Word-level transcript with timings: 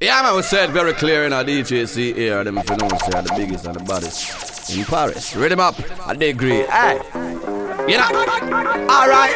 Yeah, 0.00 0.22
man, 0.22 0.34
we 0.36 0.42
said 0.42 0.70
very 0.70 0.92
clear 0.92 1.24
in 1.24 1.32
our 1.32 1.44
DJ 1.44 1.86
C-Air. 1.88 2.42
Them 2.44 2.58
if 2.58 2.68
you 2.68 2.76
know, 2.76 2.88
say 2.88 3.22
the 3.22 3.32
biggest 3.36 3.64
and 3.64 3.76
the 3.76 3.84
baddest 3.84 4.76
in 4.76 4.84
Paris. 4.84 5.36
Read 5.36 5.52
them 5.52 5.60
up. 5.60 5.76
I 6.06 6.12
agree. 6.14 6.64
Hey, 6.66 6.98
you 7.88 7.96
know. 7.96 8.10
All 8.90 9.08
right. 9.08 9.32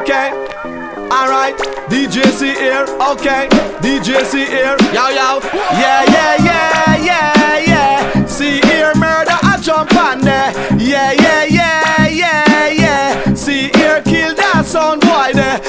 Okay. 0.00 0.30
All 1.12 1.28
right. 1.28 1.54
DJ 1.88 2.24
C-Air. 2.32 2.84
Okay. 3.12 3.48
DJ 3.80 4.24
C-Air. 4.24 4.76
Yo 4.94 5.08
yo. 5.08 5.40
Yeah 5.76 6.04
yeah 6.08 6.36
yeah 6.42 6.96
yeah 6.96 7.58
yeah. 7.58 8.26
See 8.26 8.60
here, 8.62 8.92
murder. 8.96 9.36
I 9.42 9.58
jump 9.62 9.94
on 9.94 10.22
there. 10.22 10.52
Yeah 10.78 11.12
yeah 11.12 11.44
yeah 11.44 12.08
yeah 12.08 12.68
yeah. 12.68 13.34
See 13.34 13.70
here, 13.74 14.00
kill 14.02 14.34
that 14.34 14.64
sound 14.64 15.02
boy 15.02 15.32
there. 15.34 15.60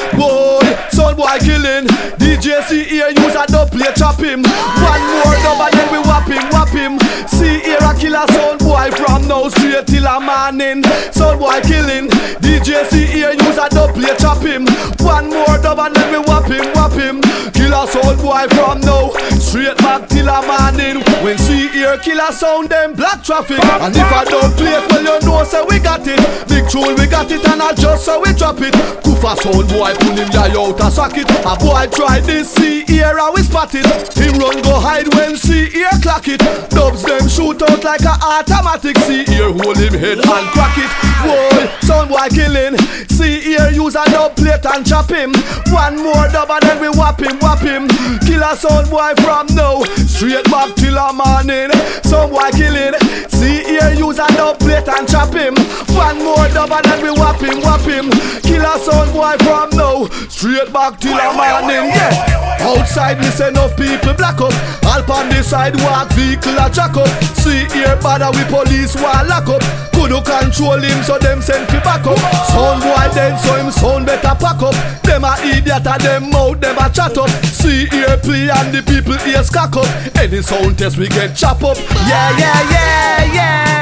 A 3.42 3.48
dub 3.48 3.72
play 3.72 3.92
chop 3.96 4.20
him. 4.20 4.42
One 4.44 5.04
more 5.24 5.38
dub 5.42 5.72
then 5.72 5.88
we 5.92 6.00
whap 6.06 6.28
him, 6.28 6.44
whap 6.52 6.70
him. 6.70 7.00
See 7.28 7.60
here, 7.62 7.82
a 7.82 7.94
killer 7.98 8.26
sound 8.34 8.62
from 8.90 9.28
now 9.28 9.48
straight 9.50 9.86
till 9.86 10.08
a 10.08 10.20
morning. 10.20 10.84
Sound 11.14 11.40
boy 11.40 11.62
killing. 11.62 12.10
DJ 12.42 12.82
C-Air, 12.90 13.34
use 13.34 13.58
a 13.58 13.70
play 13.70 14.16
chop 14.18 14.42
him. 14.42 14.66
One 15.06 15.30
more 15.30 15.58
dub 15.62 15.80
and 15.80 15.96
then 15.96 16.10
we 16.10 16.20
whap 16.26 16.50
him, 16.50 16.66
whap 16.74 16.94
him. 16.94 17.22
Killer 17.54 17.86
sound 17.86 18.18
boy 18.18 18.48
from 18.58 18.82
now 18.82 19.14
straight 19.38 19.78
back 19.78 20.08
till 20.10 20.30
a 20.30 20.42
morning. 20.42 21.04
When 21.22 21.38
see 21.38 21.68
here, 21.70 21.98
killer 21.98 22.32
sound 22.32 22.70
them 22.70 22.94
black 22.94 23.24
traffic. 23.24 23.62
And 23.62 23.96
if 23.96 24.12
I 24.12 24.26
don't 24.26 24.56
play 24.58 24.74
it, 24.74 24.90
well 24.90 25.04
you 25.04 25.28
know 25.28 25.44
say 25.44 25.62
we 25.70 25.78
got 25.80 26.02
it. 26.08 26.20
Big 26.50 26.68
tune 26.70 26.96
we 26.96 27.06
got 27.06 27.30
it 27.30 27.46
and 27.46 27.62
I 27.62 27.74
just 27.74 28.06
so 28.06 28.22
we 28.22 28.34
drop 28.34 28.62
it. 28.62 28.74
Kufa 29.04 29.38
sound 29.38 29.70
boy 29.70 29.94
pull 30.02 30.18
him 30.18 30.30
guy 30.30 30.50
out 30.58 30.80
a 30.80 30.90
socket. 30.90 31.30
A 31.46 31.54
boy 31.60 31.86
try 31.94 32.20
this 32.22 32.50
see 32.50 32.84
here 32.86 33.18
and 33.20 33.34
we 33.36 33.44
spot 33.44 33.76
it. 33.76 33.86
Him 34.18 34.40
run 34.40 34.62
go 34.64 34.80
hide 34.80 35.14
when 35.14 35.36
here 35.72 35.98
clock 36.02 36.28
it. 36.28 36.40
Dubs 36.70 37.04
them 37.04 37.28
shoot 37.28 37.62
out 37.62 37.84
like 37.84 38.02
a 38.02 38.16
automatic. 38.22 38.71
See 38.80 39.26
here 39.26 39.52
hold 39.52 39.76
him 39.78 39.94
head 39.94 40.20
and 40.20 40.48
crack 40.56 40.78
it. 40.80 40.92
Boy, 41.20 41.68
sound 41.86 42.10
boy 42.10 42.28
killing. 42.32 42.78
See 43.10 43.42
here 43.42 43.70
use 43.70 43.96
a 43.96 44.06
dub 44.06 44.36
plate 44.38 44.66
and 44.66 44.86
chop 44.86 45.10
him. 45.10 45.34
One 45.68 45.98
more 46.02 46.28
dub 46.32 46.50
and 46.50 46.64
then 46.64 46.80
we 46.80 46.88
whap 46.88 47.20
him, 47.20 47.38
whap 47.40 47.60
him. 47.60 47.90
Kill 48.24 48.40
Killer 48.40 48.56
sound 48.56 48.90
boy 48.90 49.12
from 49.22 49.48
now 49.56 49.84
straight 50.08 50.46
back 50.46 50.74
till 50.76 50.98
a 50.98 51.12
morning. 51.12 51.70
Some 52.04 52.30
boy 52.32 52.50
killing. 52.52 52.96
See 53.28 53.60
here 53.68 53.92
use 53.92 54.20
a 54.20 54.28
dub 54.40 54.58
plate 54.60 54.88
and 54.88 55.08
chop 55.08 55.34
him. 55.34 55.54
One 55.92 56.24
more 56.24 56.48
dub 56.56 56.72
and 56.72 56.86
then 56.86 57.04
we 57.04 57.12
whap 57.12 57.42
him, 57.42 57.60
whap 57.60 57.82
him. 57.82 58.10
Sound 58.82 59.14
boy 59.14 59.38
from 59.46 59.70
now 59.78 60.10
straight 60.26 60.74
back 60.74 61.00
till 61.00 61.14
a 61.14 61.30
morning. 61.38 61.94
Yeah. 61.94 62.66
Outside 62.66 63.22
say 63.26 63.50
enough 63.50 63.78
people 63.78 64.14
black 64.14 64.42
up. 64.42 64.54
All 64.90 65.06
on 65.14 65.30
the 65.30 65.44
sidewalk 65.44 66.10
vehicle 66.14 66.58
a 66.58 66.66
jack 66.70 66.98
up. 66.98 67.10
See 67.38 67.70
here 67.70 67.96
bother 68.02 68.34
we 68.34 68.44
police 68.50 68.96
wall 68.98 69.22
lock 69.30 69.50
up. 69.50 69.62
Couldn't 69.94 70.26
control 70.26 70.82
him 70.82 71.04
so 71.04 71.20
them 71.20 71.42
send 71.42 71.70
fi 71.70 71.80
back 71.86 72.06
up. 72.08 72.18
Sound 72.50 72.82
boy 72.82 73.08
then 73.14 73.38
so 73.38 73.54
him 73.54 73.70
sound 73.70 74.06
better 74.06 74.34
pack 74.34 74.62
up. 74.66 74.74
Them 75.04 75.26
a 75.26 75.38
idiot 75.46 75.86
and 75.86 76.02
them 76.02 76.30
mouth 76.32 76.60
them 76.60 76.78
a 76.78 76.90
chat 76.90 77.18
up. 77.18 77.30
See 77.46 77.86
here 77.86 78.18
play 78.18 78.50
and 78.50 78.74
the 78.74 78.82
people 78.82 79.14
ears 79.30 79.50
cock 79.50 79.78
up. 79.78 79.90
Any 80.18 80.42
sound 80.42 80.78
test 80.78 80.98
we 80.98 81.08
get 81.08 81.36
chop 81.36 81.62
up. 81.64 81.78
Yeah 82.10 82.34
yeah 82.38 82.62
yeah 82.74 83.34
yeah. 83.34 83.81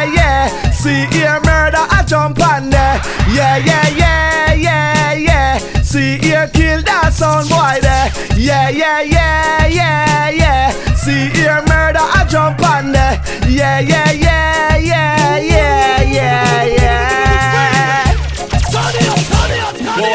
See 0.80 1.06
here 1.12 1.40
murder 1.44 1.84
I 1.98 2.04
jump 2.08 2.40
on 2.42 2.70
there. 2.70 3.02
Yeah 3.36 3.58
yeah 3.58 3.88
yeah 3.90 4.54
yeah 4.54 5.14
yeah. 5.14 5.58
See 5.82 6.18
here 6.18 6.48
kill 6.54 6.82
that 6.84 7.12
sound 7.14 7.50
boy 7.50 7.80
there. 7.82 8.10
Yeah 8.38 8.70
yeah 8.70 9.02
yeah 9.02 9.68
yeah 9.68 10.30
yeah. 10.30 10.72
See 10.96 11.28
here 11.38 11.62
murder 11.68 12.00
I 12.02 12.26
jump 12.30 12.62
on 12.64 12.92
there. 12.94 13.22
Yeah 13.48 13.80
yeah 13.82 14.12
yeah 14.12 14.78
yeah 14.78 15.38
yeah 15.38 15.38
yeah 15.38 15.89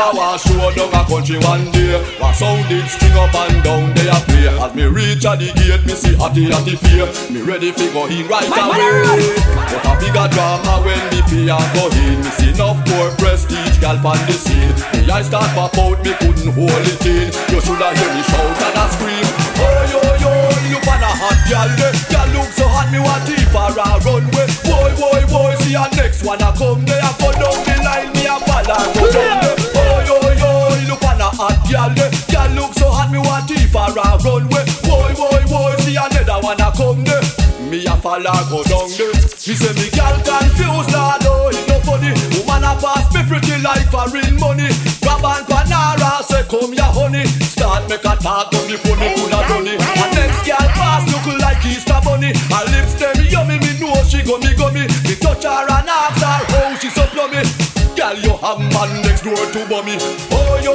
Go 0.05 0.11
a 0.11 0.17
wa 0.21 0.37
show 0.37 0.69
down 0.77 0.93
a 0.93 1.01
country 1.09 1.41
one 1.41 1.65
day. 1.73 1.97
Wa 2.21 2.29
sound 2.37 2.69
it 2.69 2.85
string 2.93 3.17
up 3.17 3.33
and 3.33 3.57
down 3.65 3.89
they 3.97 4.09
a 4.13 4.19
play. 4.29 4.53
As 4.53 4.75
me 4.77 4.85
reach 4.85 5.25
at 5.25 5.41
the 5.41 5.49
gate 5.57 5.81
me 5.89 5.97
see 5.97 6.13
hotty 6.13 6.53
hotty 6.53 6.77
fear. 6.77 7.09
Me 7.33 7.41
ready 7.41 7.73
fi 7.73 7.89
go 7.89 8.05
in 8.13 8.29
right 8.29 8.45
away. 8.45 9.33
But 9.73 9.81
a 9.81 9.93
bigger 9.97 10.29
drama 10.29 10.85
when 10.85 11.01
me 11.09 11.25
pay 11.25 11.49
and 11.49 11.69
go 11.73 11.89
in. 12.05 12.21
Me 12.21 12.31
see 12.37 12.53
enough 12.53 12.77
poor 12.85 13.17
prestige 13.17 13.81
gal 13.81 13.97
on 14.05 14.21
the 14.29 14.37
scene. 14.37 14.77
Me 14.93 15.09
eyes 15.09 15.33
start 15.33 15.49
pop 15.57 15.73
out 15.81 15.97
me 16.05 16.13
couldn't 16.21 16.53
hold 16.53 16.85
it 16.85 17.07
in. 17.09 17.33
You 17.49 17.65
shoulda 17.65 17.89
hear 17.97 18.11
me 18.13 18.23
shout 18.29 18.61
and 18.61 18.77
a 18.77 18.85
scream. 18.93 19.27
Oh 19.57 19.81
yo 19.89 20.01
yo 20.21 20.33
you 20.69 20.79
pan 20.85 21.01
a 21.01 21.13
hot 21.17 21.41
gal 21.49 21.71
there 21.81 21.97
Gal 22.13 22.29
look 22.37 22.53
so 22.53 22.69
hot 22.69 22.93
me 22.93 23.01
want 23.01 23.25
deep 23.25 23.49
for 23.49 23.73
a 23.73 23.89
runway. 24.05 24.49
Boy 24.69 24.91
boy 25.01 25.23
boy 25.33 25.53
see 25.65 25.73
a 25.73 25.89
next 25.97 26.29
one 26.29 26.45
a 26.45 26.53
come. 26.53 26.85
There 26.85 27.01
Go 27.25 27.33
down 27.33 27.57
the 27.65 27.75
line 27.81 28.13
me 28.13 28.29
a 28.29 28.37
and 28.37 28.69
go 29.01 29.09
down 29.09 29.41
there 29.41 29.64
hot 31.35 31.59
gal 31.69 31.91
there. 31.95 32.11
Gal 32.31 32.51
look 32.55 32.73
so 32.75 32.89
hot, 32.91 33.11
me 33.11 33.19
want 33.19 33.49
tea 33.49 33.67
for 33.67 33.91
a 33.91 34.07
runway. 34.23 34.65
Boy 34.87 35.11
boy 35.19 35.43
boy, 35.51 35.75
see 35.83 35.99
another 35.99 36.39
one 36.41 36.61
a 36.61 36.71
come 36.73 37.03
there. 37.05 37.23
Me 37.71 37.85
a 37.87 37.97
fall 37.99 38.23
and 38.23 38.47
go 38.51 38.63
down 38.65 38.89
there. 38.95 39.15
Me 39.15 39.55
say 39.57 39.73
me 39.75 39.91
gal 39.91 40.15
confused, 40.23 40.93
lord 40.95 41.27
oh 41.27 41.51
it 41.51 41.65
no 41.67 41.77
funny. 41.83 42.13
Woman 42.39 42.65
a 42.65 42.73
pass 42.79 43.09
me 43.11 43.23
pretty 43.27 43.57
like 43.63 43.89
for 43.91 44.07
real 44.15 44.31
money. 44.39 44.71
Grab 45.03 45.25
and 45.25 45.45
panara 45.49 46.23
say 46.23 46.45
come 46.47 46.75
ya 46.75 46.93
honey. 46.93 47.27
Start 47.43 47.89
make 47.89 48.05
a 48.05 48.15
talk 48.21 48.55
on 48.55 48.65
me 48.69 48.77
me 48.77 49.09
full 49.17 49.35
of 49.35 49.45
money. 49.51 49.75
And 49.81 50.13
next 50.15 50.47
gal 50.47 50.69
pass 50.79 51.03
look 51.11 51.27
like 51.41 51.65
Easter 51.65 51.99
bunny. 52.05 52.31
Her 52.53 52.65
lips 52.71 52.95
them 53.01 53.19
yummy, 53.27 53.59
me 53.59 53.73
know 53.81 53.97
she 54.07 54.23
gummy 54.23 54.55
gummy. 54.55 54.87
Me 55.09 55.15
touch 55.17 55.45
her 55.45 55.67
and 55.67 55.89
ask 55.89 56.21
her 56.21 56.39
how 56.53 56.77
she 56.79 56.91
so 56.91 57.07
plummy. 57.11 57.43
Girl, 57.97 58.17
you 58.19 58.35
have 58.43 58.59
man 58.59 58.91
next 59.03 59.23
door 59.23 59.39
to 59.39 59.61
bummy. 59.71 59.97
Oh 60.31 60.61
yo 60.63 60.74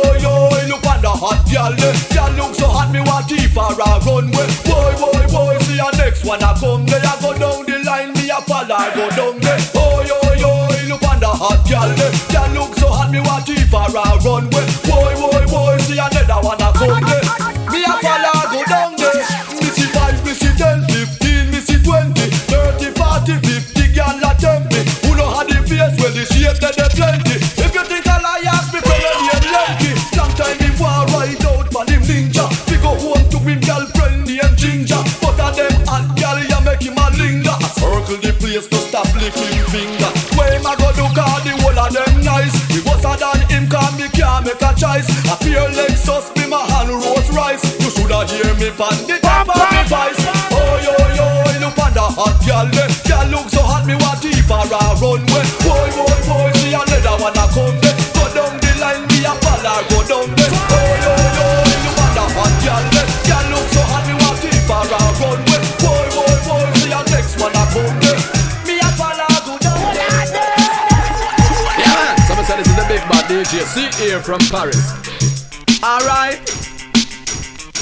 hot 1.20 1.44
girl. 1.52 1.76
there. 1.76 1.96
Girl 2.16 2.32
look 2.40 2.56
so 2.56 2.68
hot, 2.72 2.92
me 2.92 3.04
want 3.04 3.28
tea 3.28 3.48
for 3.52 3.68
a 3.68 4.00
runway. 4.08 4.48
Boy 4.64 4.92
boy 4.96 5.24
boy, 5.28 5.60
see 5.68 5.76
your 5.76 5.92
next 6.00 6.24
one 6.24 6.42
a 6.42 6.56
come 6.56 6.88
there. 6.88 7.04
I 7.04 7.20
go 7.20 7.36
down 7.36 7.68
the 7.68 7.78
line, 7.84 8.14
me 8.16 8.32
a 8.32 8.40
fall, 8.48 8.72
I 8.72 8.88
go 8.96 9.06
down 9.12 9.29
make 44.60 44.72
a 44.72 44.80
choice. 44.80 45.10
A 45.32 45.38
pure 45.44 45.70
Lexus 45.70 46.34
be 46.36 46.48
my 46.48 46.62
hand 46.72 46.90
rose 46.90 47.30
rice. 47.32 47.64
You 47.80 47.90
shoulda 47.92 48.26
hear 48.26 48.54
me 48.56 48.70
pan 48.76 48.96
the 49.08 49.20
top 49.22 49.48
of 49.48 49.56
the 49.56 49.84
voice. 49.88 50.20
Oh 50.52 50.80
yo 50.84 50.96
yo, 51.16 51.60
look 51.60 51.78
on 51.80 51.94
the 51.94 52.02
hot 52.02 52.36
gal. 52.46 52.68
there. 52.72 52.86
Eh. 52.86 53.08
Gal 53.08 53.28
look 53.30 53.50
so 53.50 53.62
hot 53.62 53.86
me 53.86 53.96
want 53.96 54.22
tea 54.22 54.42
for 54.42 54.60
a 54.60 54.96
runway. 55.00 55.59
DJ. 73.50 73.90
Here 73.96 74.22
from 74.22 74.38
Paris. 74.52 74.78
Alright. 75.84 76.38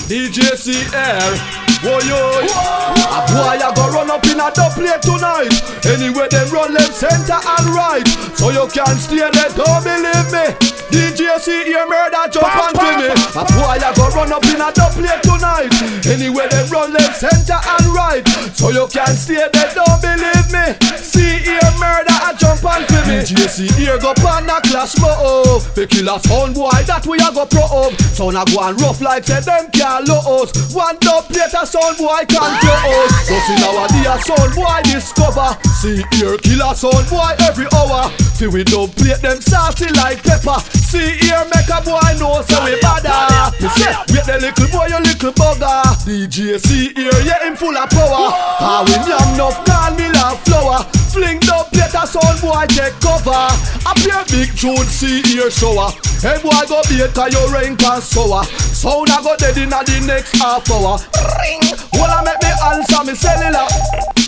DJ 0.08 0.56
C 0.56 0.72
Air. 0.96 1.68
Yo. 1.84 1.92
A 1.92 3.20
boy 3.28 3.60
a 3.60 3.76
go 3.76 3.92
run 3.92 4.10
up 4.10 4.24
in 4.28 4.40
a 4.40 4.50
double 4.56 4.88
tonight. 5.02 5.52
Anyway, 5.86 6.28
them 6.30 6.50
run 6.52 6.74
left, 6.74 6.94
center 6.94 7.34
and 7.34 7.68
right. 7.76 8.08
So 8.36 8.50
you 8.50 8.66
can't 8.72 8.98
stay 8.98 9.18
there, 9.18 9.50
don't 9.56 9.84
believe 9.84 10.32
me. 10.32 10.77
DJ 10.92 11.40
C 11.40 11.52
Air 11.74 11.88
murder 11.88 12.26
jump 12.32 12.56
onto 12.56 12.88
me. 12.98 13.10
A 13.12 13.44
boy 13.56 13.78
a 13.78 13.90
go 13.96 14.08
run 14.16 14.32
up 14.32 14.46
in 14.46 14.62
a 14.62 14.72
dub 14.72 14.94
plate 14.94 15.24
tonight. 15.24 15.72
Anywhere 16.08 16.48
they 16.50 16.64
run 16.72 16.94
left, 16.94 17.20
center 17.20 17.60
and 17.60 17.88
right. 17.94 18.24
So 18.54 18.70
you 18.70 18.88
can 18.88 19.16
stay 19.16 19.48
there, 19.52 19.72
don't 19.76 20.02
believe 20.02 20.48
me. 20.52 20.66
See 20.98 21.40
here 21.44 21.72
murder 21.80 22.18
a 22.24 22.32
jump 22.38 22.64
onto 22.64 22.96
me. 23.10 23.18
DJ 23.28 23.50
C-Air 23.50 24.00
go 24.00 24.14
pan 24.16 24.48
a 24.50 24.62
clash 24.62 24.96
oh, 25.02 25.60
mo 25.60 25.74
The 25.74 25.88
killer 25.88 26.20
sound 26.20 26.56
boy 26.56 26.70
that 26.86 27.04
we 27.08 27.18
a 27.18 27.28
go 27.34 27.50
pro 27.50 27.66
up 27.66 27.94
Sound 28.14 28.38
a 28.38 28.46
go 28.46 28.62
and 28.62 28.80
rough 28.80 29.02
like 29.02 29.26
say 29.26 29.42
them 29.42 29.72
can't 29.72 30.08
low 30.08 30.44
us 30.44 30.54
One 30.74 30.96
dub 31.02 31.26
plate 31.26 31.52
a 31.52 31.66
sound 31.66 31.98
boy 31.98 32.24
can't 32.30 32.56
close 32.62 33.14
Just 33.26 33.50
in 33.52 33.64
our 33.66 33.90
day 33.90 34.06
a 34.06 34.16
sound 34.22 34.54
boy 34.54 34.80
discover 34.86 35.50
See 35.82 36.06
here 36.16 36.38
killer 36.38 36.72
sound 36.78 37.10
boy 37.10 37.34
every 37.44 37.66
hour 37.74 38.12
See 38.38 38.48
we 38.48 38.64
dub 38.64 38.94
plate 38.96 39.20
them 39.26 39.42
saucy 39.42 39.90
like 39.98 40.22
pepper 40.22 40.62
See 40.88 41.20
here 41.20 41.44
make 41.52 41.68
a 41.68 41.82
boy 41.84 42.00
know 42.18 42.40
so 42.48 42.64
we 42.64 42.80
bada. 42.80 43.52
You 43.60 43.68
say 43.76 43.92
wait 44.08 44.24
the 44.24 44.40
little 44.40 44.68
boy 44.72 44.88
you 44.88 45.00
little 45.04 45.34
bugger. 45.34 45.84
DJ 46.08 46.58
C-Air 46.64 47.26
yeah 47.28 47.44
him 47.44 47.58
full 47.58 47.76
of 47.76 47.90
power. 47.90 48.32
How 48.56 48.86
we 48.86 48.94
yam 48.94 49.36
enough 49.36 49.66
call 49.66 49.92
me 49.96 50.08
love 50.16 50.40
flower 50.48 50.88
Fling 51.18 51.40
dub 51.40 51.66
plate 51.72 51.98
a 51.98 52.06
sound 52.06 52.40
boy 52.42 52.66
take 52.70 52.94
cover. 53.02 53.34
I 53.34 53.92
play 53.98 54.22
big 54.30 54.56
tune 54.56 54.86
see 54.86 55.24
here 55.26 55.50
shower. 55.50 55.90
Hey 56.22 56.38
boy 56.44 56.62
go 56.70 56.80
beat 56.86 57.34
your 57.34 57.50
rain 57.52 57.76
can 57.76 58.02
sour. 58.02 58.44
Sound 58.46 59.10
a 59.10 59.18
go 59.24 59.36
dead 59.36 59.58
in 59.58 59.70
the 59.70 60.04
next 60.06 60.38
half 60.38 60.70
hour. 60.70 61.02
Ring. 61.42 61.74
Well 61.94 62.14
I 62.14 62.22
make 62.22 62.38
me 62.44 62.54
answer 62.70 63.04
me 63.04 63.16
cellular 63.16 63.66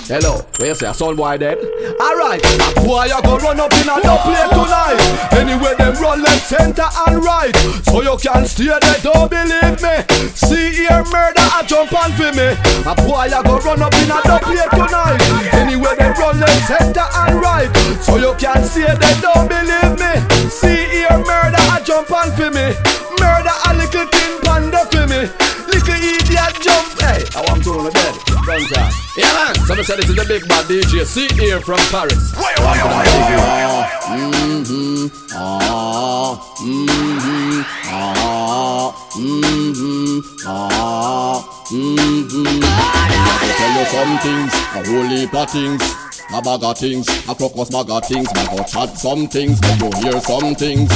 Hello, 0.09 0.41
where 0.57 0.69
you 0.69 0.73
say 0.73 0.89
a 0.89 0.93
sound 0.93 1.17
boy 1.17 1.37
dead? 1.37 1.61
Alright, 2.01 2.41
boy 2.81 3.05
I 3.13 3.21
go 3.21 3.37
run 3.37 3.61
up 3.61 3.69
in 3.77 3.85
a 3.85 4.01
no 4.01 4.17
play 4.25 4.41
tonight. 4.49 4.97
Anyway 5.37 5.77
them 5.77 5.93
run 6.01 6.23
left, 6.23 6.49
center 6.49 6.89
and 7.05 7.21
right. 7.21 7.53
So 7.85 8.01
you 8.01 8.17
can 8.17 8.49
stay 8.49 8.73
there, 8.73 8.97
don't 9.05 9.29
believe 9.29 9.77
me. 9.77 10.01
See 10.33 10.81
here 10.81 11.05
murder 11.13 11.45
a 11.53 11.61
jump 11.61 11.93
on 11.93 12.09
for 12.17 12.33
me. 12.33 12.57
A 12.89 12.93
boy 13.05 13.29
I 13.29 13.41
go 13.45 13.61
run 13.61 13.85
up 13.85 13.93
in 14.01 14.09
a 14.09 14.17
no 14.25 14.41
play 14.41 14.65
tonight. 14.73 15.21
Anyway 15.53 15.93
them 15.93 16.17
run 16.17 16.39
left, 16.39 16.65
center 16.65 16.78
and 16.81 17.41
right 17.41 17.69
So 18.01 18.17
you 18.17 18.33
can 18.37 18.63
stay 18.63 18.87
there, 18.87 19.17
don't 19.21 19.47
believe 19.47 19.99
me 19.99 20.13
See 20.49 20.85
here 20.89 21.17
murder 21.19 21.61
a 21.73 21.81
jump 21.83 22.11
on 22.11 22.31
for 22.35 22.49
me 22.51 22.73
Murder 23.19 23.55
a 23.67 23.73
little 23.75 24.07
king 24.07 24.39
panda 24.41 24.85
for 24.91 25.05
me 25.07 25.27
Little 25.67 25.99
idiot 25.99 26.55
jump 26.61 26.87
Hey, 27.01 27.25
I 27.35 27.43
want 27.47 27.63
to 27.63 27.71
on 27.77 27.83
the 27.85 27.91
bed 27.91 28.13
Don't? 28.45 28.69
Yeah 29.17 29.31
man, 29.33 29.55
somebody 29.67 29.83
said 29.83 29.97
this 29.99 30.09
is 30.09 30.15
the 30.15 30.25
big 30.25 30.47
bad 30.47 30.65
DJ 30.65 31.05
See 31.05 31.27
here 31.35 31.59
from 31.59 31.79
Paris 31.91 32.33
Mm-hmm. 34.09 35.07
Ah, 35.35 36.41
mm-hmm. 36.59 37.61
Ah, 37.85 38.91
mm-hmm. 39.13 40.21
Ah, 40.47 41.67
mm-hmm. 41.71 42.59
I 42.63 43.47
tell 43.57 43.73
you 43.77 43.85
some 43.85 44.13
things, 44.19 44.53
a 44.73 44.79
whole 44.89 45.07
heap 45.07 45.33
of 45.33 45.49
things. 45.49 46.08
A 46.31 46.41
bag 46.43 46.63
of 46.63 46.77
things, 46.77 47.07
a 47.27 47.33
crocus 47.33 47.69
bag 47.71 47.89
of 47.89 48.05
things. 48.05 48.31
Me 48.35 48.45
go 48.55 48.63
chat 48.63 48.95
some 48.95 49.27
things, 49.27 49.59
make 49.61 49.81
you 49.81 49.89
hear 49.97 50.21
some 50.21 50.53
things. 50.53 50.91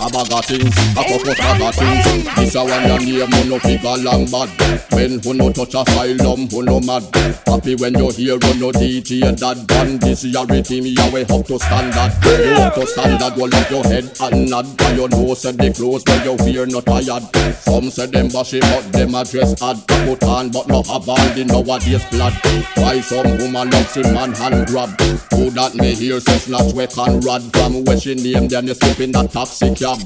A 0.00 0.08
bag 0.08 0.32
of 0.32 0.44
things, 0.46 0.72
a 0.96 1.04
crocus 1.04 1.36
bag 1.36 1.60
of 1.60 1.74
things. 1.74 2.24
This 2.36 2.54
a 2.54 2.64
one 2.64 2.88
your 2.88 2.98
name, 2.98 3.30
who 3.30 3.50
no 3.50 3.58
figure 3.58 3.96
long 3.98 4.24
bad. 4.32 4.48
When 4.92 5.20
who 5.20 5.34
no 5.34 5.52
touch 5.52 5.74
a 5.74 5.82
asylum, 5.82 6.48
who 6.48 6.62
no 6.62 6.80
mad. 6.80 7.04
Happy 7.44 7.74
when 7.74 7.98
you 7.98 8.08
hear 8.12 8.38
who 8.40 8.54
no 8.56 8.72
DJ 8.72 9.28
that 9.38 9.66
band. 9.66 10.00
This 10.00 10.24
your 10.24 10.46
rhythm, 10.46 10.86
you 10.86 11.12
way 11.12 11.22
up 11.28 11.44
to 11.44 11.58
standard. 11.58 12.12
You 12.24 12.56
up 12.56 12.74
to 12.74 12.86
standard, 12.86 13.36
you 13.36 13.44
lift 13.44 13.70
your 13.70 13.84
head 13.84 14.10
and 14.22 14.48
nod. 14.48 14.66
And 14.80 14.96
you 14.96 15.08
know 15.08 15.34
said 15.34 15.58
the 15.58 15.70
clothes 15.70 16.02
when 16.08 16.24
you 16.24 16.34
wear 16.40 16.66
not 16.66 16.86
tired. 16.86 17.28
Some 17.60 17.90
say 17.90 18.06
them 18.06 18.28
bashy, 18.28 18.60
but 18.60 18.90
them 18.90 19.14
a 19.14 19.22
dress 19.22 19.60
hard. 19.60 19.84
Put 19.86 20.22
on, 20.24 20.48
but 20.48 20.66
no 20.68 20.82
have 20.82 21.08
on 21.08 21.36
the 21.36 21.44
nowadays 21.44 22.04
blood. 22.08 22.32
Why 22.80 23.00
some 23.00 23.36
woman 23.36 23.68
loves 23.68 23.94
him 23.94 24.14
man 24.14 24.32
hand 24.32 24.70
grab? 24.86 25.00
Who 25.34 25.50
that 25.50 25.74
me 25.74 25.94
hear 25.94 26.20
say 26.20 26.38
snatch 26.38 26.72
we 26.74 26.86
can 26.86 27.20
rod 27.20 27.42
from 27.52 27.84
where 27.84 27.98
she 27.98 28.14
name 28.14 28.48
then 28.48 28.66
you 28.66 28.74
slip 28.74 29.00
in 29.00 29.12
that 29.12 29.32
taxi 29.32 29.74
cab. 29.74 29.98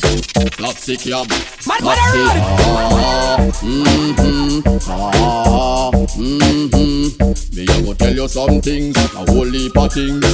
Taxi 0.52 0.96
cab. 0.96 1.28
Taxi. 1.28 2.22
Ah, 2.64 3.36
mm-hmm. 3.60 4.78
Ah, 4.88 5.71
you 8.22 8.28
some 8.28 8.60
things, 8.60 8.96
a 8.96 9.24
whole 9.30 9.50
heap 9.50 9.76
of 9.76 9.92
things, 9.92 10.24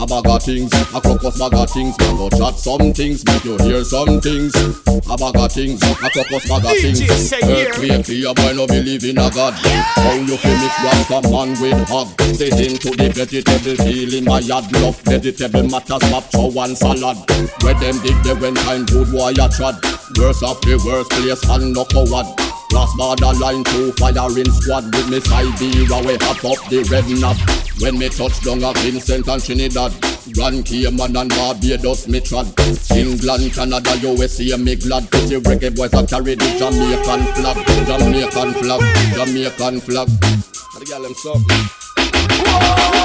a 0.00 0.06
bag 0.06 0.26
of 0.26 0.42
things, 0.42 0.72
a 0.72 1.00
crocus 1.00 1.38
bag 1.38 1.54
of 1.54 1.70
things. 1.70 1.98
Me 1.98 2.06
go 2.16 2.28
chat 2.30 2.54
some 2.56 2.92
things, 2.92 3.24
make 3.24 3.44
you 3.44 3.56
hear 3.58 3.84
some 3.84 4.20
things, 4.20 4.54
a 4.56 5.16
bag 5.16 5.36
of 5.36 5.52
things, 5.52 5.82
a 5.82 5.94
crocus 5.94 6.48
bag 6.48 6.64
of 6.64 6.72
things. 6.80 7.00
DJ 7.00 7.10
say 7.12 7.40
here. 7.44 7.68
Earthquake 7.68 8.06
fear, 8.06 8.34
boy 8.34 8.52
no 8.54 8.66
believe 8.66 9.04
in 9.04 9.18
a 9.18 9.30
God. 9.30 9.52
How 9.54 10.12
you 10.14 10.36
feel 10.36 10.56
mix 10.56 10.74
rasta 10.84 11.28
man 11.30 11.50
with 11.60 11.88
hog? 11.88 12.08
Say 12.34 12.48
into 12.48 12.90
the 12.96 13.12
vegetable 13.12 13.76
field 13.84 14.14
in 14.14 14.24
my 14.24 14.40
yard. 14.40 14.70
Love 14.80 14.98
vegetable 15.02 15.68
matters, 15.68 16.02
pop 16.10 16.24
one 16.54 16.74
salad. 16.74 17.18
Where 17.62 17.74
them 17.74 18.00
dig 18.00 18.16
they 18.24 18.34
when 18.34 18.54
time 18.54 18.86
good 18.86 19.12
boy 19.12 19.32
a 19.32 19.48
trod. 19.48 19.76
Worst 20.16 20.42
of 20.42 20.60
the 20.62 20.80
worst 20.86 21.10
place 21.10 21.42
and 21.50 21.74
no 21.74 21.84
coward. 21.84 22.53
Cross 22.74 22.96
border 22.96 23.32
line 23.38 23.62
to 23.62 23.92
firing 23.92 24.50
squad 24.50 24.82
with 24.90 25.08
me 25.08 25.20
side 25.20 25.46
B 25.60 25.70
we 25.78 25.86
hot 25.86 26.42
up 26.42 26.58
the 26.66 26.82
red 26.90 27.06
knob. 27.22 27.38
When 27.78 27.96
me 27.96 28.08
touch 28.08 28.42
down 28.42 28.64
at 28.64 28.76
Vincent 28.78 29.28
and 29.28 29.38
Trinidad. 29.38 29.94
Grand 30.34 30.66
Cayman 30.66 31.14
and 31.14 31.30
Barbados 31.30 32.08
me 32.08 32.18
trod. 32.18 32.50
England, 32.90 33.54
Canada, 33.54 33.94
USA 34.02 34.56
me 34.58 34.74
glad. 34.74 35.08
Cause 35.08 35.30
the 35.30 35.38
reggae 35.46 35.70
boys 35.70 35.94
are 35.94 36.02
carry 36.02 36.34
the 36.34 36.50
Jamaican 36.58 37.22
flag. 37.38 37.62
Jamaican 37.86 38.50
flag, 38.58 38.82
Jamaican 39.14 39.78
flag. 39.78 40.08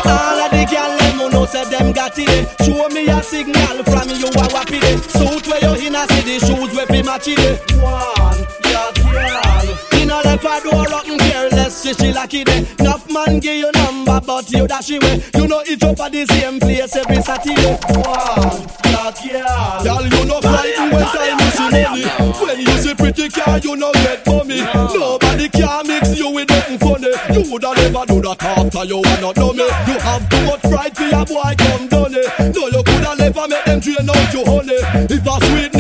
All 0.10 0.39
of 0.42 0.50
the 0.50 0.66
gyal 0.66 0.98
them 0.98 1.19
who 1.21 1.30
know 1.30 1.45
say 1.45 1.69
them 1.69 1.94
got 1.94 2.18
it. 2.18 2.50
Show 2.66 2.89
me 2.89 3.06
a 3.06 3.21
signal 3.21 3.86
from 3.86 4.10
you 4.18 4.33
a 4.33 4.50
wap 4.50 4.74
it. 4.74 4.98
Suit 5.13 5.45
where 5.45 5.62
you 5.62 5.86
in 5.86 5.94
a 5.94 6.07
see 6.10 6.25
the 6.25 6.42
shoes 6.42 6.74
where 6.74 6.88
fi 6.88 7.04
match 7.04 7.27
it. 7.27 7.62
One. 7.77 8.59
Left 10.42 10.66
a 10.66 10.70
door 10.70 10.86
rotten 10.86 11.18
careless, 11.18 11.84
she 11.84 11.94
she 11.94 12.14
lucky 12.14 12.44
day. 12.46 12.66
Enough 12.80 13.10
eh. 13.10 13.14
man 13.14 13.40
give 13.40 13.58
you 13.58 13.72
number, 13.74 14.22
but 14.26 14.50
you 14.52 14.68
dash 14.68 14.90
away. 14.90 15.20
Eh. 15.20 15.38
You 15.38 15.48
know 15.48 15.62
each 15.68 15.84
up 15.84 16.00
at 16.00 16.12
the 16.14 16.26
same 16.28 16.60
place 16.60 16.96
every 16.96 17.22
Saturday. 17.22 17.76
One, 17.92 18.64
yeah, 18.88 19.12
gyal. 19.12 19.84
Gyal, 19.84 20.04
you 20.08 20.26
know 20.26 20.40
frightened 20.40 20.94
when 20.94 21.04
time 21.04 21.40
see 21.52 21.70
money. 21.70 22.06
When 22.40 22.60
you 22.60 22.78
see 22.80 22.96
pretty 22.96 23.30
car, 23.30 23.58
you 23.60 23.76
know 23.76 23.92
get 23.92 24.26
money. 24.28 24.62
Nobody 24.64 25.50
can 25.50 25.88
mix 25.88 26.18
you 26.18 26.32
with 26.32 26.50
nothing 26.50 26.80
funny. 26.80 27.12
You 27.34 27.52
woulda 27.52 27.74
never 27.76 28.06
do 28.06 28.22
that 28.22 28.42
after 28.42 28.86
you 28.86 29.02
are 29.04 29.22
not 29.22 29.36
me. 29.36 29.68
You 29.92 30.00
have 30.00 30.30
too 30.30 30.46
much 30.46 30.62
pride 30.62 30.96
for 30.96 31.04
your 31.04 31.26
boy 31.26 31.54
come 31.58 31.88
done 31.90 32.16
it. 32.16 32.56
No, 32.56 32.68
you 32.68 32.84
coulda 32.84 33.16
never 33.20 33.48
make 33.48 33.66
them 33.66 33.80
drain 33.82 34.10
out 34.10 34.34
your 34.34 34.46
honey. 34.48 34.80
If 35.12 35.28
a 35.28 35.36
sweetness 35.46 35.79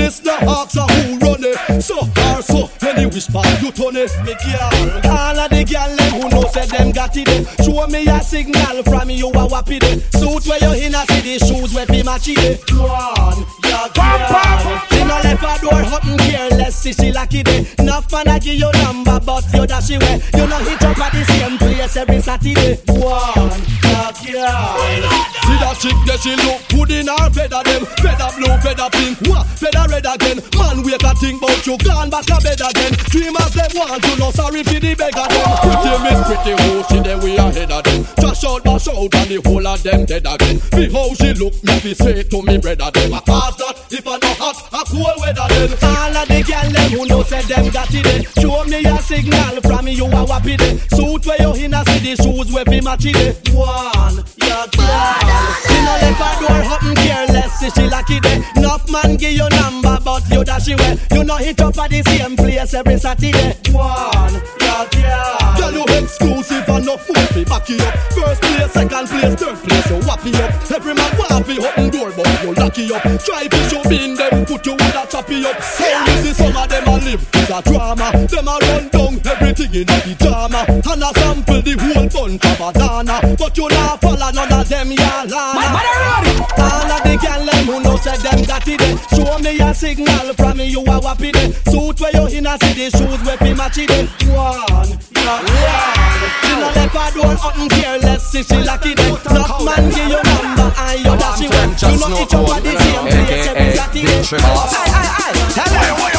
whisper 3.19 3.43
you 3.61 3.71
turn 3.71 3.95
it. 3.97 4.11
Me 4.23 4.33
girl, 4.39 5.11
all 5.11 5.39
of 5.39 5.49
the 5.51 5.63
girl 5.67 5.91
them 5.97 6.11
who 6.15 6.29
know 6.29 6.47
say 6.51 6.65
them 6.67 6.91
got 6.91 7.15
it. 7.17 7.27
eh. 7.27 7.43
Show 7.63 7.85
me 7.87 8.07
a 8.07 8.21
signal 8.21 8.83
from 8.83 9.09
you 9.09 9.27
a 9.27 9.45
wap 9.47 9.69
it. 9.69 9.83
eh. 9.83 9.99
Suit 10.17 10.47
where 10.47 10.59
you 10.63 10.85
in 10.87 10.95
a 10.95 11.03
the 11.05 11.35
shoes 11.43 11.73
where 11.73 11.85
fi 11.85 12.01
match 12.03 12.29
it. 12.29 12.39
eh. 12.39 12.55
One, 12.79 13.43
yeah, 13.67 13.87
girl. 13.91 14.87
She 14.89 15.03
no 15.03 15.15
left 15.19 15.43
a 15.43 15.53
door 15.59 15.83
open 15.95 16.17
careless, 16.29 16.75
see 16.77 16.93
she 16.93 17.11
lucky 17.11 17.43
day. 17.43 17.67
Enough 17.79 18.09
man 18.11 18.27
a 18.29 18.39
give 18.39 18.55
you 18.55 18.71
number, 18.83 19.19
but 19.19 19.43
you 19.53 19.67
dash 19.67 19.89
away. 19.91 20.21
You 20.35 20.47
know 20.47 20.59
hit 20.63 20.83
up 20.83 20.97
at 20.97 21.11
the 21.11 21.23
same 21.25 21.57
place 21.57 21.97
every 21.97 22.21
Saturday. 22.21 22.75
One, 22.87 23.51
yeah, 23.83 24.11
girl. 24.23 25.28
Chick 25.79 25.95
that 26.11 26.19
she 26.19 26.35
look 26.43 26.59
good 26.75 26.91
in 26.91 27.07
her 27.07 27.31
feather 27.31 27.63
them. 27.63 27.87
Feather 28.03 28.27
blue, 28.35 28.51
feather 28.59 28.91
pink, 28.91 29.15
what? 29.31 29.47
Feather 29.55 29.87
red 29.87 30.03
again. 30.03 30.43
Man 30.59 30.83
wake 30.83 30.99
a 30.99 31.15
think 31.15 31.39
about 31.39 31.63
you, 31.63 31.79
gone 31.79 32.11
back 32.11 32.27
a 32.27 32.35
bed 32.43 32.59
again. 32.59 32.93
Dreamers 33.07 33.53
them 33.55 33.71
want 33.79 34.03
to 34.03 34.11
know 34.19 34.31
sorry 34.35 34.59
for 34.67 34.75
the 34.75 34.91
beggar 34.91 35.27
them. 35.31 35.47
Pretty 35.63 35.95
miss, 36.03 36.19
pretty 36.27 36.51
hoe, 36.59 36.83
she 36.91 36.99
there 36.99 37.19
we 37.23 37.39
ahead 37.39 37.71
of 37.71 37.83
them. 37.87 38.03
Trash 38.19 38.43
out, 38.43 38.63
bash 38.67 38.91
out 38.91 39.07
and 39.07 39.29
the 39.31 39.39
whole 39.39 39.63
of 39.63 39.79
them 39.79 40.03
dead 40.03 40.27
again. 40.27 40.59
See 40.59 40.91
how 40.91 41.15
she 41.15 41.31
look, 41.39 41.55
me 41.63 41.75
fi 41.79 41.93
say 41.95 42.23
to 42.27 42.37
me 42.43 42.59
brother 42.59 42.91
them. 42.91 43.15
I 43.15 43.21
pass 43.23 43.55
weather 45.29 45.47
then 45.49 45.71
All 45.83 46.17
of 46.17 46.27
the 46.27 46.43
girl 46.43 46.69
them 46.71 46.91
who 46.91 47.05
know 47.05 47.23
say 47.23 47.41
them 47.43 47.69
got 47.69 47.93
it 47.93 48.05
eh. 48.07 48.41
Show 48.41 48.63
me 48.65 48.85
a 48.85 48.97
signal 49.01 49.61
from 49.61 49.87
you 49.87 50.05
a 50.05 50.23
wap 50.25 50.45
it 50.45 50.61
eh. 50.61 50.77
Suit 50.95 51.25
where 51.25 51.41
you 51.41 51.65
in 51.65 51.73
a 51.73 51.83
the 51.83 52.15
shoes 52.21 52.51
where 52.51 52.65
fi 52.65 52.81
match 52.81 53.05
it. 53.05 53.49
One, 53.53 54.23
yeah, 54.37 54.65
girl. 54.73 55.49
She 55.67 55.77
no 55.85 55.93
left 56.01 56.21
a 56.21 56.29
door 56.41 56.61
open 56.73 56.95
careless, 56.95 57.53
see 57.59 57.69
she 57.69 57.89
lucky 57.89 58.19
day. 58.19 58.41
Enough 58.55 58.89
man 58.89 59.15
give 59.17 59.33
you 59.33 59.49
number, 59.49 59.97
but 60.03 60.23
you 60.29 60.43
dash 60.43 60.69
away. 60.69 60.97
You 61.11 61.23
know 61.23 61.37
hit 61.37 61.61
up 61.61 61.77
at 61.77 61.89
the 61.89 62.01
same 62.03 62.35
place 62.35 62.73
every 62.73 62.97
Saturday. 62.97 63.55
One, 63.71 64.33
yeah, 64.61 64.87
girl. 64.91 65.55
Tell 65.57 65.73
you 65.73 65.83
exclusive 65.83 66.69
fool 66.97 67.25
fi 67.33 67.43
back 67.43 67.69
it 67.69 67.81
up 67.81 67.93
First 68.13 68.41
place, 68.41 68.71
second 68.71 69.07
place, 69.07 69.35
third 69.35 69.57
place, 69.63 69.89
you 69.89 69.97
whap 70.07 70.25
it 70.25 70.35
up 70.35 70.71
Every 70.71 70.93
man 70.93 71.11
want 71.17 71.45
fi 71.45 71.55
open 72.69 72.87
door 72.87 72.99
but 72.99 73.09
you 73.09 73.09
lock 73.09 73.09
it 73.09 73.09
up 73.09 73.23
Try 73.23 73.47
to 73.47 73.57
show 73.69 73.81
in 73.89 74.15
them, 74.15 74.45
put 74.45 74.65
you 74.65 74.73
with 74.73 74.95
a 74.95 75.07
choppy 75.07 75.45
up 75.45 75.61
So 75.61 75.85
you 75.85 76.33
some 76.33 76.55
of 76.55 76.69
them 76.69 76.87
a 76.87 76.91
live, 76.91 77.29
it's 77.33 77.49
a 77.49 77.61
drama 77.61 78.27
Them 78.27 78.47
a 78.47 78.57
run 78.61 78.89
down 78.89 79.21
everything 79.25 79.73
in 79.73 79.87
the 79.87 80.15
drama 80.19 80.65
And 80.67 81.03
a 81.03 81.19
sample 81.19 81.61
the 81.61 81.73
whole 81.79 82.07
bunch 82.09 82.45
of 82.45 82.61
a 82.61 83.35
But 83.37 83.57
you 83.57 83.69
not 83.69 84.01
follow 84.01 84.31
none 84.31 84.53
of 84.53 84.69
them, 84.69 84.91
y'all 84.91 85.33
All 85.33 86.91
of 86.91 87.03
the 87.03 87.17
girl 87.21 87.45
them 87.45 87.65
who 87.65 87.79
know 87.81 87.99
latty 88.49 88.77
there. 88.77 88.97
Show 89.09 89.39
me 89.39 89.59
a 89.59 89.73
signal 89.73 90.33
from 90.33 90.57
me, 90.57 90.67
you 90.67 90.81
a 90.81 90.99
wappy 90.99 91.31
there. 91.31 91.51
Suit 91.71 91.99
where 91.99 92.11
you 92.13 92.37
in 92.37 92.47
a 92.47 92.57
the 92.57 92.89
shoes 92.89 93.21
where 93.25 93.37
fi 93.37 93.53
matchy 93.53 93.87
there. 93.87 94.05
One, 94.35 94.89
yeah, 95.15 95.41
one. 95.43 96.09
She 96.43 96.53
no 96.59 96.67
left 96.75 96.95
her 96.95 97.09
door 97.13 97.35
open 97.45 97.69
careless, 97.69 98.31
see 98.31 98.43
she 98.43 98.57
lucky. 98.63 98.95
Not 98.95 99.63
man 99.63 99.89
give 99.89 100.09
you 100.09 100.23
number 100.23 100.73
and 100.77 100.99
you 100.99 101.17
dash 101.17 101.41
it 101.41 101.58
You 101.81 101.97
know 101.97 102.27
other 102.51 102.61
the 102.61 102.79
same 102.79 103.07
place 103.07 103.47
every 103.47 103.71
latty 103.79 104.01
there. 104.05 104.39
Aye, 104.39 104.91
aye, 104.99 105.11
aye. 105.19 105.51
Tell 105.55 105.69
them 105.71 106.18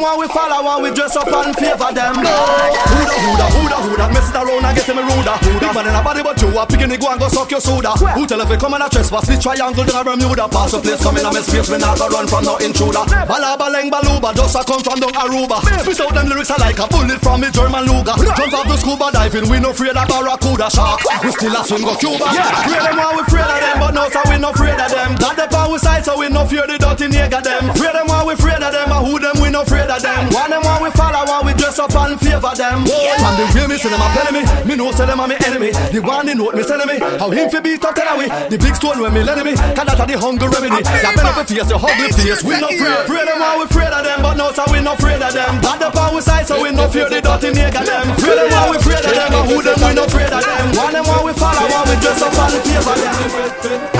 them. 0.00 0.08
While 0.08 0.18
we 0.18 0.28
follow, 0.28 0.64
while 0.64 0.80
we 0.82 0.90
dress 0.90 1.16
up 1.16 1.28
and 1.28 1.54
favor 1.56 1.92
them. 1.92 2.14
Who 2.16 2.24
da 2.24 3.16
who 3.20 3.30
da 3.36 3.46
who 3.52 3.68
da 3.68 3.78
who 3.84 3.96
da 3.96 4.08
mess 4.08 4.28
it 4.30 4.36
around 4.36 4.64
and 4.64 4.76
get 4.76 4.88
me 4.88 5.02
ruder. 5.04 5.36
Big 5.60 5.74
man 5.74 5.86
in 5.86 5.94
a 5.94 6.02
body, 6.02 6.22
but 6.22 6.40
you 6.40 6.48
a 6.56 6.66
picking 6.66 6.88
the 6.88 6.96
go 6.96 7.12
and 7.12 7.20
go 7.20 7.28
suck 7.28 7.50
your 7.50 7.60
soda. 7.60 7.92
Who 8.16 8.26
tell 8.26 8.40
if 8.40 8.48
you 8.48 8.56
come 8.56 8.74
and 8.74 8.82
a 8.82 8.88
trespass, 8.88 9.28
this 9.28 9.42
triangle 9.42 9.84
down 9.84 10.00
a 10.00 10.04
Bermuda. 10.04 10.48
Pass 10.48 10.72
the 10.72 10.80
place, 10.80 11.02
come 11.02 11.20
in 11.20 11.26
a 11.26 11.30
me 11.32 11.40
space, 11.44 11.68
me 11.68 11.78
not 11.78 11.98
go 12.00 12.08
run 12.08 12.26
from 12.26 12.44
no 12.44 12.56
intruder. 12.58 13.04
Bala 13.28 13.56
baleng 13.60 13.92
baluba, 13.92 14.32
just 14.34 14.56
a 14.56 14.64
come 14.64 14.80
from 14.80 14.98
down 15.00 15.12
Aruba. 15.20 15.60
Spit 15.84 16.00
out 16.00 16.14
them 16.16 16.28
lyrics 16.32 16.50
are 16.50 16.60
like 16.60 16.80
a 16.80 16.86
bullet 16.88 17.20
from 17.20 17.40
me 17.44 17.48
German 17.52 17.84
Luger. 17.84 18.16
Jump 18.16 18.54
off 18.56 18.66
the 18.66 18.76
scuba 18.80 19.12
diving, 19.12 19.48
we 19.52 19.60
no 19.60 19.70
afraid 19.70 19.96
of 19.96 20.08
barracuda 20.08 20.70
shark. 20.72 21.04
We 21.22 21.30
still 21.36 21.54
a 21.54 21.60
swim 21.64 21.84
go 21.84 21.94
Cuba. 22.00 22.32
Yeah, 22.32 22.48
afraid 22.48 22.82
them 22.88 22.96
while 22.96 23.14
we 23.14 23.22
afraid 23.28 23.48
of 23.48 23.60
them, 23.60 23.76
but 23.78 23.92
now 23.92 24.08
so 24.08 24.20
we 24.32 24.40
no 24.40 24.50
afraid 24.50 24.80
of 24.80 24.88
them. 24.90 25.14
Got 25.20 25.36
the 25.36 25.46
power 25.50 25.78
side, 25.78 26.04
so 26.04 26.16
we 26.18 26.28
no 26.32 26.46
fear 26.48 26.64
the 26.66 26.78
dirty 26.80 27.12
nigga 27.12 27.42
them. 27.44 27.68
Afraid 27.70 27.94
them 27.94 28.08
while 28.08 28.24
we 28.26 28.32
afraid 28.34 28.62
of 28.64 28.72
them, 28.72 28.88
and 28.88 29.02
who 29.04 29.18
them 29.20 29.36
we 29.42 29.50
no 29.50 29.62
afraid 29.62 29.89
of 29.90 30.00
them. 30.02 30.30
One 30.30 30.50
them 30.50 30.62
while 30.62 30.82
we 30.82 30.90
follow, 30.94 31.26
while 31.26 31.44
we 31.44 31.52
dress 31.54 31.78
up 31.78 31.94
and 31.94 32.14
favor 32.20 32.54
them. 32.54 32.86
And 32.86 33.34
the 33.36 33.44
way 33.52 33.66
me 33.66 33.76
see 33.76 33.90
them 33.90 34.00
a 34.00 34.08
telling 34.14 34.34
me, 34.38 34.42
me 34.64 34.74
know 34.78 34.92
say 34.94 35.06
them 35.06 35.20
a 35.20 35.26
me 35.26 35.36
enemy. 35.44 35.74
The 35.90 36.00
one 36.00 36.26
they 36.26 36.34
note 36.34 36.54
me 36.54 36.62
telling 36.62 36.86
me, 36.86 36.96
how 37.18 37.30
him 37.30 37.50
fi 37.50 37.60
beat 37.60 37.84
up 37.84 37.94
tell 37.94 38.14
away. 38.14 38.30
The 38.48 38.56
big 38.56 38.74
stone 38.78 39.02
when 39.02 39.12
me 39.12 39.22
lending 39.26 39.50
me, 39.50 39.54
cause 39.74 39.86
that 39.90 39.98
a 39.98 40.04
the 40.06 40.14
hunger 40.14 40.48
remedy. 40.48 40.78
Ya 40.78 41.10
bend 41.10 41.26
up 41.26 41.36
your 41.36 41.44
face, 41.44 41.68
your 41.68 41.82
ugly 41.82 42.08
face, 42.14 42.42
we 42.46 42.54
no 42.62 42.70
afraid. 42.70 43.02
Afraid 43.04 43.26
them 43.26 43.38
while 43.42 43.58
we 43.58 43.64
afraid 43.66 43.92
of 43.92 44.02
them, 44.06 44.22
but 44.22 44.34
now 44.38 44.54
so 44.54 44.64
we 44.70 44.78
no 44.80 44.94
afraid 44.94 45.20
of 45.20 45.34
them. 45.34 45.58
Got 45.60 45.82
the 45.82 45.90
power 45.90 46.22
side, 46.22 46.46
so 46.46 46.62
we 46.62 46.70
no 46.70 46.86
fear 46.86 47.10
the 47.10 47.20
dirty 47.20 47.50
nigga 47.50 47.82
them. 47.82 48.06
Afraid 48.14 48.38
them 48.38 48.48
while 48.54 48.70
we 48.70 48.76
afraid 48.78 49.02
of 49.02 49.10
them, 49.10 49.30
and 49.34 49.44
who 49.50 49.58
them 49.58 49.78
we 49.82 49.90
no 49.98 50.04
afraid 50.06 50.30
of 50.30 50.42
them. 50.46 50.64
One 50.78 50.92
them 50.94 51.04
while 51.04 51.24
we 51.26 51.32
follow, 51.34 51.66
while 51.66 51.86
we 51.90 51.94
dress 51.98 52.22
up 52.22 52.38
and 52.38 52.62
favor 52.62 52.94
them. 52.94 53.99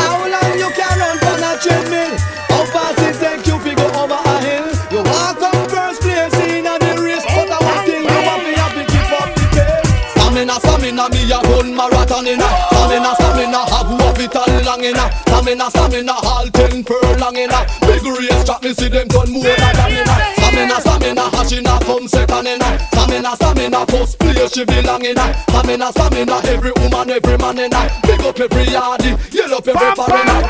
Stamina, 15.91 16.15
stamina, 16.15 16.31
all 16.31 16.47
ten 16.51 16.85
furlong 16.85 17.37
inna. 17.37 17.67
Big 17.83 18.03
race 18.07 18.45
track, 18.45 18.63
me 18.63 18.73
see 18.75 18.89
them 18.89 19.09
done 19.09 19.33
more 19.33 19.43
than 19.43 19.91
inna. 19.91 20.15
Stamina, 20.39 20.81
stamina, 20.81 21.23
hashina 21.35 21.81
come 21.83 22.07
second 22.07 22.47
inna. 22.47 22.79
Stamina, 22.93 23.35
stamina, 23.35 23.87
first 23.87 24.19
place 24.21 24.53
she 24.53 24.65
belong 24.65 25.05
inna. 25.05 25.35
Stamina, 25.51 25.91
stamina, 25.91 26.41
every 26.47 26.71
woman, 26.79 27.11
every 27.11 27.37
man 27.39 27.59
inna. 27.59 27.91
Big 28.07 28.21
up 28.23 28.39
every 28.39 28.67
yardie, 28.67 29.19
yell 29.35 29.55
up 29.55 29.67
every 29.67 29.91
foreigner. 29.99 30.41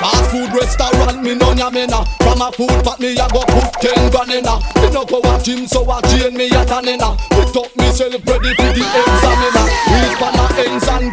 Fast 0.00 0.30
food 0.30 0.52
restaurant, 0.56 1.22
me 1.22 1.34
no 1.34 1.52
yam 1.52 1.76
inna. 1.76 2.00
From 2.24 2.40
a 2.40 2.50
food 2.52 2.80
pot, 2.82 2.98
me 2.98 3.12
a 3.12 3.28
go 3.28 3.44
put 3.52 3.72
ten 3.84 4.10
grand 4.10 4.32
inna. 4.32 4.56
Me 4.80 4.88
no 4.96 5.04
go 5.04 5.20
a 5.20 5.36
gym, 5.42 5.66
so 5.66 5.84
a 5.84 6.00
chain 6.08 6.34
me 6.34 6.48
a 6.48 6.64
tan 6.64 6.88
inna. 6.88 7.16
Put 7.36 7.54
up 7.54 7.68
myself 7.76 8.16
ready 8.24 8.52
for 8.56 8.72
the 8.72 8.80
examiner. 8.80 9.66
Reach 9.92 10.16
for 10.16 10.32
my 10.32 10.48
ends 10.56 10.88
and 10.88 11.12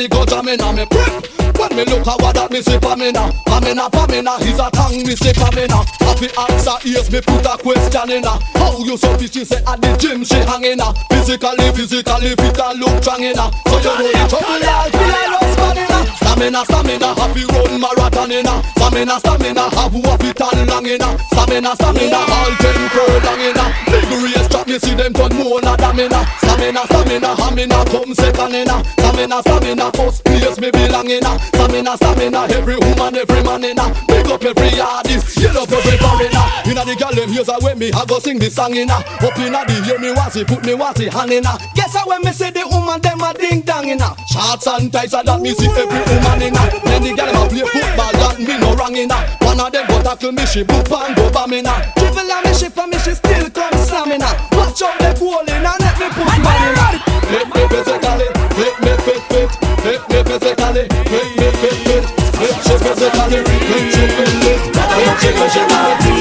me 0.00 0.08
go 0.08 0.24
jam 0.24 0.48
inna 0.48 0.72
me 0.72 0.86
prep. 0.86 1.28
When 1.60 1.76
me 1.76 1.84
look 1.84 2.08
at 2.08 2.16
what 2.24 2.32
that 2.32 2.48
me 2.50 2.62
say 2.62 2.80
pamina, 2.80 3.28
pamina, 3.44 3.84
pamina, 3.92 4.40
he's 4.40 4.56
a 4.56 4.72
tongue 4.72 5.04
me 5.04 5.12
say 5.12 5.36
pamina. 5.36 5.84
Happy 6.00 6.32
answer 6.32 6.76
yes 6.88 7.12
me 7.12 7.20
put 7.20 7.44
a 7.44 7.60
question 7.60 8.08
inna. 8.08 8.40
How 8.56 8.80
you 8.80 8.96
so 8.96 9.12
fit 9.20 9.32
she 9.32 9.44
say 9.44 9.60
at 9.68 9.76
the 9.76 9.92
gym 10.00 10.24
she 10.24 10.40
hang 10.40 10.64
inna. 10.64 10.96
Physically, 11.12 11.68
physically 11.76 12.32
fit 12.32 12.56
and 12.56 12.80
look 12.80 12.96
strong 13.04 13.20
inna. 13.20 13.52
So 13.68 13.76
you 13.76 13.92
know 13.92 14.08
the 14.08 14.24
trouble 14.24 14.64
all 14.64 14.88
feel 14.88 15.12
I 15.12 15.24
love 15.36 15.52
stamina. 15.52 15.98
Stamina, 16.16 16.60
stamina, 16.64 17.08
happy 17.20 17.44
run 17.52 17.72
marathon 17.76 18.32
inna. 18.32 18.54
Stamina, 18.80 19.20
stamina, 19.20 19.64
have 19.76 19.92
what 20.00 20.24
it 20.24 20.40
and 20.40 20.64
long 20.64 20.86
inna. 20.88 21.08
Stamina, 21.28 21.76
stamina, 21.76 22.20
all 22.24 22.52
ten 22.56 22.80
furlong 22.88 23.42
inna. 23.44 23.64
Big 23.84 24.08
race 24.24 24.39
track 24.39 24.39
me 24.70 24.78
see 24.78 24.94
them 24.94 25.12
turn 25.12 25.34
more 25.34 25.60
than 25.60 25.76
damina. 25.76 26.22
Stamina, 26.38 26.86
stamina, 26.86 27.34
hamina 27.34 27.84
come 27.90 28.14
second 28.14 28.54
inna. 28.54 28.84
Stamina, 28.94 29.42
stamina, 29.42 29.90
first 29.92 30.24
place 30.24 30.60
me 30.60 30.70
belong 30.70 31.10
inna. 31.10 31.38
Stamina, 31.50 31.96
stamina, 31.96 32.46
every 32.54 32.76
woman, 32.78 33.16
every 33.16 33.42
man 33.42 33.64
inna. 33.64 33.90
Big 34.06 34.30
up 34.30 34.44
every 34.44 34.80
artist, 34.80 35.36
yell 35.38 35.58
up 35.58 35.72
every 35.72 35.98
foreigner. 35.98 36.46
Inna 36.70 36.84
the 36.84 36.94
gal 36.94 37.12
them 37.12 37.30
here's 37.30 37.48
a 37.48 37.58
way 37.60 37.74
me 37.74 37.90
I 37.90 38.04
go 38.06 38.20
sing 38.20 38.38
this 38.38 38.54
song 38.54 38.76
inna. 38.76 38.94
Up 38.94 39.38
inna 39.42 39.66
the 39.66 39.74
hear 39.82 39.98
me 39.98 40.12
want 40.14 40.34
put 40.46 40.64
me 40.64 40.74
want 40.74 40.98
hand 40.98 41.32
inna. 41.32 41.58
Guess 41.74 41.96
how 41.96 42.06
when 42.06 42.22
me 42.22 42.30
say 42.30 42.50
the 42.50 42.62
woman 42.62 43.00
them 43.00 43.20
a 43.20 43.34
ding 43.34 43.62
dong 43.62 43.88
inna. 43.88 44.14
Shorts 44.30 44.68
and 44.68 44.92
tights 44.92 45.14
a 45.14 45.22
that 45.26 45.40
me 45.40 45.50
see 45.50 45.66
every 45.66 45.98
woman 45.98 46.42
inna. 46.46 46.62
Then 46.86 47.02
the 47.02 47.10
gal 47.18 47.26
them 47.26 47.42
a 47.42 47.48
play 47.50 47.66
football 47.66 48.12
that 48.14 48.38
me 48.38 48.54
no 48.54 48.74
wrong 48.78 48.94
inna. 48.94 49.18
One 49.42 49.58
of 49.58 49.72
them 49.72 49.86
go 49.88 49.98
tackle 50.02 50.30
me 50.30 50.46
she 50.46 50.62
boop 50.62 50.86
and 50.94 51.16
go 51.16 51.26
bam 51.34 51.52
inna. 51.52 51.74
Dribble 51.98 52.30
on 52.30 52.44
me 52.46 52.54
she 52.54 52.68
for 52.70 52.86
me 52.86 52.98
she 53.02 53.18
still 53.18 53.50
come 53.50 53.74
slam 53.82 54.12
inna. 54.14 54.30
Out 54.70 54.78
the 54.78 55.10
goal 55.18 55.42
inna 55.50 55.74
let 55.82 55.98
me 55.98 56.06
put 56.14 56.24
man 56.24 56.40
inna. 56.46 56.86
Let 57.26 57.46
me 57.50 57.62
physically, 57.74 58.28
let 58.54 58.74
me 58.80 58.92
fit 59.02 59.20
fit, 59.26 59.50
let 59.82 60.00
me 60.08 60.18
physically, 60.22 60.86
let 61.10 61.28
me 61.36 61.48
fit 61.58 61.76
fit, 61.84 62.04
let 62.38 62.54
she 62.62 62.74
physically, 62.78 63.42
let 63.42 63.82
she 63.90 64.04
fit 64.14 64.30
fit, 64.40 64.62
let 64.78 65.18
she 65.20 65.30
physically. 65.34 66.14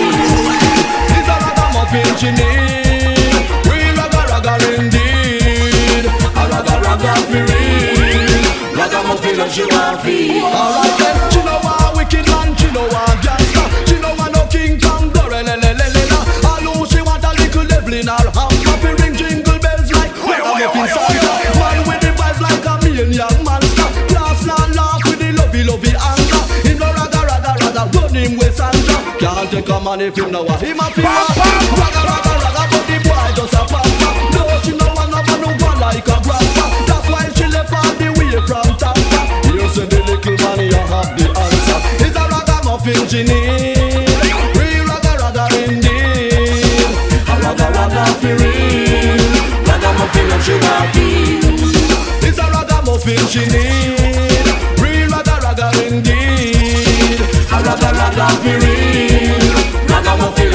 He's 1.13 1.29
a 1.29 1.35
ragamuffin 1.45 2.09
she 2.17 2.29
need, 2.33 3.45
real 3.69 3.93
raga 3.95 4.21
raga 4.33 4.53
indeed, 4.81 6.05
a 6.09 6.43
raga 6.49 6.75
raga 6.81 7.13
for 7.29 7.45
real, 7.45 8.41
ragamuffin 8.75 9.39
and 9.39 9.51
she 9.51 9.63
want 9.69 10.01
feel. 10.01 10.43
Alright 10.43 10.97
then, 10.97 11.38
Can't 29.59 29.67
take 29.67 29.75
a 29.75 29.83
man 29.83 29.99
if 29.99 30.15
you 30.15 30.31
know 30.31 30.43
what 30.43 30.61
him 30.61 30.79
a 30.79 30.87
feel. 30.91 31.03
Raga 31.03 32.01
raga 32.07 32.31
raga, 32.39 32.63
but 32.71 32.83
the 32.87 32.95
boy 33.03 33.27
just 33.35 33.53
a 33.53 33.63
pamper. 33.67 34.11
No, 34.31 34.47
she 34.63 34.71
no 34.71 34.87
want 34.95 35.11
no 35.11 35.19
man 35.19 35.43
who 35.43 35.51
go 35.59 35.69
like 35.75 36.07
a 36.07 36.15
grandpa. 36.23 36.65
That's 36.87 37.07
why 37.11 37.27
she 37.35 37.45
left 37.51 37.73
all 37.75 37.91
the 37.99 38.07
way 38.15 38.39
from 38.47 38.71
Tampa. 38.79 39.19
You 39.51 39.67
say 39.67 39.83
the 39.83 39.99
little 40.07 40.37
man, 40.39 40.63
you 40.63 40.79
have 40.79 41.11
the 41.11 41.27
answer. 41.35 41.79
He's 41.99 42.15
a 42.15 42.23
ragamuffin 42.31 43.03
genie. 43.11 43.75
Real 44.55 44.85
raga 44.87 45.19
raga 45.19 45.45
indeed. 45.67 46.87
A 47.27 47.35
raga 47.43 47.67
raga 47.75 48.03
for 48.15 48.35
real. 48.39 49.19
Ragamuffin 49.67 50.31
and 50.31 50.43
she 50.47 50.55
feel. 50.95 51.51
It's 52.23 52.39
a 52.39 52.47
ragamuffin 52.47 53.27
she 53.27 53.43
need. 53.51 54.47
Real 54.79 55.09
raga 55.11 55.35
raga 55.43 55.67
indeed. 55.83 57.19
A 57.51 57.59
raga 57.59 57.91
raga 57.91 58.27
for 58.39 58.55
real. 58.63 58.88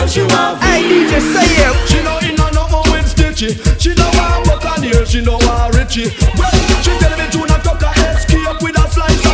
And 0.05 0.13
she 0.13 0.21
want. 0.21 0.61
Hey 0.61 0.83
DJ, 0.85 1.17
say 1.33 1.49
it. 1.65 1.89
She 1.89 2.03
know 2.05 2.19
in 2.29 2.37
no 2.37 2.51
no 2.53 2.83
with 2.93 3.09
stitchy. 3.09 3.57
She 3.81 3.95
know 3.95 4.11
want 4.13 4.45
buck 4.45 4.63
and 4.77 4.85
here, 4.85 5.07
she 5.07 5.23
know 5.23 5.39
want 5.41 5.75
richie. 5.77 6.13
Well, 6.37 6.53
she 6.85 6.93
tell 7.01 7.17
me 7.17 7.25
to 7.33 7.39
not 7.49 7.65
tuck 7.65 7.81
a 7.81 7.89
escape 8.13 8.61
with 8.61 8.77
a 8.77 8.85
slice 8.93 9.34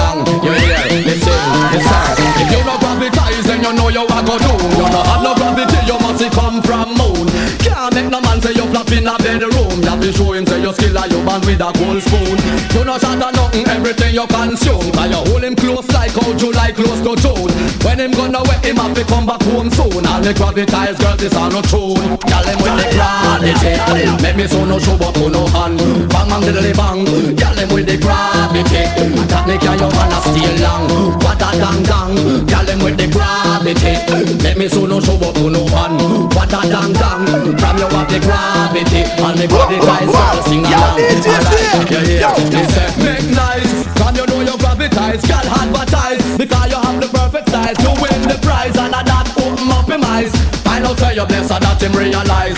know 4.01 4.17
a 4.17 4.25
go 4.25 4.37
do. 4.37 4.51
You 4.77 4.89
no 4.89 5.03
have 5.03 5.23
no 5.23 5.40
say 8.51 8.61
you 8.61 8.67
flop 8.71 8.91
in 8.91 9.07
a 9.07 9.15
bedroom. 9.17 9.81
That 9.81 9.99
be 9.99 10.11
show 10.11 10.33
him 10.33 10.45
say 10.45 10.61
you 10.61 10.73
skill 10.73 10.93
like 10.93 11.11
you 11.11 11.23
man 11.23 11.41
with 11.41 11.63
a 11.63 11.69
gold 11.71 12.01
spoon. 12.03 12.37
You 12.75 12.83
no 12.83 12.97
shot 12.99 13.19
a 13.19 13.29
nothing 13.31 13.67
everything 13.67 14.13
you 14.13 14.27
consume. 14.27 14.91
Cause 14.91 15.09
you 15.09 15.21
hold 15.31 15.43
him 15.43 15.55
close 15.55 15.87
like 15.91 16.11
how 16.11 16.31
you 16.35 16.51
like 16.51 16.75
close 16.75 16.99
to 17.01 17.13
June. 17.19 17.51
When 17.83 17.99
him 17.99 18.11
gonna 18.11 18.41
wet 18.43 18.63
him 18.63 18.79
up 18.79 18.95
he 18.97 19.03
come 19.03 19.25
back 19.25 19.41
home 19.43 19.71
soon. 19.71 20.05
All 20.05 20.21
the 20.21 20.33
gravitize 20.35 20.99
girl 20.99 21.15
this 21.15 21.35
are 21.35 21.49
no 21.49 21.61
tune. 21.63 22.17
Tell 22.27 22.45
him 22.45 22.59
with 22.59 22.75
the 22.75 22.87
gravity 22.91 23.71
Make 24.21 24.35
me 24.35 24.45
so 24.47 24.65
no 24.65 24.79
show 24.79 24.97
but 24.97 25.15
no 25.15 25.47
hand. 25.55 25.79
Bang 26.11 26.27
bang 26.29 26.43
diddly 26.43 26.73
bang. 26.75 27.05
Tell 27.37 27.55
him 27.55 27.69
with 27.71 27.87
the 27.87 27.97
gravity 27.97 28.83
That 29.31 29.47
make 29.47 29.63
your 29.63 29.77
man 29.79 30.11
a 30.11 30.19
stay 30.27 30.51
long? 30.59 30.87
What 31.23 31.39
a 31.39 31.49
dang 31.55 31.83
dang. 31.83 32.47
Tell 32.47 32.65
him 32.67 32.79
with 32.83 32.97
the 32.97 33.07
gravity 33.07 33.95
Make 34.43 34.57
me 34.57 34.67
so 34.67 34.85
no 34.85 34.99
show 34.99 35.17
but 35.17 35.37
no 35.39 35.65
hand. 35.71 36.33
What 36.35 36.51
a 36.51 36.61
dang 36.67 36.93
dang. 36.93 37.57
From 37.57 37.77
you 37.77 37.87
have 37.87 38.09
the 38.09 38.19
gravity 38.19 38.40
And 38.41 39.37
the 39.37 39.45
gravitize 39.45 40.09
girl 40.09 40.41
sing 40.49 40.65
along 40.65 40.97
Alright, 40.97 41.91
yeah, 41.93 42.25
yeah, 42.25 42.35
listen 42.49 42.89
Make 43.05 43.29
nice. 43.37 43.85
From 43.93 44.15
you 44.17 44.25
know 44.25 44.41
you 44.41 44.57
gravitize. 44.57 45.21
Girl 45.29 45.45
advertise. 45.61 46.25
Because 46.37 46.71
you 46.73 46.79
have 46.81 46.97
the 46.97 47.07
perfect 47.13 47.49
size 47.49 47.77
To 47.77 47.93
win 48.01 48.21
the 48.25 48.39
prize. 48.41 48.73
And 48.77 48.97
a 48.97 49.05
that 49.05 49.29
open 49.37 49.69
up 49.69 49.85
him 49.85 50.03
eyes. 50.03 50.33
Find 50.65 50.85
out 50.85 50.99
where 50.99 51.13
you're 51.13 51.27
blessed 51.27 51.53
And 51.53 51.63
that 51.63 51.81
him 51.81 51.93
realize. 51.93 52.57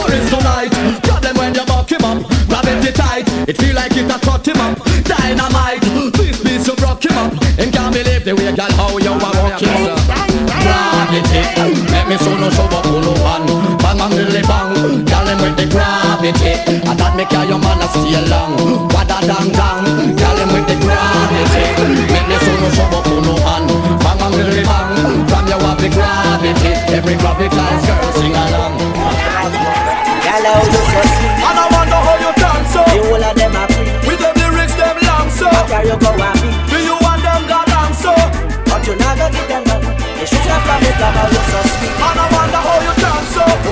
What 0.00 0.08
is 0.16 0.24
tonight? 0.32 0.72
Problem 1.04 1.36
when 1.36 1.54
you 1.54 1.66
buck 1.68 1.92
him 1.92 2.04
up. 2.08 2.24
Gravity 2.48 2.92
tight. 2.96 3.28
It 3.44 3.60
feel 3.60 3.76
like 3.76 3.92
it 3.92 4.08
a 4.08 4.16
cut 4.24 4.48
him 4.48 4.56
up. 4.64 4.80
Dynamite. 5.04 5.84
Please, 6.16 6.40
please 6.40 6.64
you 6.66 6.74
broke 6.80 7.04
him 7.04 7.18
up. 7.20 7.36
And 7.60 7.68
can't 7.68 7.92
believe 7.92 8.24
the 8.24 8.32
way 8.32 8.48
girl 8.56 8.72
how 8.80 8.96
you 8.96 9.12
a 9.12 9.28
walk 9.36 9.60
him 9.60 9.92
up 9.92 10.00
Gravity 10.48 11.42
Make 11.92 12.08
me 12.08 12.16
so 12.16 12.32
no 12.32 12.48
show 12.48 12.64
up 12.64 12.84
no 12.86 13.12
one 13.20 13.77
Bang 13.98 14.14
bang 14.14 14.30
diddly 14.30 14.42
bang. 14.46 15.02
Girl 15.10 15.26
him 15.26 15.38
with 15.42 15.56
the 15.58 15.66
gravity. 15.66 16.54
And 16.86 16.98
that 17.02 17.18
make 17.18 17.34
your 17.34 17.58
man 17.58 17.82
a 17.82 17.86
stay 17.90 18.22
long. 18.30 18.54
Wada 18.94 19.18
dang 19.26 19.50
dang. 19.50 20.14
Girl 20.14 20.38
him 20.38 20.54
with 20.54 20.66
the 20.70 20.76
gravity. 20.78 21.66
Make 22.06 22.28
me 22.30 22.38
so 22.38 22.52
no 22.62 22.68
show 22.70 22.86
up 22.94 23.06
no 23.10 23.34
one 23.42 23.66
Bang 23.98 24.18
bang 24.22 24.32
diddly 24.38 24.62
bang. 24.62 25.26
From 25.26 25.50
you 25.50 25.58
have 25.58 25.78
the 25.82 25.90
gravity. 25.90 26.70
Every 26.94 27.18
gravitize 27.18 27.82
girl 27.90 28.10
sing 28.14 28.38
along. 28.38 28.78
Girl, 28.78 30.46
how 30.46 30.62
you 30.62 30.78
so 30.78 31.02
sweet. 31.02 31.34
And 31.42 31.58
I 31.58 31.66
wonder 31.74 31.98
how 31.98 32.22
you 32.22 32.32
dance 32.38 32.70
so 32.70 32.82
The 32.86 33.02
whole 33.02 33.18
of 33.18 33.34
them 33.34 33.56
are 33.58 33.66
free. 33.66 33.90
With 34.06 34.20
them 34.22 34.34
lyrics 34.38 34.78
them 34.78 34.94
long 35.10 35.26
so 35.34 35.50
Carry 35.66 35.90
you 35.90 35.98
go 35.98 36.14
and 36.14 36.38
be. 36.38 36.48
Do 36.70 36.78
you 36.86 36.94
want 37.02 37.18
them 37.26 37.42
got 37.50 37.66
long 37.66 37.90
so 37.98 38.14
But 38.62 38.86
you 38.86 38.94
not 38.94 39.18
gonna 39.18 39.34
give 39.34 39.48
them 39.50 39.66
none. 39.66 39.82
They 40.14 40.26
should 40.26 40.46
have 40.46 40.62
from 40.62 40.86
it, 40.86 40.94
love 41.02 41.18
how 41.18 41.26
you 41.34 41.42
so 41.50 41.60
sweet. 41.66 42.07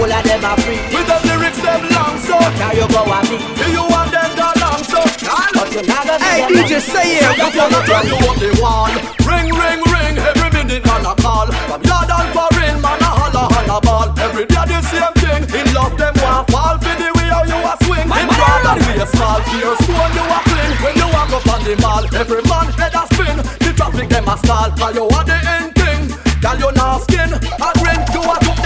Whole 0.07 0.19
of 0.19 0.25
them 0.25 0.45
are 0.45 0.57
free. 0.63 0.79
With 0.95 1.07
them 1.07 1.23
lyrics 1.27 1.61
them 1.61 1.83
long 1.91 2.19
so. 2.23 2.39
Carry 2.39 2.79
you 2.79 2.89
go 2.89 3.03
and 3.03 3.27
be. 3.29 3.37
Do 3.59 3.67
you 3.71 3.85
want 3.91 4.11
them 4.15 4.31
got 4.39 4.55
long 4.63 4.83
so. 4.87 5.03
But 5.03 5.73
you 5.75 5.83
not 5.83 6.07
gonna 6.07 6.23
Hey, 6.25 6.47
give 6.47 6.57
them 6.57 6.67
DJ, 6.67 6.71
none. 6.71 6.81
say 6.81 7.07
it. 7.19 7.23
You 7.37 7.51
wanna 7.59 7.81
tell 7.87 8.07
you 8.07 8.17
what 8.23 8.37
they 8.39 8.53
want. 8.63 8.95
Ring, 9.27 9.51
ring, 9.51 9.81
ring 9.91 10.15
Every 10.19 10.51
minute 10.55 10.85
man 10.87 11.07
a 11.07 11.15
call. 11.19 11.47
From 11.67 11.83
yard 11.83 12.11
and 12.11 12.29
foreign 12.35 12.77
Man 12.81 13.01
a 13.03 13.11
holla, 13.19 13.43
holla 13.51 13.79
ball. 13.83 14.09
Every 14.19 14.47
day 14.47 14.65
the 14.71 14.81
same 14.87 15.15
thing. 15.23 15.43
In 15.59 15.67
love 15.75 15.97
them 15.99 16.15
want 16.23 16.51
fall 16.51 16.79
For 16.79 16.95
the 16.95 17.11
way 17.19 17.29
how 17.35 17.43
you 17.43 17.59
a 17.59 17.75
swing. 17.85 18.07
In 18.07 18.27
broad 18.31 18.67
and 18.71 18.81
way 18.87 19.03
small 19.11 19.41
Fear 19.51 19.75
stone 19.83 20.13
you 20.15 20.25
a 20.37 20.39
clean 20.47 20.73
When 20.83 20.95
you 21.03 21.09
walk 21.11 21.31
up 21.35 21.47
on 21.51 21.61
the 21.67 21.75
mall 21.83 22.05
Every 22.15 22.43
man 22.47 22.67
head 22.79 22.95
a 22.95 23.03
spin. 23.11 23.37
The 23.59 23.71
traffic 23.75 24.09
them 24.09 24.29
a 24.29 24.37
stall 24.39 24.71
Cause 24.79 24.95
you 24.95 25.07
are 25.11 25.25
the 25.27 25.39
end 25.57 25.75
king 25.75 26.03
Girl 26.41 26.59
you 26.63 26.71
not 26.79 27.03
skin. 27.03 27.31
A 27.35 27.69
grin 27.81 28.01
You 28.15 28.23
a 28.23 28.35
took 28.45 28.57
them 28.57 28.66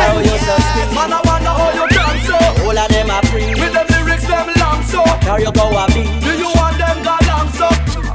how 0.00 0.20
you 0.20 0.36
sweet. 0.38 0.90
Man 0.94 1.12
I 1.12 1.20
wonder 1.24 1.52
how 1.52 1.70
you 1.76 1.86
dance 1.88 2.26
so 2.26 2.38
whole 2.62 2.78
of 2.78 2.88
them 2.88 3.10
are 3.10 3.24
free. 3.28 3.50
With 3.60 3.72
them 3.72 3.86
lyrics 3.92 4.26
them 4.26 4.48
long 4.60 4.82
so 4.84 5.02
Carry 5.20 5.42
you 5.44 5.52
go 5.52 5.66
and 5.70 5.92
be. 5.94 6.02
Do 6.24 6.32
you 6.42 6.50
want 6.56 6.76
them 6.78 6.96
got 7.02 7.22
long 7.30 7.48
so 7.52 7.68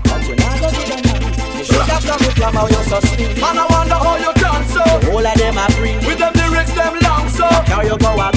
But 0.08 0.22
you 0.28 0.36
not 0.36 0.56
gonna 0.62 0.78
give 0.78 0.90
them 0.90 1.22
none. 1.22 1.58
They 1.58 1.64
should 1.64 1.88
have 1.90 2.22
it, 2.28 2.38
love 2.40 2.56
how 2.56 2.68
you 2.68 2.82
sweet. 2.84 3.42
Man, 3.42 3.58
I 3.58 3.66
wonder 3.70 4.00
how 4.06 4.16
you 4.18 4.32
dance 4.34 4.74
so 4.74 4.84
whole 5.12 5.26
of 5.26 5.36
them 5.38 5.58
are 5.58 5.72
free. 5.78 5.96
With 6.06 6.20
them 6.20 6.34
lyrics, 6.34 6.74
them 6.74 6.96
long 7.02 7.30
so 7.30 7.48
Carry 7.70 7.88
you 7.88 7.98
go 7.98 8.12
and 8.20 8.35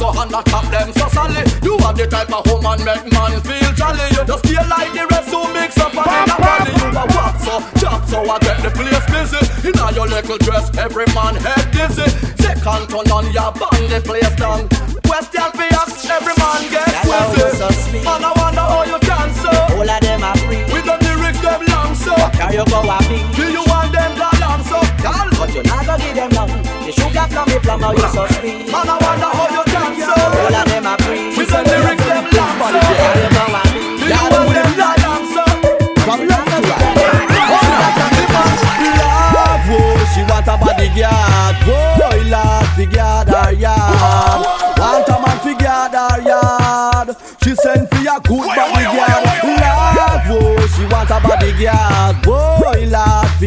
so 0.00 0.08
hand 0.16 0.30
not 0.32 0.46
tap 0.46 0.64
them 0.72 0.88
so 0.96 1.06
solid 1.12 1.44
You 1.60 1.76
have 1.84 1.92
the 1.92 2.08
type 2.08 2.32
of 2.32 2.48
woman 2.48 2.80
make 2.88 3.04
man 3.12 3.36
feel 3.44 3.70
jolly 3.76 4.08
You 4.16 4.24
just 4.24 4.42
feel 4.48 4.64
like 4.64 4.92
the 4.96 5.04
rest 5.12 5.28
who 5.28 5.44
mix 5.52 5.76
up 5.76 5.92
and 5.92 6.08
in 6.08 6.32
a 6.32 6.36
body 6.40 6.72
You 6.72 6.88
a 6.88 7.04
walk 7.12 7.36
so, 7.44 7.54
chop 7.76 8.08
so 8.08 8.24
I 8.24 8.40
get 8.40 8.64
the 8.64 8.72
place 8.72 9.04
busy 9.12 9.40
In 9.68 9.76
all 9.76 9.92
your 9.92 10.08
little 10.08 10.40
dress, 10.40 10.72
every 10.80 11.04
man 11.12 11.36
head 11.44 11.68
dizzy 11.76 12.08
Second 12.40 12.88
turn 12.88 13.12
on 13.12 13.28
your 13.28 13.52
band, 13.52 13.84
the 13.92 14.00
place 14.00 14.34
down 14.40 14.64
Question 15.04 15.52
for 15.52 15.68
ask, 15.76 16.08
every 16.08 16.32
man 16.40 16.64
get 16.72 16.88
Girl, 17.04 17.20
how 17.20 17.36
you 17.36 17.52
so. 17.60 17.68
Man, 18.00 18.24
I 18.24 18.32
wonder 18.40 18.64
how 18.64 18.84
you 18.88 18.98
dance 19.04 19.36
so 19.36 19.52
The 19.52 19.84
whole 19.84 19.90
of 19.90 20.00
them 20.00 20.24
are 20.24 20.38
free. 20.48 20.64
With 20.72 20.86
them 20.88 21.00
lyrics, 21.04 21.40
them 21.44 21.60
long 21.68 21.92
so 21.92 22.14
Carry 22.38 22.56
you 22.56 22.64
go 22.70 22.80
and 22.80 23.04
be. 23.10 23.18
Do 23.36 23.44
you 23.52 23.64
want 23.68 23.92
them 23.92 24.16
gone 24.16 24.38
long 24.40 24.62
so 24.64 24.78
Girl, 25.02 25.28
But 25.36 25.50
you 25.52 25.62
not 25.66 25.84
gonna 25.84 26.00
give 26.00 26.14
them 26.14 26.30
none. 26.30 26.62
The 26.86 26.92
sugar 26.94 27.26
from 27.28 27.46
me 27.50 27.58
plum, 27.58 27.80
how 27.82 27.90
oh, 27.90 27.98
you 27.98 28.08
so 28.14 28.22
sweet. 28.38 28.70
Man, 28.70 28.88
I 28.88 28.96
wonder 29.02 29.30
how 29.34 29.49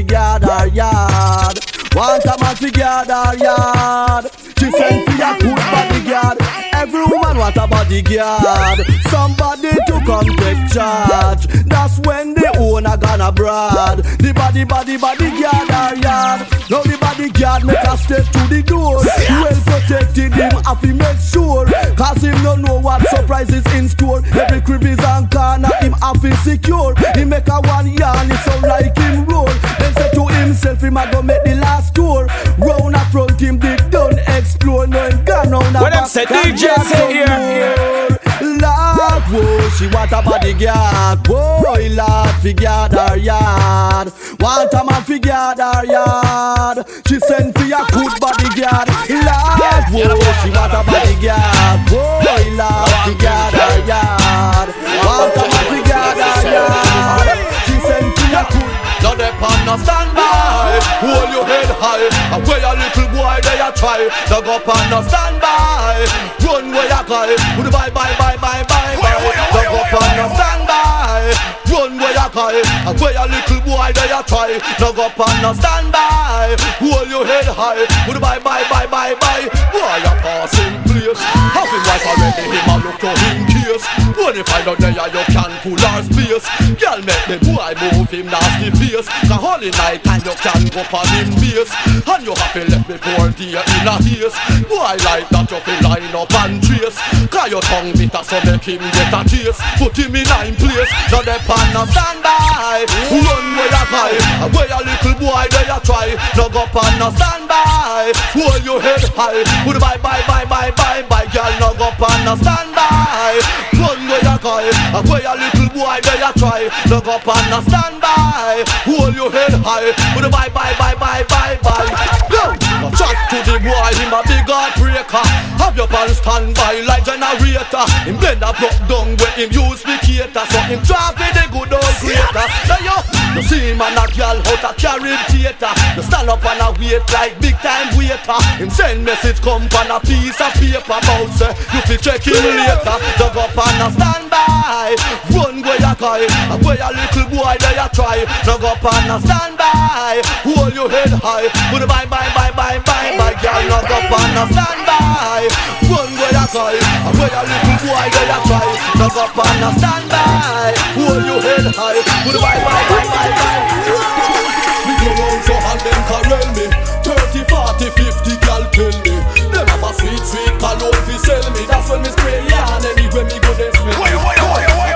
guard 0.04 0.44
her 0.44 0.68
yard. 0.68 1.60
Want 1.96 2.26
a 2.26 2.36
man 2.42 2.56
fi 2.56 2.70
guard 2.72 3.08
her 3.08 3.36
yard. 3.38 4.26
She 4.58 4.72
send 4.72 5.06
fi 5.06 5.36
a 5.36 5.40
good 5.40 5.56
bodyguard. 5.56 6.38
Every 6.74 7.06
woman 7.06 7.38
want 7.38 7.56
a 7.58 7.68
bodyguard. 7.68 8.80
Somebody 9.10 9.70
to 9.88 10.02
come 10.06 10.30
take 10.38 10.72
charge. 10.72 11.48
That's 11.66 12.00
when 12.00 12.34
the 12.34 12.56
owner 12.60 12.98
gonna 12.98 13.32
brad. 13.32 14.00
The 14.20 14.34
body, 14.34 14.64
body, 14.64 14.98
bodyguard 14.98 15.70
her 15.70 15.96
yard. 15.96 16.42
Now 16.70 16.82
the 16.84 16.98
bodyguard 17.14 17.66
make 17.66 17.84
a 17.84 17.98
step 17.98 18.26
to 18.26 18.42
the 18.50 18.64
door. 18.64 18.98
Well 18.98 19.62
protected 19.66 20.34
him, 20.34 20.52
have 20.64 20.82
to 20.82 20.94
make 20.94 21.18
sure. 21.18 21.66
Cause 21.96 22.22
him 22.22 22.42
no 22.44 22.56
know 22.56 22.80
what 22.80 23.08
surprises 23.10 23.66
in 23.74 23.90
store. 23.90 24.22
Every 24.34 24.62
is 24.90 25.00
on 25.00 25.30
corner, 25.30 25.70
him 25.80 25.94
have 25.94 26.22
to 26.22 26.36
secure. 26.38 26.94
He 27.16 27.26
make 27.26 27.48
a 27.48 27.60
one 27.62 27.88
yarn, 27.94 28.32
it 28.32 28.40
sound 28.40 28.64
like 28.64 28.98
him 28.98 29.26
roll. 29.26 29.46
Then 29.80 29.94
say 29.96 30.12
to 30.14 30.26
himself, 30.28 30.82
him 30.82 30.98
a 30.98 31.12
go 31.12 31.22
make 31.22 31.44
the 31.44 31.56
last 31.56 31.96
tour. 31.96 32.28
Round 32.58 32.96
a 32.96 33.00
front 33.12 33.40
him, 33.40 33.60
dig 33.60 33.92
done 33.92 34.18
explore. 34.28 34.88
No 34.88 35.10
him 35.10 35.24
gone 35.26 35.54
on 35.54 35.76
a 35.76 35.82
When 35.82 35.92
back, 35.92 36.08
say 36.08 36.26
can 36.26 36.56
DJ 36.56 36.84
say 36.84 37.14
here, 37.14 38.20
Lord, 38.62 39.24
whoa, 39.32 39.70
she 39.78 39.88
want 39.88 40.12
a 40.12 40.22
bodyguard. 40.22 41.24
Boy, 41.24 41.90
Lord, 41.92 42.36
fi 42.42 42.54
guard 42.54 42.92
her 42.94 43.18
yard. 43.18 44.12
Want 44.40 44.74
a 44.74 44.84
man 44.84 45.04
fi 45.04 45.20
guard 45.20 45.60
her 45.60 45.86
yard. 45.86 46.86
She 47.08 47.20
send 47.20 47.54
fi 47.56 47.72
a 47.72 47.82
good 47.92 48.14
bodyguard. 48.20 48.88
Lord, 49.10 49.86
whoa, 49.92 50.34
she 50.42 50.50
want 50.52 50.74
a 50.74 50.82
bodyguard. 50.84 51.80
Boy, 51.90 52.44
Lord, 52.58 52.94
fi 53.06 53.14
guard 53.22 53.54
her 53.54 53.76
yard. 53.88 54.70
Want 55.06 55.36
a 55.36 55.44
man 55.48 55.66
fi 55.72 55.80
guard 55.90 56.18
her 56.18 56.42
yard. 56.52 57.28
She 57.66 57.76
send 57.80 58.08
fi 58.18 58.26
a 58.36 58.44
good 58.52 58.72
Now 59.04 59.16
they 59.16 59.32
pan 59.40 59.66
no 59.66 59.76
stand 59.78 60.12
by 60.16 60.80
Hold 61.04 61.30
your 61.34 61.46
head 61.46 61.63
high 61.94 62.36
And 62.36 62.42
where 62.48 62.64
a 62.64 62.72
little 62.74 63.08
boy 63.14 63.38
they 63.46 63.60
a 63.62 63.70
try. 63.74 64.10
Now 64.30 64.42
go 64.42 64.58
pan 64.60 64.84
no 64.90 65.00
stand 65.06 65.38
by. 65.42 66.06
Run 66.42 66.72
where 66.74 66.90
you 66.90 67.04
cry 67.06 67.30
With 67.58 67.66
the 67.66 67.72
bye 67.72 67.90
bye 67.90 68.14
bye 68.18 68.38
bye 68.38 68.64
bye 68.66 68.96
bye. 68.98 69.44
Now 69.54 69.66
go 69.70 69.82
pan 69.94 70.10
no 70.18 70.26
stand 70.34 70.64
by. 70.68 71.34
Run 71.70 71.98
where 71.98 72.14
cry 72.30 72.54
guy. 72.54 72.83
Where 73.00 73.16
a 73.18 73.26
little 73.28 73.62
boy 73.62 73.92
there 73.94 74.10
you 74.10 74.24
try. 74.28 74.60
No 74.80 74.94
go 74.94 75.08
up 75.08 75.20
and 75.20 75.42
no 75.42 75.54
stand 75.54 75.92
by. 75.92 76.56
Hold 76.80 77.10
your 77.10 77.26
head 77.26 77.46
high. 77.48 77.86
Goodbye, 78.06 78.40
bye, 78.40 78.64
bye, 78.70 78.88
bye, 78.88 79.16
bye. 79.16 79.46
Boy, 79.72 79.96
you 80.02 80.14
passing 80.24 80.76
place. 80.88 81.22
Having 81.54 81.84
wife 81.86 82.06
already, 82.08 82.46
him 82.50 82.70
a 82.70 82.76
look 82.82 82.98
to 83.00 83.12
him 83.12 83.38
case. 83.48 83.86
When 84.18 84.36
you 84.36 84.44
find 84.44 84.68
out 84.68 84.78
there, 84.78 84.92
you 84.92 85.24
can 85.32 85.52
pull 85.64 85.80
our 85.80 86.02
space. 86.04 86.46
Girl, 86.80 87.00
make 87.04 87.26
the 87.28 87.38
boy 87.44 87.72
move 87.80 88.10
him 88.12 88.28
nasty 88.28 88.70
face. 88.78 89.08
The 89.28 89.36
holy 89.36 89.72
night 89.80 90.06
and 90.08 90.24
you 90.24 90.36
can 90.40 90.62
go 90.72 90.84
on 90.94 91.08
him 91.16 91.30
base. 91.40 91.72
And 92.04 92.24
you 92.24 92.34
have 92.36 92.54
to 92.54 92.62
let 92.72 92.84
me 92.88 92.96
pour 93.00 93.30
dear 93.36 93.64
in 93.64 93.88
a 93.88 93.96
haze. 94.00 94.36
Boy, 94.68 94.96
like 95.04 95.28
that 95.32 95.48
you 95.50 95.60
feel 95.64 95.80
line 95.84 96.16
up 96.16 96.34
and 96.44 96.62
trace. 96.64 96.98
Cause 97.28 97.50
your 97.50 97.64
tongue 97.64 97.92
bitter 97.94 98.24
so 98.24 98.38
make 98.46 98.64
him 98.64 98.84
get 98.94 99.14
a 99.14 99.22
taste. 99.28 99.62
Put 99.80 99.98
him 99.98 100.16
in 100.16 100.28
nine 100.28 100.56
place. 100.56 100.92
Now 101.12 101.24
the 101.24 101.36
pan 101.44 101.68
now 101.74 101.86
stand 101.88 102.24
by. 102.24 102.83
Run 102.88 103.46
where 103.56 103.70
you 103.72 103.86
cry. 103.90 104.14
Where 104.54 104.72
a 104.72 104.80
little 104.84 105.16
boy 105.20 105.46
there 105.52 105.68
you 105.68 105.80
try. 105.84 106.08
Now 106.36 106.50
go 106.50 106.66
pan 106.72 106.94
now 107.00 107.12
stand 107.12 107.48
by. 107.48 108.12
Hold 108.36 108.64
your 108.64 108.82
head 108.82 109.04
high. 109.16 109.44
Put 109.64 109.80
bye 109.80 109.98
bye 109.98 110.24
bye 110.28 110.46
bye 110.46 110.72
bye 110.72 111.04
bye. 111.08 111.28
Girl 111.32 111.54
now 111.60 111.74
go 111.74 111.90
pan 111.98 112.20
now 112.26 112.36
stand 112.36 112.76
by. 112.76 113.40
Run 113.78 114.00
where 114.08 114.24
you 114.24 114.38
cry. 114.40 114.66
Where 115.08 115.26
a 115.26 115.34
little 115.38 115.70
boy 115.72 115.98
there 116.04 116.20
you 116.20 116.34
try. 116.38 116.62
Now 116.90 117.00
go 117.00 117.20
pan 117.20 117.44
now 117.50 117.62
stand 117.62 118.02
by. 118.02 118.64
Hold 118.90 119.16
your 119.16 119.32
head 119.32 119.54
high. 119.64 119.94
Put 120.14 120.30
bye 120.32 120.50
bye 120.50 120.76
bye 120.78 120.96
bye 120.96 121.24
bye 121.30 121.58
bye. 121.64 121.90
Go. 122.30 122.56
Chat 122.94 123.16
to 123.32 123.38
the 123.48 123.58
boy, 123.64 123.92
him 123.96 124.14
a 124.14 124.22
big 124.28 124.46
heartbreaker. 124.46 125.26
Have 125.58 125.76
your 125.76 125.88
pal 125.88 126.10
stand 126.10 126.54
by 126.54 126.84
like 126.86 127.06
generator. 127.06 127.86
Him 128.06 128.18
blend 128.20 128.44
a 128.44 128.52
block 128.54 128.76
down 128.86 129.16
where 129.18 129.34
him 129.34 129.50
use 129.50 129.82
the 129.82 129.98
cater. 130.04 130.46
So 130.52 130.60
him 130.68 130.84
with 130.84 131.34
the 131.34 131.48
good 131.50 131.74
old 131.74 131.96
creator. 132.04 132.46
Yo, 132.84 132.96
you 133.36 133.42
see 133.44 133.72
him 133.72 133.82
and 133.82 133.96
a 133.96 134.06
girl 134.12 134.40
out 134.40 134.64
a 134.64 134.72
carry 134.76 135.16
theater. 135.32 135.72
You 135.96 136.04
stand 136.04 136.30
up 136.30 136.44
and 136.44 136.60
a 136.60 136.70
wait 136.80 137.04
like 137.16 137.40
big 137.40 137.56
time 137.64 137.96
waiter. 137.96 138.40
Him 138.60 138.70
send 138.70 139.06
message 139.06 139.40
come 139.42 139.64
on 139.80 139.92
a 139.92 140.00
piece 140.04 140.40
of 140.40 140.52
paper. 140.60 141.00
Bout 141.04 141.32
say 141.32 141.52
you 141.72 141.82
fi 141.88 141.96
check 141.98 142.24
him 142.24 142.44
later. 142.44 142.98
Dug 143.16 143.38
up 143.40 143.56
and 143.56 143.82
a 143.84 143.88
stand 143.96 144.28
by. 144.30 144.96
Run 145.32 145.64
where 145.64 145.80
you 145.80 145.96
cry. 145.96 146.28
And 146.52 146.60
where 146.64 146.80
a 146.80 146.90
little 146.92 147.28
boy 147.32 147.56
there 147.60 147.78
you 147.80 147.90
try. 147.96 148.26
Dug 148.44 148.64
up 148.64 148.84
and 148.84 149.12
a 149.12 149.18
stand 149.24 149.56
by. 149.58 150.20
Hold 150.44 150.74
your 150.76 150.90
head 150.90 151.14
high. 151.24 151.48
Put 151.72 151.88
bye 151.88 152.06
bye 152.12 152.30
bye 152.36 152.52
bye 152.52 152.80
bye 152.84 153.16
bye. 153.16 153.36
Girl, 153.40 153.64
dug 153.64 153.92
up 153.92 154.12
and 154.12 154.38
a 154.40 154.44
stand 154.52 154.82
by. 154.84 155.48
Run 155.88 156.12
where 156.20 156.36
you 156.36 156.48
cry. 156.52 156.76
And 156.76 157.16
where 157.16 157.32
a 157.32 157.42
little 157.48 157.78
boy 157.80 158.06
there 158.12 158.28
you 158.28 158.40
try. 158.44 158.68
Dug 159.00 159.18
up 159.18 159.38
and 159.40 159.64
a 159.64 159.70
stand 159.80 160.06
by. 160.12 160.74
Hold 161.00 161.24
your 161.26 161.33
head 161.74 161.98
high. 161.98 162.24
Put 162.24 162.38
bye 162.42 162.60
bye 162.62 162.86
bye 162.90 163.08
bye 163.10 163.34
bye. 163.34 164.64
Me 164.86 164.94
go 165.00 165.10
round 165.16 165.42
so 165.44 165.56
and 165.58 165.82
them 165.82 166.02
carel 166.08 166.48
me. 166.54 166.66
30, 167.04 167.44
40, 167.50 167.90
50 167.90 168.46
gal 168.46 168.64
tell 168.72 168.94
me. 169.04 169.16
Them 169.52 169.68
have 169.68 169.84
a 169.84 169.92
sweet, 169.98 170.24
sweet 170.24 170.54
cologne 170.60 171.02
fi 171.08 171.16
sell 171.18 171.46
me. 171.52 171.64
That's 171.68 171.90
when 171.90 172.02
me 172.02 172.10
spray 172.10 172.46
yarn 172.48 172.84
anywhere 172.86 173.26
me 173.26 173.38
go 173.42 173.52
they 173.58 173.72
smell 173.74 173.96
me 173.96 174.12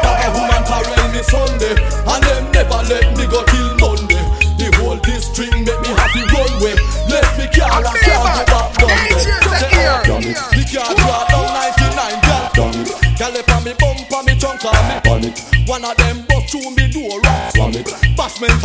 Have 0.05 0.21
a 0.21 0.29
woman 0.35 0.63
carel 0.67 1.07
me 1.11 1.21
Sunday 1.23 1.75
And 2.07 2.23
them 2.23 2.43
never 2.51 2.81
let 2.87 3.05
me 3.17 3.25
go 3.27 3.43
till 3.47 3.69
Monday. 3.81 4.23
The 4.57 4.67
whole 4.77 4.97
district 4.97 5.53
make 5.53 5.81
me 5.81 5.91
happy 5.95 6.23
run 6.33 6.51
way. 6.61 6.75
Let 7.09 7.25
me 7.37 7.45
car 7.53 7.79
and 7.79 7.85
can't 7.85 8.21
go 8.37 8.41
back 8.45 8.71
down 8.77 8.97
there 9.01 10.43
The 10.51 10.63
car 10.67 10.91
draw 10.95 11.21
down 11.31 11.47
99 11.53 12.21
gal 12.21 12.97
Gal 13.17 13.33
up 13.37 13.49
on 13.49 13.63
me 13.63 13.73
bumper, 13.79 14.21
me 14.25 14.37
trunk 14.37 14.63
on 14.65 14.73
me. 14.89 14.95
Bonnet 15.03 15.37
One 15.67 15.85
of 15.85 15.97
them 15.97 16.16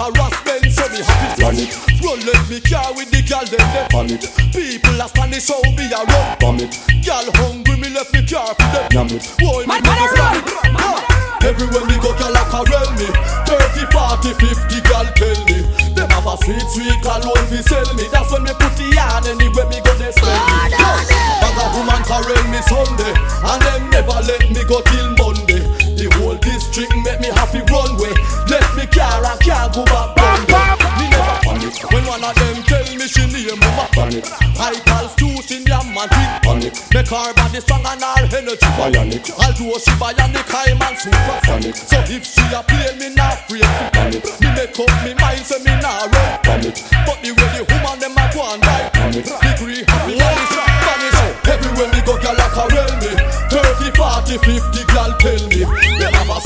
harassment, 0.03 0.67
so 0.75 0.85
me 0.91 1.01
happy. 1.07 1.43
Run 1.43 1.57
it 1.59 1.71
Run 2.03 2.19
let 2.27 2.43
me 2.51 2.59
car 2.61 2.91
with 2.99 3.11
the 3.15 3.23
gal 3.23 3.47
them 3.47 3.63
they 3.71 3.87
on 3.95 4.11
it 4.11 4.27
People 4.51 4.99
are 5.01 5.09
standing 5.09 5.41
so 5.41 5.63
me 5.79 5.87
a 5.95 6.03
run. 6.03 6.27
From 6.43 6.59
it 6.59 6.75
Gal 7.07 7.27
hungry, 7.39 7.77
me 7.79 7.89
left 7.95 8.11
me 8.13 8.27
car 8.27 8.51
for 8.59 8.69
them. 8.75 8.89
Yam 8.91 9.09
it, 9.15 9.23
boy 9.39 9.63
me 9.67 9.79
never 9.79 10.09
stand 10.11 10.43
it 10.43 10.51
Ah, 10.79 10.99
Everywhere 11.43 11.87
me 11.87 11.97
go 11.99 12.11
gal 12.19 12.35
a 12.35 12.43
carel 12.51 12.91
me. 12.99 13.07
30, 13.51 13.91
40, 13.91 14.31
50 14.47 14.79
gal 14.87 15.07
tell 15.19 15.41
me. 15.51 15.59
Them 15.91 16.07
have 16.15 16.27
a 16.31 16.35
sweet, 16.39 16.63
sweet 16.71 16.99
cologne 17.03 17.47
fi 17.51 17.59
sell 17.67 17.91
me. 17.99 18.07
That's 18.15 18.31
when 18.31 18.47
me 18.47 18.55
put 18.55 18.71
the 18.79 18.87
yarn 18.95 19.27
anywhere 19.27 19.67
me 19.67 19.83
go 19.83 19.91
they 19.99 20.15
spend 20.15 20.39
me. 20.39 20.71
Bag 21.43 21.59
a 21.59 21.65
woman 21.75 22.03
carel 22.07 22.47
me 22.47 22.63
Sunday. 22.71 23.11
And 23.43 23.59
them 23.59 23.83
never 23.91 24.19
let 24.23 24.43
me 24.55 24.63
go 24.71 24.79
till 24.87 25.02
go 29.73 29.85
back 29.89 30.13
Monday 30.17 30.61
Me 31.01 31.07
never 31.09 31.37
panic 31.41 31.75
When 31.91 32.05
one 32.05 32.23
of 32.23 32.35
them 32.37 32.63
tell 32.69 32.85
me 32.95 33.07
she 33.09 33.25
name 33.27 33.57
me 33.57 33.69
ma 33.73 33.89
panic 33.97 34.25
I 34.61 34.77
call 34.85 35.09
Susan 35.17 35.65
Yam 35.65 35.97
and 35.97 36.11
Twin 36.13 36.31
panic 36.45 36.73
Make 36.93 37.09
her 37.09 37.33
body 37.33 37.61
strong 37.61 37.85
and 37.89 38.05
her 38.05 38.37
energy 38.37 38.69
bionic 38.77 39.27
Although 39.33 39.81
she 39.81 39.93
bionic 39.97 40.53
I'm 40.53 40.79
man 40.79 40.95
super 41.01 41.39
sonic 41.49 41.75
So 41.77 41.99
if 42.13 42.25
she 42.29 42.45
a 42.53 42.61
play 42.63 42.93
me 43.01 43.15
not 43.17 43.49
to 43.49 43.59
panic 43.97 44.23
Me 44.41 44.49
make 44.53 44.77
up 44.77 44.93
me 45.05 45.13
mind 45.17 45.45
say 45.45 45.59
me 45.65 45.73
not 45.81 46.13
run 46.13 46.31
panic 46.45 46.77
But 47.09 47.19
the 47.25 47.33
way 47.33 47.49
the 47.57 47.63
woman 47.73 47.97
them 47.99 48.17
a 48.21 48.25
go 48.29 48.45
and 48.53 48.61
die 48.61 48.89
panic 48.93 49.25
Degree 49.25 49.83
happy 49.89 50.21
not 50.21 50.37
vanish 50.85 51.21
Everywhere 51.49 51.91
me 51.91 52.01
go 52.05 52.15
gal 52.21 52.37
a 52.37 52.47
carel 52.53 52.93
me 53.01 53.13
30, 53.49 53.91
40, 53.97 54.39
50 54.39 54.93
gal 54.93 55.11
tell 55.19 55.43
me 55.49 55.92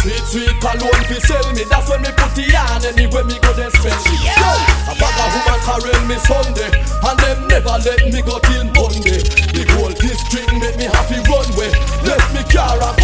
sweet, 0.06 0.24
sweet 0.30 0.54
cologne 0.62 1.04
fi 1.10 1.18
sell 1.26 1.52
me. 1.52 1.64
That's 1.66 1.88
when 1.90 2.02
me 2.02 2.10
put 2.14 2.30
the 2.38 2.46
yarn 2.46 2.82
anywhere 2.86 3.24
me 3.24 3.38
go 3.42 3.50
then 3.54 3.70
spend. 3.74 3.98
It 4.06 4.22
Yo, 4.22 4.50
a 4.86 4.94
bag 4.94 5.18
of 5.18 5.30
woman 5.34 5.60
carel 5.66 6.02
me 6.06 6.16
Sunday 6.22 6.70
And 7.02 7.18
them 7.18 7.38
never 7.50 7.76
let 7.82 8.00
me 8.06 8.20
go 8.22 8.38
till 8.46 8.64
Monday. 8.70 9.22
The 9.50 9.62
whole 9.74 9.94
district 9.94 10.50
make 10.62 10.76
me 10.78 10.86
happy 10.86 11.18
runway. 11.26 11.70
Let 12.06 12.22
me 12.30 12.42
car 12.46 12.78
and 12.78 12.96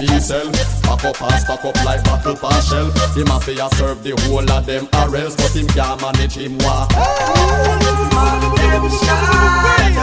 20 0.00 0.12
feet 0.12 0.22
sell 0.22 0.50
Pack 0.82 1.04
up 1.04 1.22
and 1.22 1.40
stack 1.40 1.64
up 1.64 1.84
like 1.84 2.04
battle 2.04 2.36
pass 2.36 2.68
shell 2.68 2.90
Him 3.14 3.28
a 3.28 3.40
fi 3.40 3.52
a 3.52 3.68
serve 3.76 4.02
the 4.02 4.12
whole 4.22 4.50
of 4.50 4.66
them 4.66 4.88
arrels 4.94 5.36
But 5.36 5.54
him 5.54 5.66
can't 5.68 6.00
manage 6.00 6.36
him 6.36 6.58
walk 6.58 6.90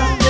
Man 0.09 0.26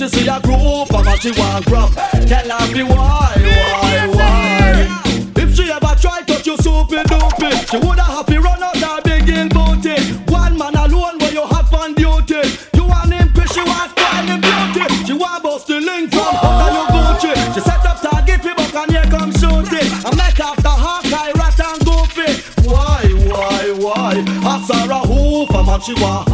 she 0.00 0.08
see 0.08 0.28
a 0.28 0.40
group, 0.40 0.88
a 0.96 1.04
man 1.04 1.18
she 1.18 1.30
want 1.32 1.66
grab. 1.66 1.92
Tell 2.26 2.48
her 2.48 2.72
be 2.72 2.82
why, 2.82 3.36
why, 3.36 4.08
why. 4.16 5.02
If 5.36 5.54
she 5.54 5.70
ever 5.70 5.94
try 6.00 6.22
touch 6.22 6.46
your 6.46 6.56
soupy 6.56 6.96
doopy, 7.04 7.52
she 7.68 7.76
woulda 7.76 8.02
happy 8.02 8.38
run 8.38 8.62
out 8.62 8.78
her 8.78 9.02
big 9.02 9.28
in 9.28 9.48
booty. 9.50 10.00
One 10.32 10.56
man 10.56 10.74
alone 10.74 11.18
where 11.18 11.32
you 11.32 11.44
have 11.44 11.74
on 11.74 11.92
duty. 11.92 12.40
You 12.72 12.84
want 12.84 13.12
him 13.12 13.28
cause 13.34 13.52
she 13.52 13.60
want 13.60 13.92
him 13.98 14.40
beauty. 14.40 15.04
She 15.04 15.12
want 15.12 15.42
bust 15.42 15.66
the 15.66 15.80
link 15.80 16.10
from 16.12 16.34
under 16.34 16.72
your 16.72 16.86
Gucci. 16.96 17.54
She 17.54 17.60
set 17.60 17.84
up 17.84 18.00
target 18.00 18.40
buck 18.56 18.74
and 18.74 18.90
here 18.90 19.04
come 19.10 19.32
shoot 19.32 19.68
it. 19.68 19.84
I 20.06 20.16
make 20.16 20.40
after 20.40 20.76
Hawkeye, 20.80 21.32
rat 21.36 21.60
and 21.60 21.84
goofy. 21.84 22.40
Why, 22.64 23.04
why, 23.28 23.62
why? 23.76 24.24
After 24.48 24.80
a 24.80 25.00
hoof, 25.00 25.50
a 25.50 25.62
man 25.62 25.80
she 25.82 25.92
want. 26.00 26.28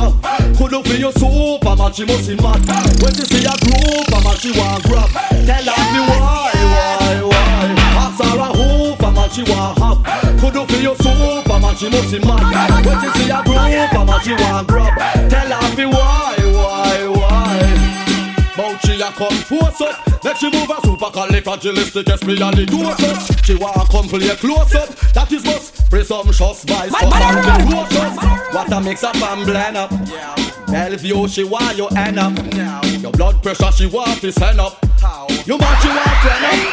Could 0.57 0.71
do 0.71 0.83
for 0.85 0.95
your 0.95 1.13
soup, 1.13 1.31
a 1.33 1.36
man 1.87 1.95
she 1.95 2.05
must 2.05 2.29
be 2.29 2.35
mad. 2.37 2.67
When 3.01 3.15
she 3.15 3.23
see 3.31 3.45
a 3.47 3.55
group, 3.63 4.09
a 4.11 4.19
man 4.25 4.37
she 4.37 4.51
want 4.59 4.83
grab. 4.85 5.11
Tell 5.47 5.67
her 5.71 5.85
me 5.95 6.01
why, 6.11 6.51
why, 6.75 7.23
why? 7.23 7.75
After 8.03 8.25
a 8.25 8.49
hoof, 8.59 9.01
a 9.01 9.13
man 9.13 9.31
she 9.31 9.43
want 9.45 9.79
have. 9.79 10.41
Could 10.41 10.55
do 10.55 10.67
for 10.67 10.81
your 10.83 10.97
soup, 10.97 11.47
a 11.47 11.61
man 11.61 11.77
she 11.77 11.89
must 11.89 12.11
be 12.11 12.19
mad. 12.19 12.87
When 12.87 13.01
she 13.03 13.11
see 13.19 13.31
a 13.31 13.43
group, 13.45 13.59
a 13.59 14.05
man 14.05 14.21
she 14.21 14.35
want 14.35 14.67
grab. 14.67 14.99
Tell 15.31 15.47
her 15.47 15.77
me 15.77 15.87
why, 15.87 16.35
why, 16.59 17.07
why? 17.07 18.55
Bout 18.57 18.81
she 18.85 19.01
a 19.01 19.11
come 19.13 19.39
force 19.47 19.81
up 19.81 20.06
Make 20.27 20.39
she 20.39 20.51
move 20.51 20.69
a 20.69 20.81
super 20.83 21.07
califragilistic 21.07 22.13
especially 22.13 22.67
dose 22.67 23.31
up 23.31 23.45
She 23.45 23.55
wanna 23.55 23.85
come 23.89 24.09
play 24.09 24.27
close 24.35 24.75
up 24.75 24.89
That 25.15 25.31
is 25.31 25.45
must 25.45 25.89
presumptuous 25.89 26.65
by 26.65 26.91
Man, 26.91 27.11
man, 27.11 27.45
some 27.45 27.69
close 27.69 27.97
up 27.97 28.53
What 28.53 28.73
a 28.73 28.81
mix 28.81 29.05
up 29.05 29.15
and 29.15 29.47
blend 29.47 29.77
up. 29.77 29.91
Bellevue 30.67 31.29
she 31.29 31.45
want 31.45 31.79
you 31.79 31.87
end 31.91 32.19
up. 32.19 32.37
Your 33.01 33.13
blood 33.13 33.41
pressure 33.41 33.71
she 33.71 33.87
want 33.87 34.21
to 34.21 34.33
send 34.33 34.59
up 34.59 34.85
You 35.47 35.57
man 35.59 35.77
she 35.81 35.89
want 35.89 36.19
friend 36.23 36.43
up 36.43 36.67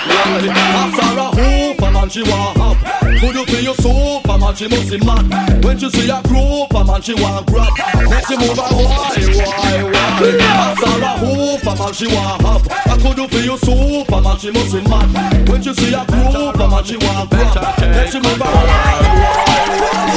After 0.81 1.19
a 1.19 1.27
hoop 1.37 1.81
a 1.81 1.91
man 1.91 2.09
she 2.09 2.23
want 2.23 2.57
up. 2.57 2.77
Could 3.21 3.35
you 3.35 3.45
feel 3.45 3.63
your 3.63 3.75
soup 3.75 4.25
a 4.25 4.37
man 4.37 4.55
she 4.55 4.67
must 4.67 4.89
be 4.89 4.97
mad. 5.05 5.63
When 5.63 5.77
she 5.77 5.89
see 5.89 6.09
a 6.09 6.21
group 6.23 6.73
a 6.73 6.83
man 6.83 7.01
she 7.01 7.13
want 7.13 7.45
grab. 7.47 7.69
Make 8.09 8.25
she 8.25 8.35
move 8.35 8.57
a 8.57 8.65
why 8.73 9.13
why 9.37 9.83
why? 9.85 10.33
After 10.41 11.05
a 11.05 11.13
hoop 11.21 11.61
a 11.61 11.75
man 11.77 11.93
she 11.93 12.07
want 12.07 12.41
have 12.41 12.67
I 12.89 12.97
could 12.97 13.15
do 13.15 13.27
for 13.27 13.43
you 13.45 13.57
soup 13.57 14.09
a 14.11 14.21
man 14.21 14.37
she 14.39 14.49
must 14.49 14.73
be 14.73 14.81
mad. 14.89 15.49
When 15.49 15.61
she 15.61 15.73
see 15.75 15.93
a 15.93 16.03
group 16.05 16.57
a 16.57 16.67
man 16.67 16.83
she 16.83 16.97
want 16.97 17.29
grab. 17.29 17.77
Make 17.93 18.09
she 18.09 18.17
move 18.17 18.41
a 18.41 18.49
why 18.49 18.97
why 19.13 19.45
why? 19.77 20.13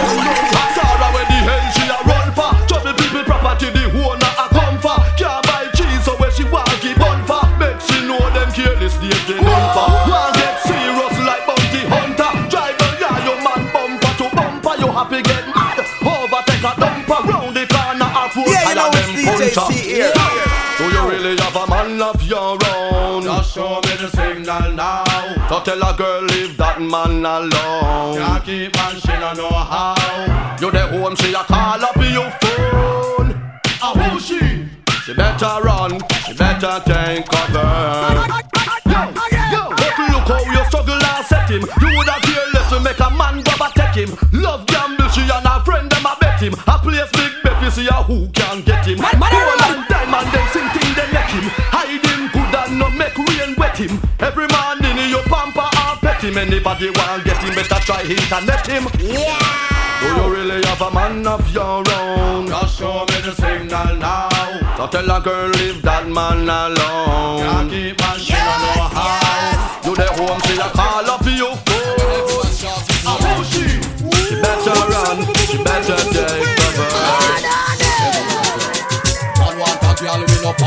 After 0.57 0.81
her 0.81 1.11
when 1.13 1.27
the 1.29 1.39
hell 1.45 1.65
she 1.77 1.85
a 1.93 1.99
run 2.09 2.29
for 2.33 2.53
Trouble 2.67 2.95
people 2.97 3.25
property 3.29 3.69
the 3.69 3.85
owner 4.01 4.33
a 4.33 4.49
come 4.49 4.76
here. 19.71 20.13
Do 20.79 20.85
you 20.85 21.09
really 21.09 21.37
have 21.41 21.57
a 21.57 21.67
man 21.69 22.03
of 22.03 22.23
your 22.23 22.59
own? 22.75 23.23
Just 23.23 23.55
show 23.55 23.81
me 23.85 23.97
the 23.97 24.09
signal 24.11 24.73
now. 24.73 25.05
So 25.49 25.61
tell 25.63 25.83
a 25.83 25.97
girl 25.97 26.23
leave 26.23 26.57
that 26.57 26.81
man 26.81 27.25
alone 27.25 28.19
Can't 28.19 28.45
keep 28.45 28.75
man, 28.75 28.99
she 28.99 29.15
no 29.15 29.33
know 29.33 29.49
how. 29.49 29.95
You 30.61 30.71
the 30.71 30.87
home 30.89 31.15
she 31.17 31.33
a 31.33 31.45
call 31.47 31.79
up 31.79 31.97
your 31.97 32.31
phone 32.43 33.31
Ah, 33.81 33.95
who 33.95 34.19
she? 34.19 34.67
She 35.07 35.15
better 35.15 35.63
run, 35.63 36.01
she 36.27 36.35
better 36.35 36.83
take 36.83 37.27
cover 37.31 37.63
Yo, 38.91 39.01
yo, 39.55 39.63
take 39.79 39.99
a 40.03 40.05
look 40.11 40.27
how 40.27 40.43
you 40.51 40.65
struggle 40.67 40.99
and 40.99 41.25
set 41.27 41.49
him 41.49 41.63
You 41.63 41.89
woulda 41.95 42.19
care 42.27 42.47
less 42.53 42.69
to 42.75 42.81
make 42.81 42.99
a 42.99 43.11
man 43.15 43.39
grab 43.47 43.63
a 43.63 43.69
take 43.79 43.95
him 44.03 44.11
Love 44.33 44.67
gamble, 44.67 45.09
she 45.15 45.23
and 45.23 45.47
her 45.47 45.63
friend 45.65 45.89
them 45.89 46.07
a 46.07 46.17
bet 46.19 46.43
him 46.43 46.55
A 46.67 46.75
place 46.83 47.07
big 47.15 47.15
bet 47.15 47.15
we 47.15 47.16
see 47.77 47.89
a 47.89 47.99
who 48.09 48.27
can 48.33 48.63
get 48.65 48.87
him 48.89 48.97
Man, 48.97 49.13
man, 49.21 49.29
Gold 49.29 49.61
man. 49.61 49.77
and 49.77 49.85
diamond 49.93 50.29
them 50.33 50.47
sing 50.49 50.69
thing 50.73 50.91
they 50.97 51.09
neck 51.13 51.29
him 51.29 51.45
Hide 51.77 52.01
him 52.09 52.23
good 52.33 52.55
and 52.57 52.73
no 52.81 52.89
make 52.89 53.17
rain 53.21 53.53
wet 53.61 53.77
him 53.77 54.01
Every 54.19 54.49
morning 54.49 54.97
you 55.13 55.21
pamper 55.29 55.69
and 55.69 56.01
pet 56.01 56.25
him 56.25 56.41
Anybody 56.41 56.89
want 56.97 57.25
get 57.29 57.37
him 57.45 57.53
better 57.53 57.81
try 57.85 58.01
internet 58.01 58.65
him 58.65 58.89
Yeah. 59.05 59.77
Do 60.01 60.09
you 60.09 60.25
really 60.33 60.65
have 60.65 60.81
a 60.81 60.91
man 60.91 61.27
of 61.27 61.45
your 61.53 61.85
own? 61.85 62.47
Just 62.49 62.79
show 62.79 63.05
me 63.09 63.17
the 63.25 63.33
signal 63.33 63.97
now. 63.97 64.29
So 64.77 64.87
tell 64.89 65.11
a 65.11 65.21
girl 65.23 65.49
leave 65.57 65.81
that 65.83 66.07
man 66.07 66.45
Can't 66.47 67.71
keep 67.71 67.99
man, 67.99 68.19
she 68.21 68.35
no 68.35 68.55
know 68.61 68.89
how. 68.93 69.83
You 69.87 69.97
the 69.97 70.09
home 70.21 70.41
she 70.45 70.57
a 70.61 70.69
call 70.69 71.11
up 71.11 71.26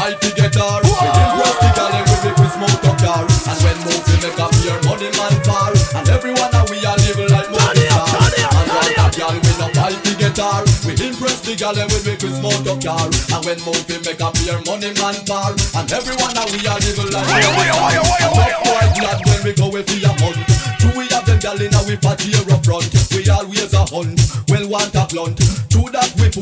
fight 0.09 0.21
to 0.21 0.29
get 0.35 0.55
her. 0.55 0.81
We 0.81 1.69
girl 1.77 1.93
and 1.93 2.05
we 2.09 2.15
make 2.25 2.37
we 2.37 2.47
smoke 2.49 2.85
up 2.85 2.97
car. 2.97 3.23
And 3.25 3.57
when 3.61 3.77
move 3.85 4.03
we 4.09 4.15
make 4.25 4.39
up 4.39 4.53
here 4.61 4.79
money 4.85 5.09
man 5.13 5.35
far. 5.45 5.71
And 5.93 6.07
everyone 6.09 6.49
that 6.49 6.65
we 6.69 6.81
are 6.81 6.97
live 6.97 7.21
like 7.29 7.49
movie 7.53 7.85
star. 7.89 8.09
Man 8.09 8.67
want 8.73 8.97
a 8.97 9.07
girl 9.13 9.35
we 9.37 9.51
no 9.61 9.67
fight 9.77 9.99
to 10.01 10.11
get 10.17 10.37
her. 10.37 10.61
We 10.85 10.93
impress 10.97 11.41
the 11.45 11.53
girl 11.53 11.77
and 11.77 11.89
we 11.93 11.99
make 12.05 12.21
we 12.21 12.29
smoke 12.33 12.65
up 12.65 12.79
car. 12.81 13.05
And 13.05 13.41
when 13.45 13.59
move 13.61 13.83
we 13.85 13.97
make 14.01 14.21
up 14.21 14.35
here 14.37 14.59
money 14.65 14.91
man 14.97 15.17
far. 15.29 15.53
And 15.77 15.87
everyone 15.93 16.33
that 16.33 16.47
we 16.49 16.59
are 16.65 16.79
live 16.79 17.01
like 17.13 17.27
movie 17.29 17.69
star. 17.69 17.93
And 18.17 18.33
top 18.33 18.53
boy 18.65 18.85
glad 18.97 19.19
when 19.29 19.39
we 19.45 19.51
go 19.53 19.67
with 19.69 19.87
the 19.87 19.97
amount. 20.09 20.37
True 20.81 20.95
we 20.97 21.05
have 21.13 21.25
them 21.25 21.39
gal 21.39 21.59
in 21.59 21.73
a 21.73 21.81
we 21.85 21.95
party 21.97 22.33
here 22.33 22.49
up 22.49 22.65
front. 22.65 22.89
We 23.13 23.27
always 23.29 23.73
a 23.73 23.83
hunt. 23.93 24.17
Well 24.49 24.65
want 24.69 24.95
a 24.95 25.05
blunt. 25.05 25.37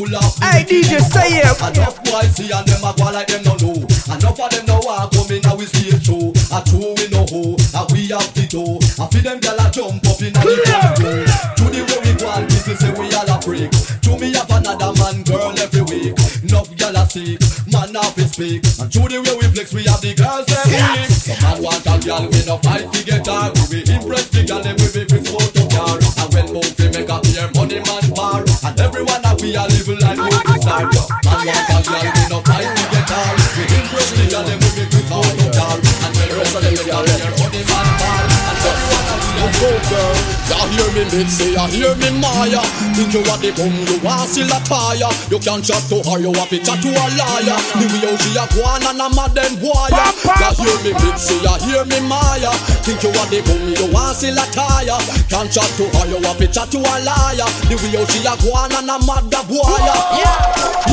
That 0.06 0.30
we. 0.38 0.46
Hey, 0.46 0.62
DJ, 0.62 1.02
say 1.02 1.42
it. 1.42 1.58
Enough 1.58 1.98
boys 2.06 2.30
see 2.38 2.52
and 2.54 2.68
them 2.70 2.86
a 2.86 2.94
go 2.94 3.10
like 3.10 3.28
them 3.34 3.42
no 3.42 3.58
know. 3.58 3.82
Enough 4.14 4.40
of 4.40 4.50
them 4.54 4.66
now 4.70 4.78
a 4.86 5.10
come 5.10 5.32
in 5.34 5.42
a 5.42 5.52
we 5.58 5.66
stage 5.66 6.06
show. 6.06 6.30
A 6.54 6.62
true 6.62 6.94
we 6.94 7.10
know 7.10 7.26
who, 7.34 7.58
a 7.74 7.82
we 7.90 8.06
have 8.14 8.30
the 8.38 8.46
dough. 8.46 8.78
A 9.02 9.06
fi 9.10 9.20
them 9.26 9.42
gyal 9.42 9.58
a 9.58 9.66
jump 9.74 10.06
up 10.06 10.22
in 10.22 10.38
a 10.38 10.42
the 10.46 10.54
front 10.70 11.02
row. 11.02 11.26
To 11.58 11.66
the 11.74 11.82
way 11.82 12.00
we 12.06 12.12
go 12.14 12.30
and 12.30 12.46
people 12.46 12.78
say 12.78 12.94
we 12.94 13.10
all 13.18 13.26
a 13.26 13.38
freak. 13.42 13.74
To 14.06 14.12
me 14.22 14.30
have 14.38 14.50
another 14.54 14.94
man 15.02 15.26
girl 15.26 15.58
every 15.58 15.82
week. 15.90 16.14
Enough 16.46 16.70
gyal 16.78 16.94
a 16.94 17.04
sick, 17.10 17.42
man 17.74 17.90
have 17.98 18.14
to 18.14 18.26
speak. 18.30 18.62
And 18.78 18.90
to 18.94 19.02
the 19.02 19.18
way 19.18 19.34
we 19.42 19.46
flex 19.50 19.74
we 19.74 19.82
have 19.90 20.02
the 20.06 20.14
girls 20.14 20.46
them 20.46 20.62
weak. 20.70 21.10
Some 21.10 21.42
man 21.42 21.58
want 21.66 21.90
a 21.90 21.98
gyal 21.98 22.30
we 22.30 22.40
no 22.46 22.62
fight 22.62 22.86
to 22.86 23.00
get 23.02 23.26
her. 23.26 23.50
We 23.74 23.82
impress 23.82 24.30
the 24.30 24.46
gyal 24.46 24.62
them 24.62 24.78
we 24.78 24.88
be 24.94 25.02
bring 25.10 25.26
smoke 25.26 25.52
to 25.58 25.64
car. 25.74 25.98
And 25.98 26.30
when 26.38 26.48
both 26.54 26.78
we 26.78 26.86
make 26.94 27.10
up 27.10 27.26
here 27.26 27.50
money 27.58 27.82
man 27.82 28.06
bar. 28.14 28.46
And 28.64 28.78
everyone 28.78 29.26
we 29.48 29.56
are 29.56 29.68
living 29.68 30.00
like 30.00 30.18
movie 30.18 30.60
star. 30.60 30.84
Man 30.84 31.40
want 31.48 31.72
a 31.72 31.80
gyal 31.80 32.04
we 32.04 32.24
no 32.28 32.40
fight 32.44 32.68
to 32.68 32.84
get 32.92 33.08
her. 33.08 33.32
We 33.56 33.64
impress 33.80 34.12
the 34.12 34.28
gyal 34.28 34.44
them 34.44 34.60
we 34.60 35.00
smoke 35.08 35.32
to 35.40 35.48
car. 35.56 35.78
And 36.04 36.12
when 36.18 36.30
rest 36.36 36.56
of 36.56 36.62
them 36.64 36.74
make 36.76 36.92
up 36.92 37.08
here 37.08 37.32
money 37.40 37.64
man 37.64 37.88
bar. 38.00 38.24
And 38.44 39.56
we 39.56 39.80
girl. 39.90 40.17
Ya 40.48 40.60
hear 40.72 40.90
me 40.96 41.04
mid 41.12 41.28
say, 41.28 41.54
ya 41.54 41.68
hear 41.68 41.94
me 42.00 42.10
Maya. 42.24 42.64
Think 42.96 43.14
you 43.14 43.22
are 43.28 43.40
the 43.40 43.52
bum, 43.52 43.76
you 43.84 44.00
are 44.08 44.24
still 44.24 44.48
a 44.48 44.60
tire. 44.64 45.12
You 45.28 45.40
can't 45.44 45.60
chat 45.60 45.84
to 45.92 46.00
her, 46.08 46.20
you 46.24 46.32
have 46.32 46.48
to 46.48 46.58
chat 46.64 46.80
to 46.80 46.90
a 46.90 47.06
liar. 47.20 47.58
The 47.76 47.86
way 47.92 48.08
how 48.08 48.16
she 48.16 48.32
a 48.40 48.44
go 48.56 48.64
on 48.64 48.84
and 48.88 49.02
a 49.04 49.08
mad 49.12 49.36
them 49.36 49.60
boy. 49.60 49.92
Ya 49.92 50.50
hear 50.56 50.78
me 50.88 50.92
mid 50.96 51.18
say, 51.20 51.36
ya 51.44 51.60
hear 51.68 51.84
me 51.84 52.00
Maya. 52.08 52.52
Think 52.88 53.04
you 53.04 53.12
are 53.12 53.28
the 53.28 53.44
bum, 53.44 53.68
you 53.76 53.92
are 53.92 54.16
still 54.16 54.40
a 54.40 54.46
tire. 54.56 55.00
Can't 55.28 55.52
chat 55.52 55.68
to 55.76 55.84
her, 56.00 56.06
you 56.08 56.24
have 56.24 56.40
to 56.40 56.48
chat 56.48 56.72
to 56.72 56.80
a 56.80 56.96
liar. 57.04 57.48
The 57.68 57.76
way 57.76 58.00
how 58.00 58.08
she 58.08 58.24
a 58.24 58.34
go 58.40 58.56
on 58.56 58.72
and 58.72 58.88
a 58.88 58.98
mad 59.04 59.28
the 59.28 59.44
boy. 59.52 59.68
Yeah, 59.84 60.24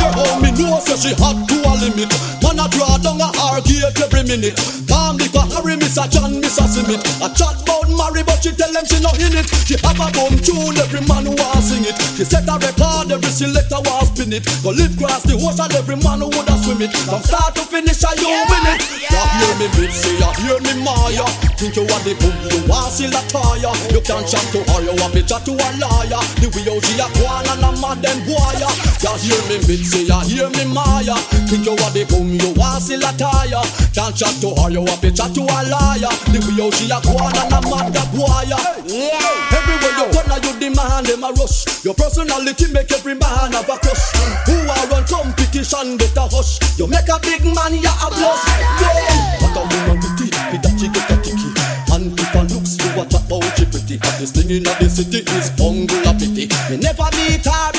yeah, 0.02 0.10
how 0.18 0.42
me 0.42 0.50
know 0.50 0.82
say 0.82 0.98
she 0.98 1.12
hot 1.14 1.38
to 1.46 1.56
a 1.62 1.72
limit. 1.78 2.10
Man 2.42 2.58
a 2.58 2.66
draw 2.74 2.98
down 2.98 3.22
a 3.22 3.62
gate 3.62 3.94
every 4.02 4.26
minute. 4.26 4.58
Calm 4.90 5.16
the 5.16 5.30
Harry, 5.54 5.78
Miss 5.78 5.96
a 5.96 6.04
John, 6.10 6.42
Miss 6.42 6.58
a 6.58 6.66
Simit. 6.66 7.00
A 7.22 7.30
chat 7.30 7.62
about 7.62 7.86
marry, 7.94 8.26
but 8.26 8.42
she 8.42 8.50
tell 8.50 8.70
them 8.74 8.82
she 8.84 8.98
not 8.98 9.14
in 9.22 9.38
it. 9.38 9.46
She 9.62 9.78
have 9.78 9.98
a 9.98 10.10
bum 10.10 10.34
tune, 10.42 10.74
every 10.82 11.02
man 11.06 11.24
who 11.24 11.38
want 11.38 11.62
sing 11.62 11.86
it. 11.86 11.94
She 12.18 12.26
set 12.26 12.50
a 12.50 12.58
record, 12.58 13.14
every 13.14 13.30
selector 13.30 13.78
want 13.86 14.10
spin 14.10 14.34
it. 14.34 14.42
Go 14.66 14.74
live 14.74 14.94
cross 14.98 15.22
the 15.22 15.38
ocean, 15.38 15.70
every 15.78 15.96
man 16.02 16.18
who 16.18 16.28
woulda 16.34 16.54
swim 16.66 16.82
it. 16.82 16.90
From 17.06 17.22
start 17.22 17.54
to 17.54 17.62
finish, 17.62 18.02
I 18.02 18.12
you 18.18 18.30
win 18.50 18.66
it. 18.74 18.82
Ya 19.06 19.22
hear 19.38 19.54
me 19.62 19.66
bit, 19.78 19.92
say 19.94 20.18
ya 20.18 20.30
hear 20.42 20.58
me 20.58 20.74
Maya. 20.82 21.26
Think 21.54 21.78
you 21.78 21.86
want 21.86 22.02
the 22.02 22.18
boom, 22.18 22.34
you 22.50 22.60
want 22.66 22.90
still 22.90 23.14
a 23.14 23.22
tire. 23.30 23.74
You 23.94 24.02
can't 24.02 24.26
chat 24.26 24.44
to 24.50 24.60
her, 24.74 24.80
you 24.82 24.94
want 24.98 25.14
me 25.14 25.22
chat 25.22 25.46
to 25.46 25.52
a 25.54 25.68
liar. 25.78 26.22
The 26.42 26.50
way 26.50 26.66
she 26.82 26.94
a 26.98 27.06
go 27.14 27.22
on 27.30 27.46
and 27.46 27.62
a 27.62 27.70
mad 27.78 28.02
them 28.02 28.18
boy. 28.26 28.58
Ya 28.58 29.12
hear 29.22 29.42
me 29.46 29.62
bit, 29.62 29.82
say 29.86 30.04
ya 30.10 30.20
hear 30.26 30.50
me 30.50 30.66
Maya. 30.66 31.14
Think 31.46 31.66
you 31.66 31.76
want 31.78 31.94
the 31.94 32.02
boom, 32.10 32.34
you 32.34 32.50
want 32.56 32.63
still 32.80 33.04
a 33.04 33.12
tire. 33.16 33.64
Can't 33.92 34.14
chat 34.16 34.34
to 34.40 34.54
her, 34.60 34.70
you 34.70 34.82
want 34.82 35.02
me 35.02 35.10
chat 35.10 35.32
to 35.34 35.42
a 35.42 35.60
liar. 35.68 36.12
The 36.30 36.38
way 36.44 36.58
how 36.60 36.70
she 36.72 36.90
a 36.90 36.98
go 37.02 37.16
on 37.18 37.34
and 37.34 37.52
a 37.52 37.60
mad 37.68 37.96
boy. 38.12 38.44
Yeah. 38.46 39.54
Everywhere 39.54 39.94
you 39.98 40.06
turn, 40.12 40.32
you 40.44 40.52
demand 40.60 41.06
them 41.06 41.24
a 41.24 41.30
rush. 41.34 41.84
Your 41.84 41.94
personality 41.94 42.72
make 42.72 42.90
every 42.92 43.14
man 43.14 43.52
have 43.52 43.68
a 43.68 43.76
crush. 43.78 44.04
Who 44.46 44.56
are 44.68 44.86
run 44.88 45.04
competition 45.04 45.98
a 46.16 46.24
hush. 46.28 46.60
You 46.78 46.86
make 46.86 47.08
a 47.08 47.18
big 47.20 47.44
man, 47.44 47.74
ya 47.80 47.92
a. 47.92 48.08
Yeah. 48.10 49.42
What 49.42 49.56
a 49.56 49.62
woman 49.68 50.14
with 50.54 50.62
that 50.62 50.78
she 50.78 50.86
get 50.88 51.10
a 51.10 51.16
ticky. 51.18 51.50
And 51.90 52.14
if 52.18 52.30
her 52.34 52.46
looks, 52.46 52.78
you 52.78 52.90
a 52.90 52.96
watch 52.98 53.14
about 53.14 53.44
she 53.58 53.66
pretty. 53.66 53.96
But 53.98 54.14
this 54.18 54.30
thing 54.30 54.50
in 54.50 54.62
the 54.62 54.88
city 54.88 55.26
is 55.34 55.50
bungle 55.58 56.06
a 56.06 56.12
pity. 56.14 56.46
Me 56.70 56.76
never 56.78 57.08
meet 57.18 57.46
her 57.46 57.73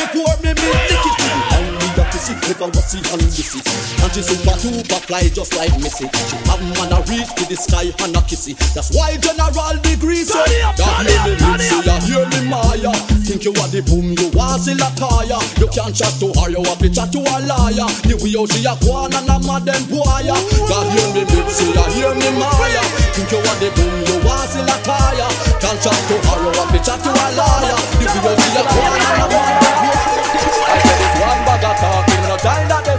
never 2.55 2.71
was 2.71 2.85
see 2.87 3.03
and 3.03 3.23
missy. 3.23 3.59
And 4.03 4.11
she 4.13 4.21
super 4.21 4.55
duper 4.59 4.99
fly 5.03 5.27
just 5.29 5.55
like 5.55 5.73
Missy. 5.79 6.07
She 6.07 6.37
have 6.47 6.61
man 6.79 6.93
a 6.93 6.99
reach 7.11 7.31
to 7.35 7.43
the 7.47 7.55
sky 7.55 7.91
and 7.91 8.15
a 8.15 8.21
kissy. 8.23 8.55
That's 8.73 8.95
why 8.95 9.17
general 9.19 9.75
degree 9.83 10.23
so. 10.23 10.39
Ya 10.39 10.71
hear 11.03 11.19
me 11.27 11.33
Mitzi, 11.35 11.77
ya 11.83 11.95
hear 12.07 12.25
me 12.31 12.39
Maya. 12.47 12.91
Think 13.27 13.43
you 13.43 13.53
are 13.59 13.69
the 13.71 13.81
boom, 13.83 14.15
you 14.15 14.29
want 14.31 14.63
still 14.63 14.79
a 14.79 14.89
tire. 14.95 15.39
You 15.59 15.67
can't 15.67 15.95
chat 15.95 16.13
to 16.21 16.31
her, 16.39 16.49
you 16.49 16.63
have 16.63 16.79
to 16.79 16.89
chat 16.89 17.11
to 17.11 17.19
a 17.19 17.37
liar. 17.43 17.87
The 18.07 18.15
way 18.23 18.35
how 18.35 18.45
she 18.47 18.63
a 18.63 18.73
go 18.79 19.05
and 19.05 19.15
a 19.15 19.35
mad 19.43 19.65
them 19.67 19.83
boy. 19.91 20.23
Ya 20.23 20.35
hear 20.95 21.07
me 21.11 21.23
Mitzi, 21.27 21.65
ya 21.75 21.83
hear 21.91 22.13
me 22.15 22.29
Maya. 22.39 22.83
Think 23.15 23.31
you 23.31 23.39
are 23.39 23.57
the 23.59 23.69
boom, 23.75 23.95
you 24.07 24.17
want 24.23 24.47
still 24.47 24.69
a 24.69 24.77
tire. 24.85 25.29
Can't 25.59 25.79
chat 25.81 25.97
to 26.07 26.15
her, 26.15 26.37
you 26.39 26.51
have 26.55 26.71
to 26.71 26.79
chat 26.79 26.99
to 27.03 27.11
a 27.11 27.27
liar. 27.35 27.79
The 27.99 28.05
way 28.07 28.23
how 28.23 28.35
she 28.39 28.49
a 28.55 28.63
go 28.63 28.79
and 28.79 29.03
a 29.03 29.25
mad 29.27 29.53
them 29.59 29.79
boy. 29.91 29.94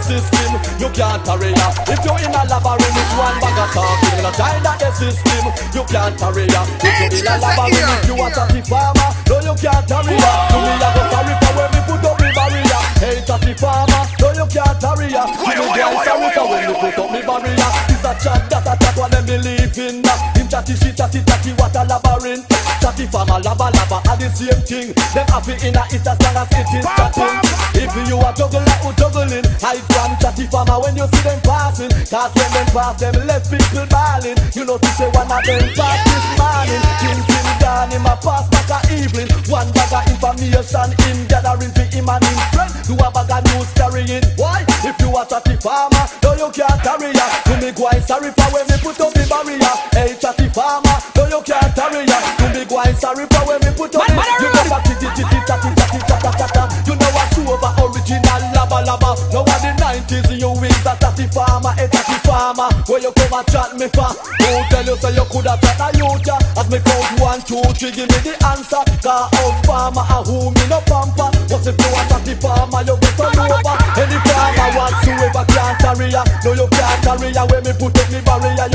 System 0.07 0.51
you 0.79 0.89
can't 0.95 1.21
hurry 1.27 1.51
up. 1.59 1.75
If 1.83 1.99
you're 2.07 2.19
in 2.23 2.31
a 2.31 2.41
labyrinth, 2.47 2.95
it's 2.95 3.13
one 3.19 3.37
bag 3.43 3.59
of 3.59 3.69
talking, 3.75 4.23
no 4.23 4.31
time 4.31 4.63
that 4.63 4.79
the 4.79 4.89
system 4.95 5.43
you 5.75 5.83
can't 5.91 6.15
hurry 6.15 6.47
up. 6.55 6.67
If 6.79 6.95
you're 6.95 7.19
in 7.19 7.27
a 7.27 7.35
labyrinth, 7.35 8.07
you 8.07 8.15
want 8.15 8.39
a 8.39 8.45
farmer, 8.63 9.09
no 9.27 9.35
you 9.43 9.55
can't 9.59 9.89
hurry 9.91 10.15
up. 10.15 10.39
To 10.47 10.57
me, 10.63 10.73
I 10.79 10.87
go 10.95 11.03
sorry 11.11 11.35
for 11.43 11.51
when 11.59 11.69
we 11.75 11.79
put 11.83 12.05
up 12.07 12.15
the 12.17 12.29
barrier. 12.31 12.81
Hey, 13.03 13.19
tatty 13.27 13.53
farmer, 13.59 14.03
no 14.23 14.27
you 14.31 14.47
can't 14.47 14.79
hurry 14.79 15.07
up. 15.11 15.27
To 15.27 15.43
me, 15.43 15.75
I 15.75 15.91
sorry 16.07 16.29
for 16.31 16.45
when 16.47 16.63
we 16.63 16.73
put 16.79 16.97
up 16.97 17.09
the 17.11 17.21
barrier. 17.27 17.69
It's 17.91 18.07
a 18.07 18.11
chat 18.23 18.41
that 18.47 18.63
attack 18.63 18.95
what 18.95 19.11
them 19.11 19.25
believe 19.27 19.75
in. 19.77 20.07
Him 20.47 20.51
chatty, 20.51 20.75
she 20.75 20.93
chatty, 20.93 21.19
chatty, 21.27 21.51
what 21.59 21.75
a 21.75 21.83
labyrinth. 21.83 22.47
Chatty 22.79 23.05
farmer, 23.07 23.39
laba, 23.43 23.67
laba, 23.71 23.99
are 24.07 24.15
the 24.15 24.31
same 24.31 24.63
thing. 24.63 24.93
Them 25.13 25.27
happy 25.27 25.59
in 25.67 25.75
a 25.75 25.83
it 25.91 26.07
as 26.07 26.15
long 26.23 26.39
as 26.39 26.47
it 26.55 26.71
is 26.71 26.85
chatting. 26.85 27.23
Um, 27.23 27.57
if 27.75 27.91
you 28.07 28.17
a 28.17 28.31
juggle 28.33 28.63
like 28.63 28.81
who 28.81 28.91
juggling 28.93 29.43
Hide 29.61 29.83
from 29.93 30.17
chatty 30.17 30.47
farmer 30.47 30.79
when 30.81 30.95
you 30.95 31.05
see 31.13 31.21
them 31.21 31.39
passing 31.45 31.91
Cause 32.09 32.33
when 32.33 32.49
them 32.51 32.65
pass 32.73 32.99
them 32.99 33.13
left 33.27 33.51
people 33.51 33.85
balling 33.85 34.37
You 34.55 34.65
know 34.65 34.77
to 34.77 34.89
say 34.97 35.09
one 35.13 35.29
of 35.29 35.43
them 35.45 35.61
pass 35.77 35.99
this 36.09 36.25
morning 36.41 36.81
King 36.97 37.21
King 37.27 37.46
down 37.67 37.91
him 37.91 38.07
a 38.07 38.15
pass 38.23 38.47
back 38.47 38.71
a 38.71 38.79
evening. 38.95 39.27
One 39.51 39.67
bag 39.75 39.91
of 39.91 40.07
information 40.07 40.89
him 41.03 41.17
gathering 41.27 41.73
for 41.75 41.83
him 41.91 42.07
and 42.07 42.23
him 42.23 42.39
friend. 42.55 42.71
Do 42.87 42.95
a 42.95 43.07
bag 43.11 43.27
of 43.27 43.43
news 43.51 43.69
carrying. 43.75 44.23
Why? 44.39 44.63
If 44.87 44.95
you 45.03 45.11
a 45.11 45.21
chatty 45.27 45.59
farmer 45.59 46.05
No 46.23 46.31
you 46.39 46.49
can't 46.55 46.79
carry 46.79 47.11
ya. 47.11 47.27
To 47.51 47.53
me 47.59 47.75
go 47.75 47.91
sorry 48.07 48.31
for 48.31 48.47
when 48.55 48.63
me 48.71 48.77
put 48.79 48.99
up 49.03 49.11
the 49.11 49.23
barrier. 49.27 49.75
Hey 49.91 50.15
chatty 50.15 50.47
farmer 50.55 50.97
No 51.19 51.27
you 51.27 51.41
can't 51.43 51.71
carry 51.75 52.07
ya. 52.07 52.17
To 52.39 52.45
me 52.55 52.63
go 52.63 52.79
sorry 52.95 53.27
for 53.27 53.43
when 53.43 53.59
me 53.59 53.71
put 53.75 53.91
up 53.99 54.07
the 54.07 54.15
You 54.15 54.49
know 54.55 54.77
titty 54.87 55.39
chatty 55.43 55.69
chatty 55.75 55.99
chatta 56.07 56.31
chatta 56.39 56.63
You 56.87 56.95
know 56.95 57.19
a 57.19 57.23
over 57.51 57.71
original 57.83 58.43
laba 58.55 58.79
laba. 58.87 59.11
Now 59.35 59.43
the 59.43 59.71
90s 59.75 60.39
you 60.39 60.51
wings 60.55 60.76
a 60.87 60.95
tatty 60.95 61.27
farmer, 61.27 61.75
a 61.75 61.85
tatty 61.87 62.17
farmer 62.23 62.69
Where 62.87 63.01
you 63.03 63.11
come 63.11 63.35
and 63.35 63.47
chat 63.51 63.75
me 63.75 63.87
for 63.91 64.07
Who 64.07 64.49
tell 64.71 64.87
you 64.87 64.95
say 64.95 65.11
you 65.11 65.25
coulda 65.27 65.59
chat 65.59 65.81
a 65.83 65.87
youth 65.99 66.27
As 66.55 66.67
me 66.71 66.79
count 66.79 67.19
one, 67.19 67.41
two, 67.43 67.61
three, 67.75 67.91
give 67.91 68.07
me 68.07 68.19
the 68.23 68.33
answer. 68.47 68.83
Car 69.03 69.27
house 69.35 69.59
farmer 69.67 70.05
a 70.07 70.17
who 70.23 70.51
me 70.55 70.63
no 70.71 70.79
pamper. 70.87 71.27
What 71.51 71.67
if 71.67 71.75
you 71.75 71.91
a 71.91 72.01
tatty 72.07 72.33
farmer, 72.39 72.81
you 72.87 72.95
get 73.03 73.19
all 73.19 73.35
over 73.35 73.75
Any 73.99 74.17
farmer 74.23 74.69
whatsoever 74.79 75.43
can't 75.51 75.75
carry 75.83 76.07
ya. 76.07 76.23
No 76.43 76.51
you 76.55 76.67
can't 76.71 76.99
carry 77.03 77.29
ya. 77.35 77.43
When 77.51 77.61
me 77.67 77.73
put 77.75 77.97
up 77.99 78.07
me 78.07 78.19
barrier, 78.23 78.67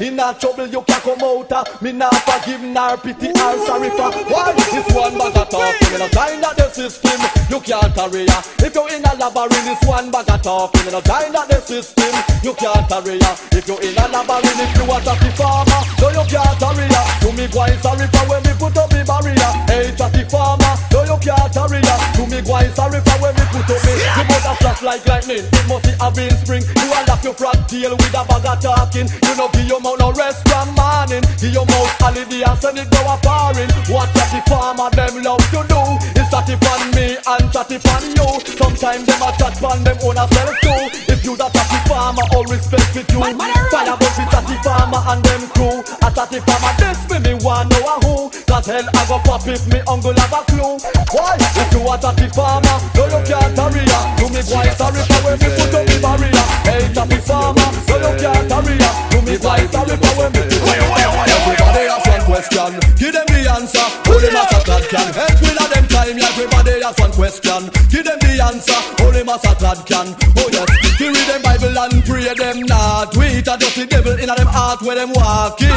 In 0.00 0.18
a 0.18 0.34
trouble 0.34 0.66
you 0.66 0.82
can't 0.82 1.02
come 1.06 1.22
out 1.22 1.52
uh. 1.52 1.62
Me 1.80 1.92
not 1.92 2.10
forgive 2.26 2.62
nor 2.66 2.98
pity 2.98 3.30
or 3.30 3.54
sorry 3.62 3.90
for 3.94 4.10
Why? 4.26 4.50
This 4.74 4.90
one 4.90 5.14
bag 5.14 5.38
of 5.38 5.46
talk 5.46 5.78
Me 5.86 5.98
no 6.02 6.08
kind 6.10 6.42
of 6.42 6.50
the 6.58 6.66
system 6.74 7.14
You 7.46 7.62
can't 7.62 7.94
ya. 7.94 8.38
If 8.58 8.74
you're 8.74 8.90
in 8.90 9.06
a 9.06 9.14
labyrinth, 9.14 9.62
this 9.70 9.78
one 9.86 10.10
bag 10.10 10.26
of 10.34 10.42
talking 10.42 10.90
No 10.90 10.98
kind 10.98 11.30
of 11.30 11.46
the 11.46 11.62
system 11.62 12.10
You 12.42 12.58
can't 12.58 12.90
ya. 12.90 13.30
If 13.54 13.70
you're 13.70 13.78
in 13.86 13.94
a 13.94 14.04
labyrinth, 14.10 14.66
if 14.66 14.74
you 14.74 14.90
a 14.90 14.98
chatty 14.98 15.30
farmer 15.38 15.80
No 16.02 16.10
you 16.10 16.26
can't 16.26 16.58
ya. 16.58 17.02
To 17.22 17.28
me 17.30 17.46
going 17.46 17.78
sorry 17.78 18.10
for 18.10 18.24
when 18.26 18.42
me 18.42 18.52
put 18.58 18.74
up 18.74 18.90
the 18.90 18.98
barrier. 19.06 19.52
Hey 19.70 19.94
chatty 19.94 20.26
farmer 20.26 20.74
No 20.90 21.06
you 21.06 21.18
can't 21.22 21.54
ya. 21.54 21.94
To 22.18 22.22
me 22.26 22.42
going 22.42 22.72
sorry 22.74 22.98
for 22.98 23.16
when 23.22 23.34
me 23.38 23.46
put 23.46 23.70
up 23.70 23.78
me. 23.78 23.94
You 23.94 24.24
must 24.26 24.42
have 24.42 24.58
flash 24.58 24.82
like 24.82 25.06
lightning 25.06 25.46
It 25.46 25.64
must 25.70 25.86
have 25.86 26.14
been 26.18 26.34
spring. 26.42 26.66
You 26.82 26.90
a 26.90 27.14
your 27.22 27.34
front 27.38 27.62
deal 27.70 27.94
with 27.94 28.10
a 28.10 28.22
bag 28.26 28.42
of 28.42 28.58
talking. 28.58 29.06
You 29.06 29.34
know 29.38 29.46
give 29.54 29.70
your 29.70 29.83
mouth 29.84 30.00
no 30.00 30.08
rest 30.16 30.40
from 30.48 30.72
morning. 30.72 31.20
Give 31.36 31.52
your 31.52 31.68
mouth 31.68 31.92
holiday 32.00 32.40
and 32.40 32.58
send 32.58 32.80
it 32.80 32.88
go 32.88 33.00
a 33.04 33.20
foreign. 33.20 33.68
What 33.92 34.08
chatty 34.16 34.40
farmer 34.48 34.88
them 34.96 35.20
love 35.20 35.44
to 35.52 35.60
do 35.68 35.80
Is 36.16 36.28
chatty 36.32 36.56
on 36.56 36.82
me 36.96 37.20
and 37.20 37.46
chatty 37.52 37.76
on 37.92 38.04
you. 38.16 38.28
Sometimes 38.56 39.04
them 39.04 39.20
a 39.20 39.30
chat 39.36 39.60
on 39.60 39.84
them 39.84 39.98
own 40.00 40.16
a 40.16 40.24
self 40.32 40.56
too. 40.64 41.12
If 41.12 41.20
you 41.28 41.36
the 41.36 41.48
chatty 41.52 41.78
farmer, 41.84 42.24
all 42.32 42.48
respect 42.48 42.96
with 42.96 43.12
you. 43.12 43.20
Fire 43.20 43.96
but 44.00 44.12
the 44.16 44.24
chatty 44.32 44.56
farmer 44.64 45.00
and 45.12 45.20
them 45.20 45.42
crew. 45.52 45.84
A 46.00 46.08
chatty 46.08 46.40
farmer 46.40 46.72
this 46.80 47.00
me 47.12 47.18
me 47.20 47.32
want 47.44 47.68
know 47.68 47.84
a 47.84 47.94
who. 48.08 48.16
Cause 48.48 48.66
hell 48.66 48.88
I 48.88 49.02
go 49.04 49.20
pop 49.20 49.44
if 49.46 49.68
me 49.68 49.84
uncle 49.84 50.16
have 50.16 50.32
a 50.32 50.40
clue. 50.48 50.80
Why? 51.12 51.36
If 51.36 51.68
you 51.76 51.84
a 51.84 51.94
chatty 52.00 52.32
farmer, 52.32 52.76
no 52.96 53.04
you 53.12 53.20
can't 53.28 53.52
carry 53.52 53.84
ya. 53.84 54.00
Do 54.16 54.32
me 54.32 54.40
quite 54.48 54.72
sorry 54.80 55.02
for 55.04 55.20
when 55.28 55.36
me 55.36 55.48
put 55.52 55.76
up 55.76 55.84
the 55.84 55.96
barrier. 56.00 56.46
Hey 56.64 56.88
chatty 56.88 57.20
farmer, 57.20 57.68
no 57.84 57.94
you 58.00 58.12
can't 58.16 58.48
carry 58.48 58.83
ya 59.64 59.80
Do 59.80 59.88
me 59.88 59.96
quite 59.96 59.96
sorry 59.96 59.96
for 59.96 60.12
when 60.18 60.32
me 60.32 60.42
put 60.44 60.52
up 60.52 60.52
the 60.52 60.58
barrier 60.60 61.24
Everybody 61.34 61.84
has 61.88 62.04
one 62.06 62.24
question, 62.24 62.70
give 62.96 63.12
them 63.12 63.26
the 63.26 63.42
answer. 63.48 63.86
As 64.04 64.64
God 64.64 64.84
can. 64.88 65.08
Help 65.12 65.40
with 65.40 65.60
a 65.60 65.66
them 65.72 65.86
time 65.88 66.18
Everybody 66.18 66.82
has 66.82 66.96
one 66.98 67.12
question, 67.12 67.60
give 67.88 68.04
them 68.04 68.18
the 68.20 68.32
answer. 68.44 68.80
As 69.24 69.56
God 69.60 69.80
can. 69.86 70.06
Oh 70.36 70.48
yes, 70.52 70.68
to 70.98 71.06
read 71.08 71.28
them 71.28 71.42
Bible 71.42 71.78
and 71.78 72.04
pray 72.04 72.34
them 72.34 72.60
not. 72.68 73.12
Tweet 73.12 73.48
a 73.48 73.56
dirty 73.56 73.86
devil 73.86 74.12
in 74.12 74.28
a 74.28 74.34
them 74.36 74.46
heart 74.48 74.82
where 74.82 74.96
them 74.96 75.12
walk 75.12 75.58
keep 75.58 75.68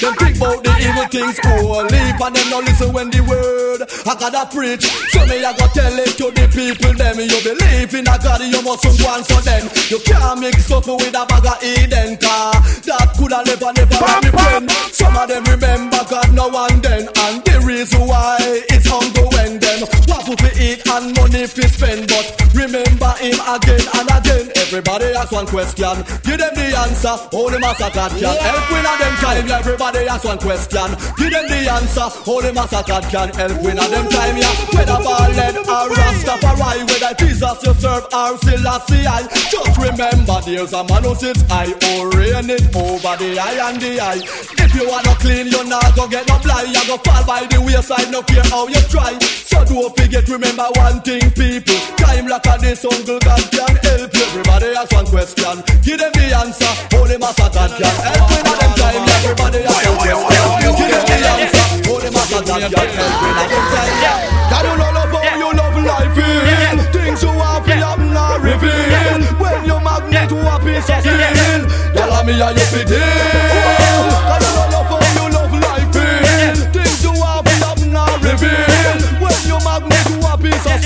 Them 0.00 0.14
think 0.18 0.36
about 0.36 0.62
the 0.62 0.72
evil 0.82 1.06
things 1.06 1.38
only 1.46 1.98
And 2.18 2.34
them 2.34 2.50
no 2.50 2.58
listen 2.60 2.92
when 2.92 3.10
the 3.10 3.22
word 3.22 3.85
I 4.06 4.14
gotta 4.14 4.46
preach. 4.54 4.86
So 5.10 5.26
me 5.26 5.42
I 5.42 5.50
go 5.58 5.66
tell 5.74 5.98
it 5.98 6.14
to 6.22 6.30
the 6.30 6.46
people 6.54 6.94
them. 6.94 7.18
You 7.18 7.42
believe 7.42 7.90
in 7.90 8.06
a 8.06 8.14
God, 8.22 8.38
you 8.38 8.62
must 8.62 8.86
go 8.86 9.06
on 9.10 9.26
for 9.26 9.42
them. 9.42 9.66
You 9.90 9.98
can't 10.06 10.38
mix 10.38 10.70
up 10.70 10.86
with 10.86 11.10
a 11.10 11.26
bag 11.26 11.46
of 11.46 11.58
Eden 11.58 12.14
car. 12.22 12.54
That 12.86 13.10
coulda 13.18 13.42
never, 13.42 13.74
never 13.74 13.98
bam, 13.98 14.22
be 14.22 14.30
friend. 14.30 14.70
Some 14.94 15.16
of 15.18 15.26
them 15.26 15.42
remember 15.50 15.98
God 16.06 16.30
no 16.32 16.46
one 16.46 16.78
then, 16.86 17.10
and 17.10 17.42
the 17.42 17.58
reason 17.66 18.06
why 18.06 18.38
it's 18.70 18.86
hunger 18.86 19.26
when 19.34 19.58
them. 19.58 19.90
What 20.06 20.22
if 20.30 20.38
we 20.38 20.50
eat 20.54 20.86
and 20.86 21.10
money 21.18 21.42
if 21.42 21.58
we 21.58 21.66
spend, 21.66 22.06
but 22.06 22.30
remember 22.54 23.10
Him 23.18 23.42
again 23.42 23.82
and 23.90 24.06
again. 24.06 24.55
Everybody 24.66 25.14
ask 25.14 25.30
one 25.30 25.46
question. 25.46 25.94
Give 26.26 26.42
them 26.42 26.50
the 26.58 26.74
answer. 26.74 27.14
Hold 27.30 27.54
the 27.54 27.62
God 27.62 27.78
can. 27.78 28.10
Yeah. 28.18 28.34
Help 28.34 28.66
win 28.74 28.82
them 28.82 29.14
time. 29.22 29.46
Yeah. 29.46 29.62
Everybody 29.62 29.98
ask 30.10 30.24
one 30.24 30.38
question. 30.38 30.90
Give 31.14 31.30
them 31.30 31.46
the 31.46 31.70
answer. 31.70 32.10
Hold 32.26 32.42
the 32.42 32.50
God 32.50 33.04
can. 33.06 33.28
Help 33.30 33.62
win 33.62 33.76
them 33.78 34.06
time. 34.10 34.36
Yeah. 34.36 34.50
Whether 34.74 34.98
Ballet 35.06 35.54
or 35.70 35.86
Rastafari, 35.94 36.82
whether 36.82 37.14
Jesus 37.14 37.62
you 37.62 37.74
serve 37.78 38.10
or 38.10 38.34
Selassie, 38.42 39.06
I 39.06 39.22
just 39.54 39.78
remember 39.78 40.34
there's 40.42 40.72
a 40.74 40.82
man 40.82 41.04
who 41.06 41.14
sits 41.14 41.46
high, 41.46 41.70
orient 41.94 42.50
it 42.50 42.66
over 42.74 43.14
the 43.22 43.38
eye 43.38 43.70
and 43.70 43.78
the 43.78 44.00
eye. 44.02 44.18
If 44.58 44.74
you 44.74 44.90
wanna 44.90 45.14
clean, 45.22 45.46
you're 45.46 45.62
not 45.62 45.94
gonna 45.94 46.10
get 46.10 46.26
no 46.26 46.42
fly. 46.42 46.66
You're 46.66 46.90
gonna 46.90 47.06
fall 47.06 47.22
by 47.22 47.46
the 47.46 47.55
your 47.76 47.84
side 47.84 48.10
no 48.10 48.22
care 48.22 48.40
how 48.48 48.66
you 48.68 48.80
try. 48.88 49.12
So 49.20 49.60
don't 49.68 49.92
forget, 49.92 50.26
remember 50.32 50.64
one 50.80 50.96
thing, 51.04 51.20
people. 51.36 51.76
Time 52.00 52.24
like 52.24 52.48
a 52.48 52.56
this 52.56 52.80
uncle 52.88 53.20
God 53.20 53.44
can 53.52 53.68
help 53.84 54.16
you. 54.16 54.24
Everybody 54.32 54.72
has 54.72 54.88
one 54.96 55.04
question. 55.04 55.60
Give 55.84 56.00
them 56.00 56.08
the 56.16 56.24
answer. 56.40 56.72
Holy 56.96 57.20
Master 57.20 57.52
God 57.52 57.68
can 57.76 57.96
help 58.00 58.32
you. 58.32 58.40
Now 58.48 58.56
them 58.56 58.72
time, 58.80 59.04
everybody 59.20 59.60
has 59.60 59.76
one 59.76 60.00
question. 60.08 60.48
Give 60.72 60.88
them 60.88 61.04
the 61.04 61.20
answer. 61.36 61.68
Holy 61.84 62.08
Master 62.16 62.40
God 62.48 62.64
can 62.64 62.88
help 62.96 63.20
you. 63.20 63.32
Now 63.36 63.44
them 63.44 63.64
time. 63.68 64.24
Can 64.24 64.64
you 64.64 64.74
know 64.80 64.90
love 64.96 65.12
how 65.12 65.36
you 65.36 65.50
love 65.52 65.76
life 65.84 66.16
in? 66.16 66.80
Things 66.96 67.20
you 67.20 67.28
have, 67.28 67.68
you 67.68 67.76
have 67.76 68.00
not 68.00 68.40
revealed. 68.40 69.20
When 69.36 69.68
you 69.68 69.76
magnet, 69.84 70.32
you 70.32 70.40
a 70.40 70.56
piece 70.64 70.88
of 70.88 71.04
steel. 71.04 71.60
Tell 71.92 72.24
me 72.24 72.40
how 72.40 72.56
you 72.56 72.64
feel. 72.72 73.85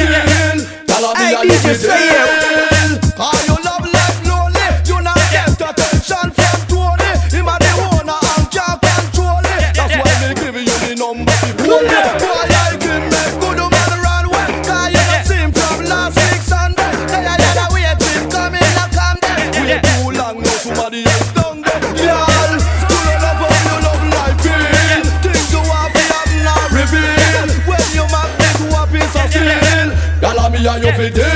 I 0.02 1.46
just 1.46 1.84
a 1.84 1.88
give 1.88 2.34
me 2.34 2.39
We 31.00 31.08
did. 31.08 31.29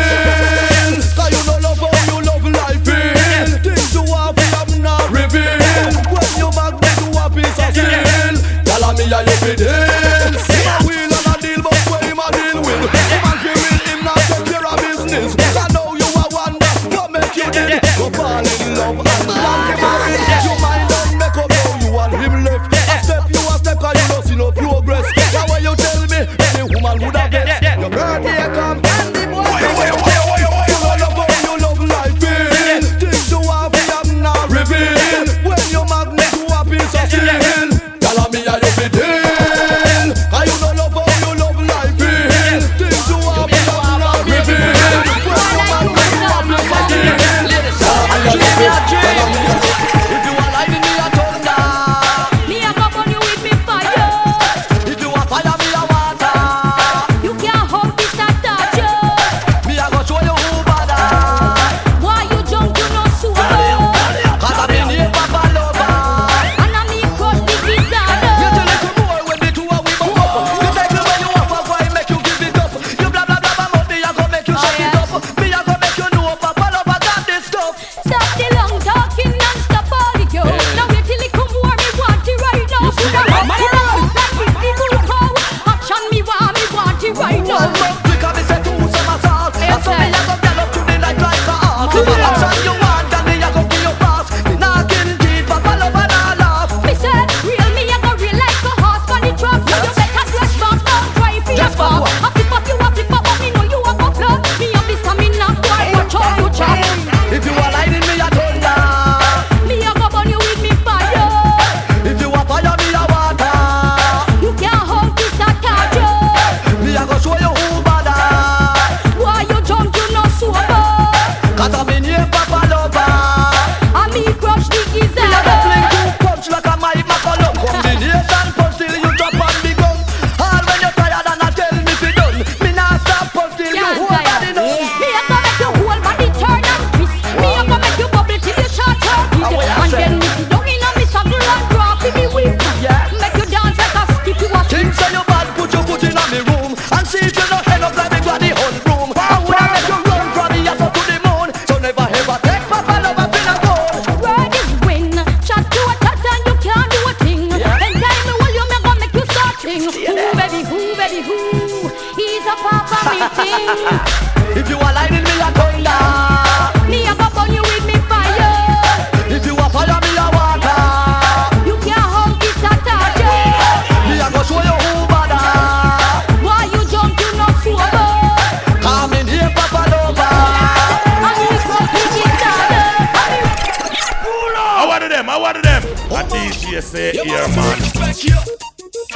here, 187.25 187.49
man. 187.57 187.81
Respect. 187.81 188.29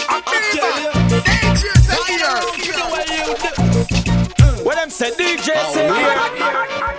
I 0.08 0.24
tell 0.24 0.80
you. 0.80 0.88
DJ's. 2.08 2.40
What 4.64 4.76
them 4.76 4.90
say, 4.90 5.10
DJ's 5.12 5.52
oh, 5.52 5.92
here. 5.92 6.16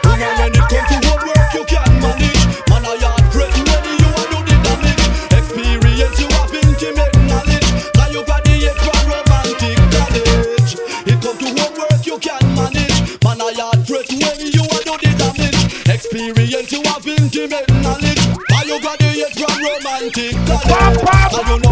Woman, 0.06 0.34
when 0.38 0.54
it 0.54 0.66
comes 0.70 0.88
to 0.90 0.98
road 1.10 1.24
work, 1.26 1.50
you 1.54 1.64
can 1.66 1.90
manage. 2.00 2.46
Man, 2.70 2.86
I 2.86 2.94
am 2.94 3.26
ready 3.34 3.62
when 3.66 3.86
you 3.98 4.10
are 4.22 4.30
do 4.30 4.38
the 4.46 4.56
damage. 4.62 5.06
Experience 5.34 6.18
you 6.22 6.30
have 6.30 6.54
intimate 6.54 7.16
knowledge. 7.26 7.70
Now 7.98 8.08
you 8.14 8.22
got 8.26 8.42
the 8.46 8.54
extra 8.70 8.94
romantic 9.10 9.82
college? 9.90 10.78
It 11.10 11.18
comes 11.26 11.40
to 11.42 11.50
road 11.58 11.74
work, 11.78 12.06
you 12.06 12.18
can 12.22 12.44
manage. 12.54 13.18
Man, 13.26 13.42
I 13.42 13.50
am 13.58 13.82
ready 13.90 14.16
when 14.22 14.40
you 14.54 14.62
are 14.62 14.84
do 14.86 14.94
the 15.02 15.10
damage. 15.18 15.58
Experience 15.90 16.72
you 16.72 16.82
have 16.86 16.99
when 21.32 21.46
you 21.48 21.56
a 21.58 21.69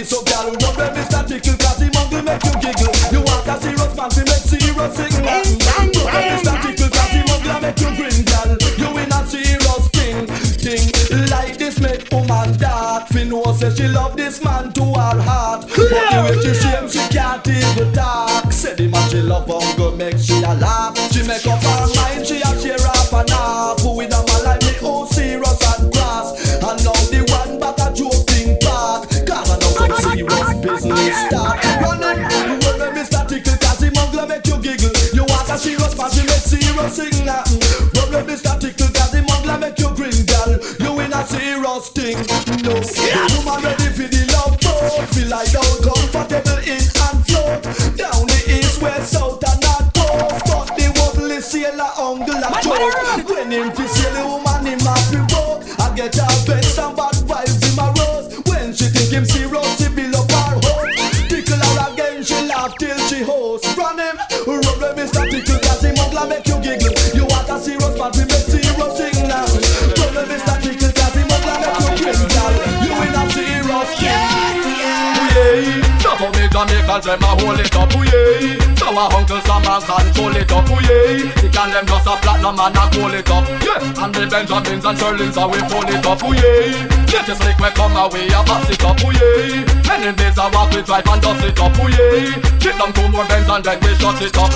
The 0.00 0.06
give 0.06 0.16
so 0.16 0.24
gal 0.24 0.48
rub 0.48 0.76
them 0.80 0.94
Mr. 0.96 1.28
Tickle 1.28 1.58
cause 1.60 1.76
him 1.76 1.92
hungry 1.92 2.22
make 2.22 2.40
you 2.40 2.56
giggle. 2.56 2.88
You 3.12 3.20
want 3.20 3.44
a 3.44 3.60
serious 3.60 3.92
man 3.92 4.08
to 4.08 4.20
make 4.24 4.44
serious 4.48 4.96
signal. 4.96 5.28
Them 5.28 6.24
Mr. 6.40 6.56
Tickle 6.64 6.88
cause 6.88 7.12
him 7.12 7.28
hungry 7.28 7.60
make 7.60 7.80
you 7.84 7.90
grin 8.00 8.24
gal. 8.24 8.48
You 8.80 8.96
in 8.96 9.12
a 9.12 9.20
serious 9.28 9.84
thing, 9.92 10.24
thing 10.56 11.28
like 11.28 11.58
this 11.58 11.80
make 11.80 12.08
woman 12.10 12.56
dark. 12.56 13.08
Fi 13.08 13.24
know 13.24 13.44
say 13.52 13.68
she 13.76 13.88
love 13.88 14.16
this 14.16 14.42
man 14.42 14.72
to 14.72 14.84
her 14.88 15.20
heart. 15.20 15.68
But 15.68 15.92
the 15.92 16.18
way 16.24 16.36
she 16.40 16.54
shame 16.56 16.88
she 16.88 17.04
can't 17.12 17.46
even 17.46 17.92
talk. 17.92 18.50
Say 18.52 18.72
the 18.76 18.88
man 18.88 19.04
she 19.10 19.20
love 19.20 19.52
hunger 19.52 19.94
make 19.96 20.16
she 20.16 20.40
a 20.40 20.54
laugh. 20.56 20.96
She 21.12 21.28
make 21.28 21.44
up 21.44 21.60
her 21.60 21.99
serious 36.80 36.88
sing 36.88 37.24
that. 37.26 37.46
Me 38.10 38.18
Mr. 38.26 38.58
Tickle 38.58 38.88
cause 38.88 39.12
him 39.12 39.24
hungry 39.28 39.56
make 39.60 39.78
you 39.78 39.90
grin 39.94 40.26
girl. 40.26 40.58
You 40.80 41.00
in 41.00 41.12
a 41.12 41.24
serious 41.26 41.88
thing. 41.90 42.39
Jamaicans 76.90 77.06
them 77.06 77.22
a 77.22 77.26
hold 77.26 77.60
it 77.60 77.76
up, 77.76 77.92
yeah. 77.94 78.74
So 78.74 78.90
a 78.90 79.14
Uncle 79.14 79.40
Sam 79.42 79.62
and 79.62 79.84
control 79.84 80.34
it 80.34 80.50
up, 80.50 80.68
yeah. 80.68 81.30
The 81.40 81.48
can 81.52 81.70
them 81.70 81.86
just 81.86 82.06
a 82.06 82.16
platinum 82.16 82.58
and 82.58 82.76
a 82.76 82.90
call 82.90 83.14
it 83.14 83.30
up, 83.30 83.48
yeah. 83.62 84.04
And 84.04 84.14
the 84.14 84.26
Benjamins 84.26 84.84
and 84.84 84.98
Sherlins 84.98 85.36
a 85.38 85.46
we 85.46 85.60
pull 85.70 85.86
it 85.86 86.04
up, 86.04 86.22
yeah. 86.34 86.99
Latest 87.10 87.42
lick 87.42 87.58
we 87.58 87.70
come 87.74 87.96
away 87.98 88.30
a 88.30 88.40
pass 88.46 88.70
it 88.70 88.84
up, 88.86 89.02
ooh 89.02 89.10
yeah. 89.10 89.66
Many 89.90 90.14
days 90.14 90.38
a 90.38 90.46
walk 90.54 90.70
we 90.70 90.82
drive 90.82 91.06
and 91.06 91.20
dust 91.20 91.44
it 91.44 91.58
up, 91.58 91.74
ooh 91.78 91.90
yeah. 91.90 92.38
Get 92.62 92.78
them 92.78 92.92
two 92.94 93.08
more 93.10 93.26
Benz 93.26 93.50
and 93.50 93.64
then 93.64 93.78
we 93.82 93.90
shut 93.98 94.22
it 94.22 94.38
up. 94.38 94.52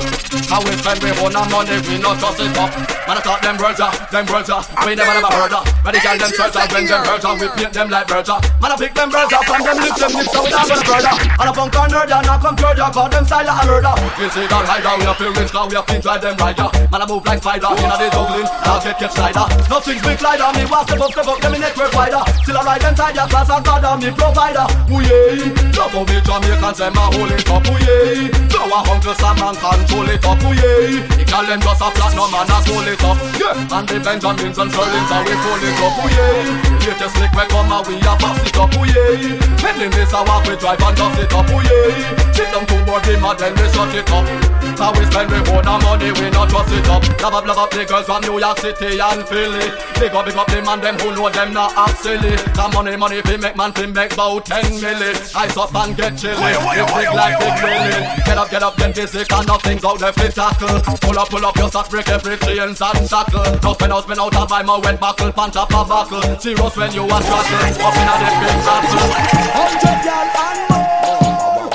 How 0.46 0.62
we 0.62 0.72
spend 0.78 1.02
we 1.02 1.10
own 1.18 1.34
our 1.34 1.48
money, 1.50 1.82
we 1.82 1.98
not 1.98 2.22
trust 2.22 2.38
it 2.38 2.54
up. 2.54 2.70
Man 3.10 3.18
I 3.18 3.22
thought 3.26 3.42
them 3.42 3.56
words 3.58 3.82
them 3.82 4.24
words 4.30 4.50
we 4.86 4.94
never 4.94 5.14
never 5.18 5.32
heard 5.34 5.50
of. 5.50 5.66
But 5.82 5.92
the 5.92 6.00
girl 6.00 6.16
them 6.16 6.30
treasure, 6.30 6.66
when 6.70 6.84
them 6.86 7.02
hurt 7.02 7.26
we 7.42 7.46
paint 7.58 7.72
them 7.74 7.88
like 7.90 8.06
virgin. 8.06 8.38
Man 8.62 8.70
I 8.70 8.76
pick 8.78 8.94
them 8.94 9.10
up 9.10 9.28
and 9.34 9.62
them 9.66 9.78
lift 9.82 9.98
them 9.98 10.12
lips 10.14 10.34
out 10.34 10.46
and 10.46 10.66
go 10.70 10.76
further. 10.86 11.14
And 11.34 11.48
a 11.48 11.52
punk 11.52 11.74
and 11.74 11.90
nerd 11.90 12.12
and 12.14 12.30
a 12.30 12.34
come 12.38 12.56
ya 12.78 12.86
call 12.94 13.08
them 13.10 13.24
style 13.26 13.50
a 13.50 13.54
murder. 13.66 13.94
We 14.14 14.30
see 14.30 14.46
that 14.46 14.62
rider, 14.62 14.94
we 14.94 15.04
have 15.10 15.18
to 15.18 15.26
rich 15.34 15.52
now, 15.52 15.66
we 15.66 15.74
have 15.74 15.86
to 15.90 15.98
drive 15.98 16.22
them 16.22 16.36
rider. 16.38 16.68
Man 16.86 17.02
I 17.02 17.06
move 17.10 17.26
like 17.26 17.42
spider, 17.42 17.70
inna 17.74 17.96
the 17.98 18.06
juggling, 18.14 18.48
now 18.62 18.78
get 18.78 18.96
catch 19.02 19.14
slider. 19.18 19.46
Nothing's 19.66 20.02
big 20.06 20.18
glider, 20.22 20.48
me 20.54 20.62
was 20.70 20.86
step 20.86 21.02
up, 21.02 21.10
step 21.10 21.26
up, 21.26 21.38
them 21.42 21.54
in 21.54 21.60
network 21.60 21.92
wider. 21.98 22.22
Still 22.44 22.60
I 22.60 22.76
ride 22.76 22.84
inside 22.84 23.16
your 23.16 23.24
class 23.24 23.48
and 23.48 23.64
God 23.64 24.04
me 24.04 24.12
provider. 24.12 24.68
Ooh 24.92 25.00
yeah, 25.00 25.48
love 25.80 25.96
how 25.96 26.04
me 26.04 26.20
Jamaicans 26.20 26.76
them 26.76 26.92
a 26.92 27.04
hold 27.08 27.32
it 27.32 27.48
up, 27.48 27.64
ooh 27.64 27.80
yeah. 27.80 28.28
Now 28.52 28.68
a 28.68 28.78
Uncle 28.84 29.16
Sam 29.16 29.40
and 29.40 29.56
control 29.56 30.08
it 30.12 30.20
up, 30.20 30.44
ooh 30.44 30.52
yeah. 30.52 31.00
The 31.08 31.24
girl 31.24 31.44
them 31.48 31.60
just 31.64 31.80
a 31.80 31.88
platinum 31.88 32.36
and 32.36 32.52
a 32.52 32.56
roll 32.68 32.84
it 32.84 33.00
up, 33.00 33.16
yeah. 33.40 33.76
And 33.80 33.88
the 33.88 33.96
Benjamins 33.96 34.60
and 34.60 34.68
Sherlins 34.68 35.08
a 35.08 35.18
we 35.24 35.34
pull 35.40 35.64
it 35.64 35.80
up, 35.88 35.96
ooh 35.96 36.12
yeah. 36.12 36.84
Latest 36.84 37.16
lick 37.16 37.32
we 37.32 37.44
come 37.48 37.72
and 37.72 37.84
we 37.88 37.96
a 37.96 38.12
pass 38.12 38.36
it 38.44 38.58
up, 38.60 38.76
ooh 38.76 38.92
yeah. 38.92 39.64
Enemies 39.64 40.12
a 40.12 40.20
walk 40.28 40.44
we 40.44 40.54
drive 40.60 40.84
and 40.84 40.96
dust 41.00 41.24
it 41.24 41.32
up, 41.32 41.48
ooh 41.48 41.64
yeah. 41.64 41.96
Sit 42.36 42.52
down 42.52 42.68
to 42.68 42.76
board 42.84 43.08
him 43.08 43.24
and 43.24 43.38
then 43.40 43.56
we 43.56 43.64
shut 43.72 43.88
it 43.96 44.10
up. 44.12 44.28
How 44.76 44.92
we 44.92 45.06
spend 45.08 45.32
we 45.32 45.40
own 45.48 45.64
our 45.64 45.80
money, 45.80 46.12
we 46.12 46.28
not 46.28 46.52
trust 46.52 46.76
it 46.76 46.84
up. 46.92 47.00
Love 47.24 47.40
up, 47.40 47.46
love 47.48 47.56
up 47.56 47.70
the 47.72 47.88
girls 47.88 48.04
from 48.04 48.20
New 48.20 48.36
York 48.36 48.58
City 48.60 49.00
and 49.00 49.24
Philly. 49.24 49.72
Big 49.96 50.12
up, 50.12 50.26
big 50.26 50.36
up 50.36 50.46
the 50.52 50.60
man 50.60 50.80
them 50.84 50.98
who 50.98 51.14
know 51.14 51.30
them 51.30 51.54
not 51.54 51.72
act 51.72 52.04
silly. 52.04 52.33
The 52.36 52.70
money, 52.72 52.96
money 52.96 53.20
fi 53.22 53.36
make 53.36 53.56
man 53.56 53.72
fi 53.72 53.86
make 53.86 54.16
bout 54.16 54.46
ten 54.46 54.64
milli. 54.80 55.12
Ice 55.34 55.56
up 55.56 55.74
and 55.74 55.96
get 55.96 56.16
chilly. 56.16 56.34
You 56.34 56.86
big 56.86 57.10
like 57.14 57.38
big 57.38 57.62
willy. 57.62 57.92
Get 58.24 58.38
up, 58.38 58.50
get 58.50 58.62
up, 58.62 58.76
then 58.76 58.92
physic 58.92 59.32
and 59.32 59.46
nothing's 59.46 59.84
out 59.84 59.98
there 59.98 60.12
fi 60.12 60.28
tackle. 60.28 60.80
Pull 61.00 61.18
up, 61.18 61.28
pull 61.28 61.44
up 61.44 61.56
your 61.56 61.70
socks, 61.70 61.88
break 61.88 62.08
every 62.08 62.36
chains 62.38 62.80
and 62.80 63.08
shackle. 63.08 63.44
Now 63.62 63.72
spin 63.74 63.92
out, 63.92 64.04
spin 64.04 64.18
out, 64.18 64.34
and 64.34 64.48
buy 64.48 64.62
my 64.62 64.78
wet 64.78 64.98
buckle, 65.00 65.32
pant 65.32 65.56
up 65.56 65.70
a 65.70 65.84
buckle. 65.84 66.22
Serious 66.40 66.76
when 66.76 66.92
you 66.92 67.04
a 67.04 67.22
struggle, 67.22 67.84
up 67.84 67.96
inna 67.96 68.14
the 68.18 68.28
big 68.40 68.58
battle. 68.64 69.10
Hundred 69.54 69.98
gal 70.04 70.28
and 70.44 70.60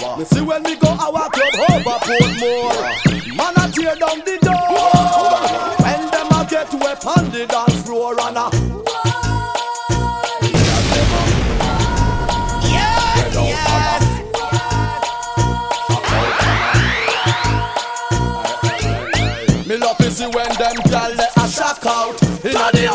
more. 0.01 0.17
Me 0.17 0.25
see 0.25 0.41
when 0.41 0.63
we 0.63 0.75
go 0.75 0.89
our 0.89 1.29
club 1.29 1.55
over 1.71 1.99
Portmore. 2.03 3.35
Man 3.35 3.53
a 3.55 3.71
tear 3.71 3.95
down 3.95 4.19
the 4.25 4.48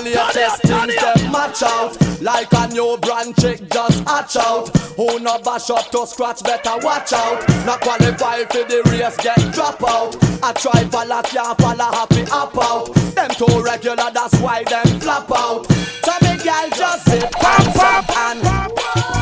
latest 0.02 0.62
things 0.62 0.96
them 0.96 1.32
match 1.32 1.62
out. 1.62 1.96
Like 2.20 2.52
a 2.52 2.68
new 2.68 2.96
brand 2.98 3.36
chick 3.40 3.70
just 3.70 4.08
hatch 4.08 4.36
out. 4.36 4.68
Who 4.96 5.18
no 5.20 5.38
bash 5.38 5.70
up 5.70 5.90
to 5.90 6.06
scratch 6.06 6.42
better 6.42 6.76
watch 6.82 7.12
out. 7.12 7.46
Not 7.66 7.80
qualify 7.80 8.44
for 8.44 8.64
the 8.64 8.82
race 8.90 9.16
get 9.18 9.52
drop 9.52 9.82
out. 9.86 10.16
I 10.42 10.52
try 10.52 10.84
follow 10.84 11.22
can't 11.22 11.58
follow 11.58 11.90
happy 11.92 12.24
up 12.30 12.56
out. 12.58 12.94
Them 13.14 13.30
too 13.30 13.62
regular 13.62 14.10
that's 14.12 14.38
why 14.40 14.64
them 14.64 15.00
flop 15.00 15.30
out. 15.36 15.66
So 16.04 16.12
me 16.22 16.36
gal 16.42 16.68
just 16.70 17.04
sit 17.06 17.30
pop 17.32 17.74
pop 17.74 18.16
and 18.16 19.13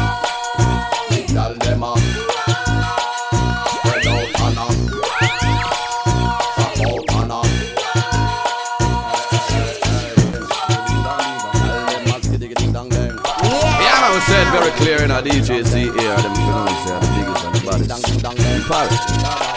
said 14.72 14.86
very 14.86 14.96
clear 14.96 15.04
in 15.04 15.10
our 15.10 15.22
DJ 15.22 15.66
C-Air. 15.66 16.16
Them 16.16 16.34
pronounce 16.34 16.90
uh, 16.90 17.00
the 17.00 17.06
biggest 17.16 17.44
and 17.44 17.54
the 17.54 18.68
baddest. 18.68 18.68
Paris. 18.68 19.02
Gal 19.22 19.38
them 19.38 19.48
a 19.48 19.51